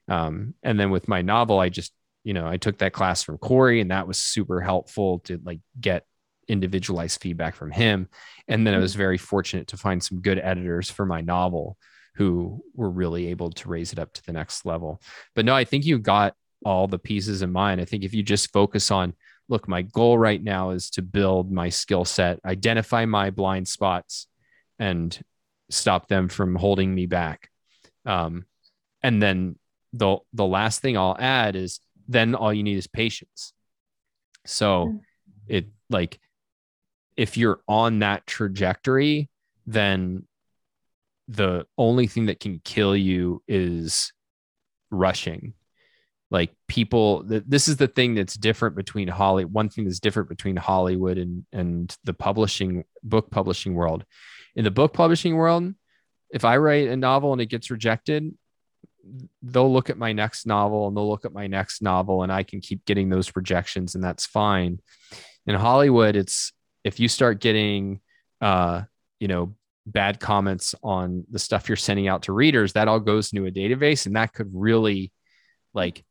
um, 0.09 0.55
and 0.63 0.79
then 0.79 0.91
with 0.91 1.09
my 1.09 1.23
novel 1.23 1.59
i 1.59 1.69
just 1.69 1.93
you 2.25 2.35
know 2.35 2.47
i 2.47 2.57
took 2.57 2.79
that 2.79 2.93
class 2.93 3.23
from 3.23 3.39
corey 3.39 3.81
and 3.81 3.91
that 3.91 4.07
was 4.07 4.19
super 4.19 4.61
helpful 4.61 5.21
to 5.21 5.41
like 5.45 5.61
get 5.81 6.05
individualized 6.49 7.21
feedback 7.21 7.55
from 7.55 7.71
him 7.71 8.09
and 8.49 8.67
then 8.67 8.75
i 8.75 8.79
was 8.79 8.95
very 8.95 9.17
fortunate 9.17 9.69
to 9.69 9.77
find 9.77 10.03
some 10.03 10.21
good 10.21 10.39
editors 10.39 10.91
for 10.91 11.07
my 11.07 11.21
novel 11.21 11.77
who 12.15 12.63
were 12.75 12.91
really 12.91 13.29
able 13.29 13.51
to 13.51 13.69
raise 13.69 13.93
it 13.93 13.99
up 13.99 14.13
to 14.13 14.25
the 14.25 14.33
next 14.33 14.67
level. 14.67 15.01
But 15.35 15.45
no, 15.45 15.55
I 15.55 15.65
think 15.65 15.85
you 15.85 15.99
got 15.99 16.35
all 16.65 16.87
the 16.87 16.99
pieces 16.99 17.43
in 17.43 17.51
mind. 17.51 17.81
I 17.81 17.85
think 17.85 18.05
if 18.05 18.15
you 18.15 18.23
just 18.23 18.53
focus 18.53 18.91
on, 18.91 19.15
look, 19.49 19.67
my 19.67 19.83
goal 19.83 20.19
right 20.19 20.43
now 20.43 20.71
is 20.71 20.91
to 20.91 21.03
build 21.03 21.51
my 21.51 21.69
skill 21.69 22.05
set, 22.05 22.39
identify 22.45 23.05
my 23.07 23.31
blind 23.31 23.67
spots, 23.67 24.27
and 24.79 25.19
stop 25.71 26.09
them 26.09 26.29
from 26.29 26.55
holding 26.55 26.95
me 26.95 27.07
back. 27.07 27.49
Um, 28.07 28.47
and 29.03 29.23
then 29.23 29.59
the 29.93 30.19
the 30.33 30.47
last 30.47 30.81
thing 30.81 30.97
I'll 30.97 31.17
add 31.19 31.57
is 31.57 31.81
then 32.09 32.35
all 32.35 32.53
you 32.53 32.63
need 32.63 32.77
is 32.77 32.87
patience. 32.87 33.53
So 34.47 34.87
mm. 34.87 35.01
it 35.47 35.67
like 35.91 36.19
if 37.17 37.37
you're 37.37 37.61
on 37.69 38.01
that 38.01 38.27
trajectory, 38.27 39.29
then 39.67 40.27
the 41.29 41.67
only 41.79 42.07
thing 42.07 42.27
that 42.27 42.41
can 42.41 42.61
kill 42.65 42.97
you 42.97 43.43
is 43.47 44.13
rushing 44.91 45.55
like 46.33 46.51
people 46.67 47.23
this 47.27 47.69
is 47.69 47.77
the 47.77 47.87
thing 47.87 48.15
that's 48.15 48.35
different 48.35 48.75
between 48.75 49.07
holly 49.07 49.45
one 49.45 49.69
thing 49.69 49.85
that's 49.85 50.01
different 50.01 50.29
between 50.29 50.57
hollywood 50.57 51.19
and 51.19 51.45
and 51.53 51.97
the 52.05 52.15
publishing 52.15 52.85
book 53.03 53.31
publishing 53.31 53.75
world 53.75 54.05
in 54.57 54.65
the 54.65 54.71
book 54.71 54.93
publishing 54.93 55.37
world 55.37 55.73
if 56.33 56.45
i 56.45 56.57
write 56.57 56.89
a 56.89 56.97
novel 56.97 57.33
and 57.33 57.41
it 57.41 57.47
gets 57.47 57.71
rejected 57.71 58.33
they'll 59.43 59.73
look 59.73 59.91
at 59.91 59.99
my 59.99 60.13
next 60.13 60.47
novel 60.47 60.87
and 60.87 60.97
they'll 60.97 61.09
look 61.09 61.25
at 61.25 61.33
my 61.33 61.47
next 61.47 61.83
novel 61.83 62.23
and 62.23 62.33
i 62.33 62.43
can 62.43 62.61
keep 62.61 62.85
getting 62.85 63.09
those 63.09 63.35
rejections 63.35 63.95
and 63.95 64.03
that's 64.03 64.27
fine 64.27 64.79
in 65.47 65.55
hollywood 65.55 66.17
it's 66.17 66.53
if 66.85 67.01
you 67.01 67.09
start 67.09 67.41
getting 67.41 68.01
uh 68.41 68.83
you 69.19 69.29
know 69.29 69.55
bad 69.87 70.21
comments 70.21 70.75
on 70.83 71.25
the 71.31 71.39
stuff 71.39 71.69
you're 71.69 71.77
sending 71.77 72.09
out 72.09 72.23
to 72.23 72.33
readers, 72.33 72.73
that 72.73 72.89
all 72.89 73.01
goes 73.01 73.33
into 73.33 73.47
a 73.47 73.51
database 73.51 74.07
and 74.07 74.17
that 74.17 74.33
could 74.33 74.51
really 74.53 75.13
like 75.75 76.05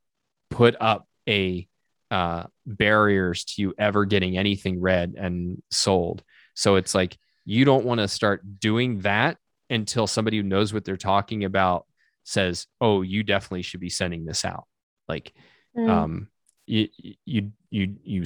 put 0.49 0.76
up 0.80 1.07
a 1.28 1.67
uh, 2.09 2.43
barriers 2.65 3.45
to 3.45 3.61
you 3.61 3.74
ever 3.78 4.05
getting 4.05 4.38
anything 4.38 4.82
read 4.82 5.15
and 5.17 5.61
sold. 5.72 6.24
So 6.55 6.76
it's 6.76 6.93
like 6.93 7.17
you 7.45 7.63
don't 7.63 7.86
want 7.86 7.99
to 8.01 8.07
start 8.07 8.59
doing 8.59 8.99
that 8.99 9.38
until 9.72 10.05
somebody 10.07 10.38
who 10.38 10.43
knows 10.43 10.74
what 10.74 10.86
they're 10.86 10.97
talking 10.97 11.43
about 11.43 11.86
says, 12.24 12.67
"Oh, 12.80 13.01
you 13.01 13.24
definitely 13.24 13.63
should 13.63 13.80
be 13.80 13.89
sending 13.89 14.26
this 14.26 14.45
out." 14.45 14.65
Like, 15.07 15.34
mm. 15.76 15.89
um, 15.89 16.28
you 16.67 16.88
you 17.26 17.51
you 17.69 17.95
you 18.03 18.24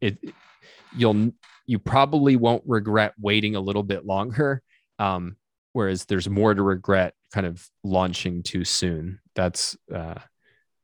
it 0.00 0.18
you'll 0.96 1.32
you 1.66 1.78
probably 1.78 2.36
won't 2.36 2.62
regret 2.66 3.14
waiting 3.20 3.56
a 3.56 3.60
little 3.60 3.82
bit 3.82 4.06
longer 4.06 4.62
um, 4.98 5.36
whereas 5.72 6.04
there's 6.06 6.28
more 6.28 6.54
to 6.54 6.62
regret 6.62 7.14
kind 7.32 7.46
of 7.46 7.68
launching 7.84 8.42
too 8.42 8.64
soon. 8.64 9.20
That's 9.34 9.76
uh, 9.94 10.14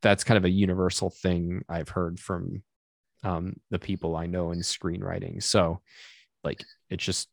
that's 0.03 0.25
kind 0.25 0.39
of 0.39 0.45
a 0.45 0.51
universal 0.51 1.11
thing 1.11 1.65
I've 1.69 1.89
heard 1.89 2.19
from 2.19 2.63
um, 3.25 3.57
the 3.71 3.79
people 3.79 4.17
I 4.17 4.27
know 4.27 4.51
in 4.51 4.59
screenwriting. 4.59 5.43
So, 5.43 5.81
like, 6.45 6.63
it's 6.91 7.05
just 7.05 7.29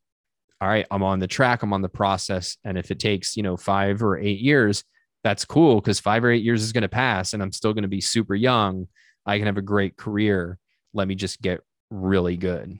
all 0.60 0.68
right. 0.68 0.86
I'm 0.90 1.02
on 1.02 1.20
the 1.20 1.26
track. 1.26 1.62
I'm 1.62 1.72
on 1.72 1.82
the 1.82 1.88
process, 1.88 2.56
and 2.64 2.76
if 2.76 2.90
it 2.90 2.98
takes 2.98 3.36
you 3.36 3.42
know 3.42 3.56
five 3.56 4.02
or 4.02 4.18
eight 4.18 4.40
years, 4.40 4.84
that's 5.24 5.44
cool 5.44 5.76
because 5.76 6.00
five 6.00 6.24
or 6.24 6.30
eight 6.30 6.42
years 6.42 6.62
is 6.62 6.72
going 6.72 6.82
to 6.82 6.88
pass, 6.88 7.32
and 7.32 7.42
I'm 7.42 7.52
still 7.52 7.72
going 7.72 7.82
to 7.82 7.88
be 7.88 8.00
super 8.00 8.34
young. 8.34 8.86
I 9.26 9.38
can 9.38 9.46
have 9.46 9.58
a 9.58 9.62
great 9.62 9.96
career. 9.96 10.58
Let 10.92 11.08
me 11.08 11.14
just 11.14 11.40
get 11.40 11.60
really 11.90 12.36
good. 12.36 12.78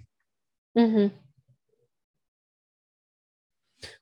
Mm-hmm. 0.77 1.15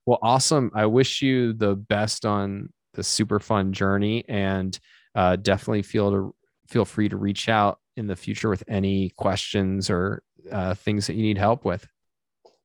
Well, 0.06 0.18
awesome. 0.22 0.70
I 0.74 0.86
wish 0.86 1.22
you 1.22 1.52
the 1.52 1.74
best 1.74 2.24
on 2.24 2.72
the 2.94 3.04
super 3.04 3.38
fun 3.38 3.72
journey 3.72 4.24
and 4.28 4.78
uh, 5.14 5.36
definitely 5.36 5.82
feel 5.82 6.10
to 6.10 6.34
feel 6.68 6.84
free 6.84 7.08
to 7.08 7.16
reach 7.16 7.48
out 7.48 7.78
in 7.96 8.06
the 8.06 8.16
future 8.16 8.48
with 8.48 8.62
any 8.68 9.10
questions 9.10 9.88
or 9.88 10.22
uh, 10.50 10.74
things 10.74 11.06
that 11.06 11.14
you 11.14 11.22
need 11.22 11.38
help 11.38 11.64
with. 11.64 11.86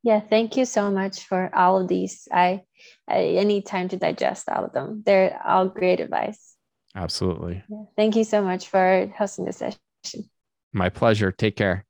Yeah, 0.03 0.19
thank 0.19 0.57
you 0.57 0.65
so 0.65 0.91
much 0.91 1.25
for 1.25 1.49
all 1.55 1.81
of 1.81 1.87
these. 1.87 2.27
I, 2.31 2.63
I, 3.07 3.37
I 3.39 3.43
need 3.43 3.65
time 3.65 3.87
to 3.89 3.97
digest 3.97 4.49
all 4.49 4.65
of 4.65 4.73
them. 4.73 5.01
They're 5.05 5.39
all 5.45 5.69
great 5.69 6.01
advice. 6.01 6.55
Absolutely. 6.93 7.63
Yeah, 7.69 7.85
thank 7.95 8.17
you 8.17 8.25
so 8.25 8.43
much 8.43 8.67
for 8.67 9.11
hosting 9.17 9.45
this 9.45 9.57
session. 9.57 10.29
My 10.73 10.89
pleasure. 10.89 11.31
Take 11.31 11.55
care. 11.55 11.85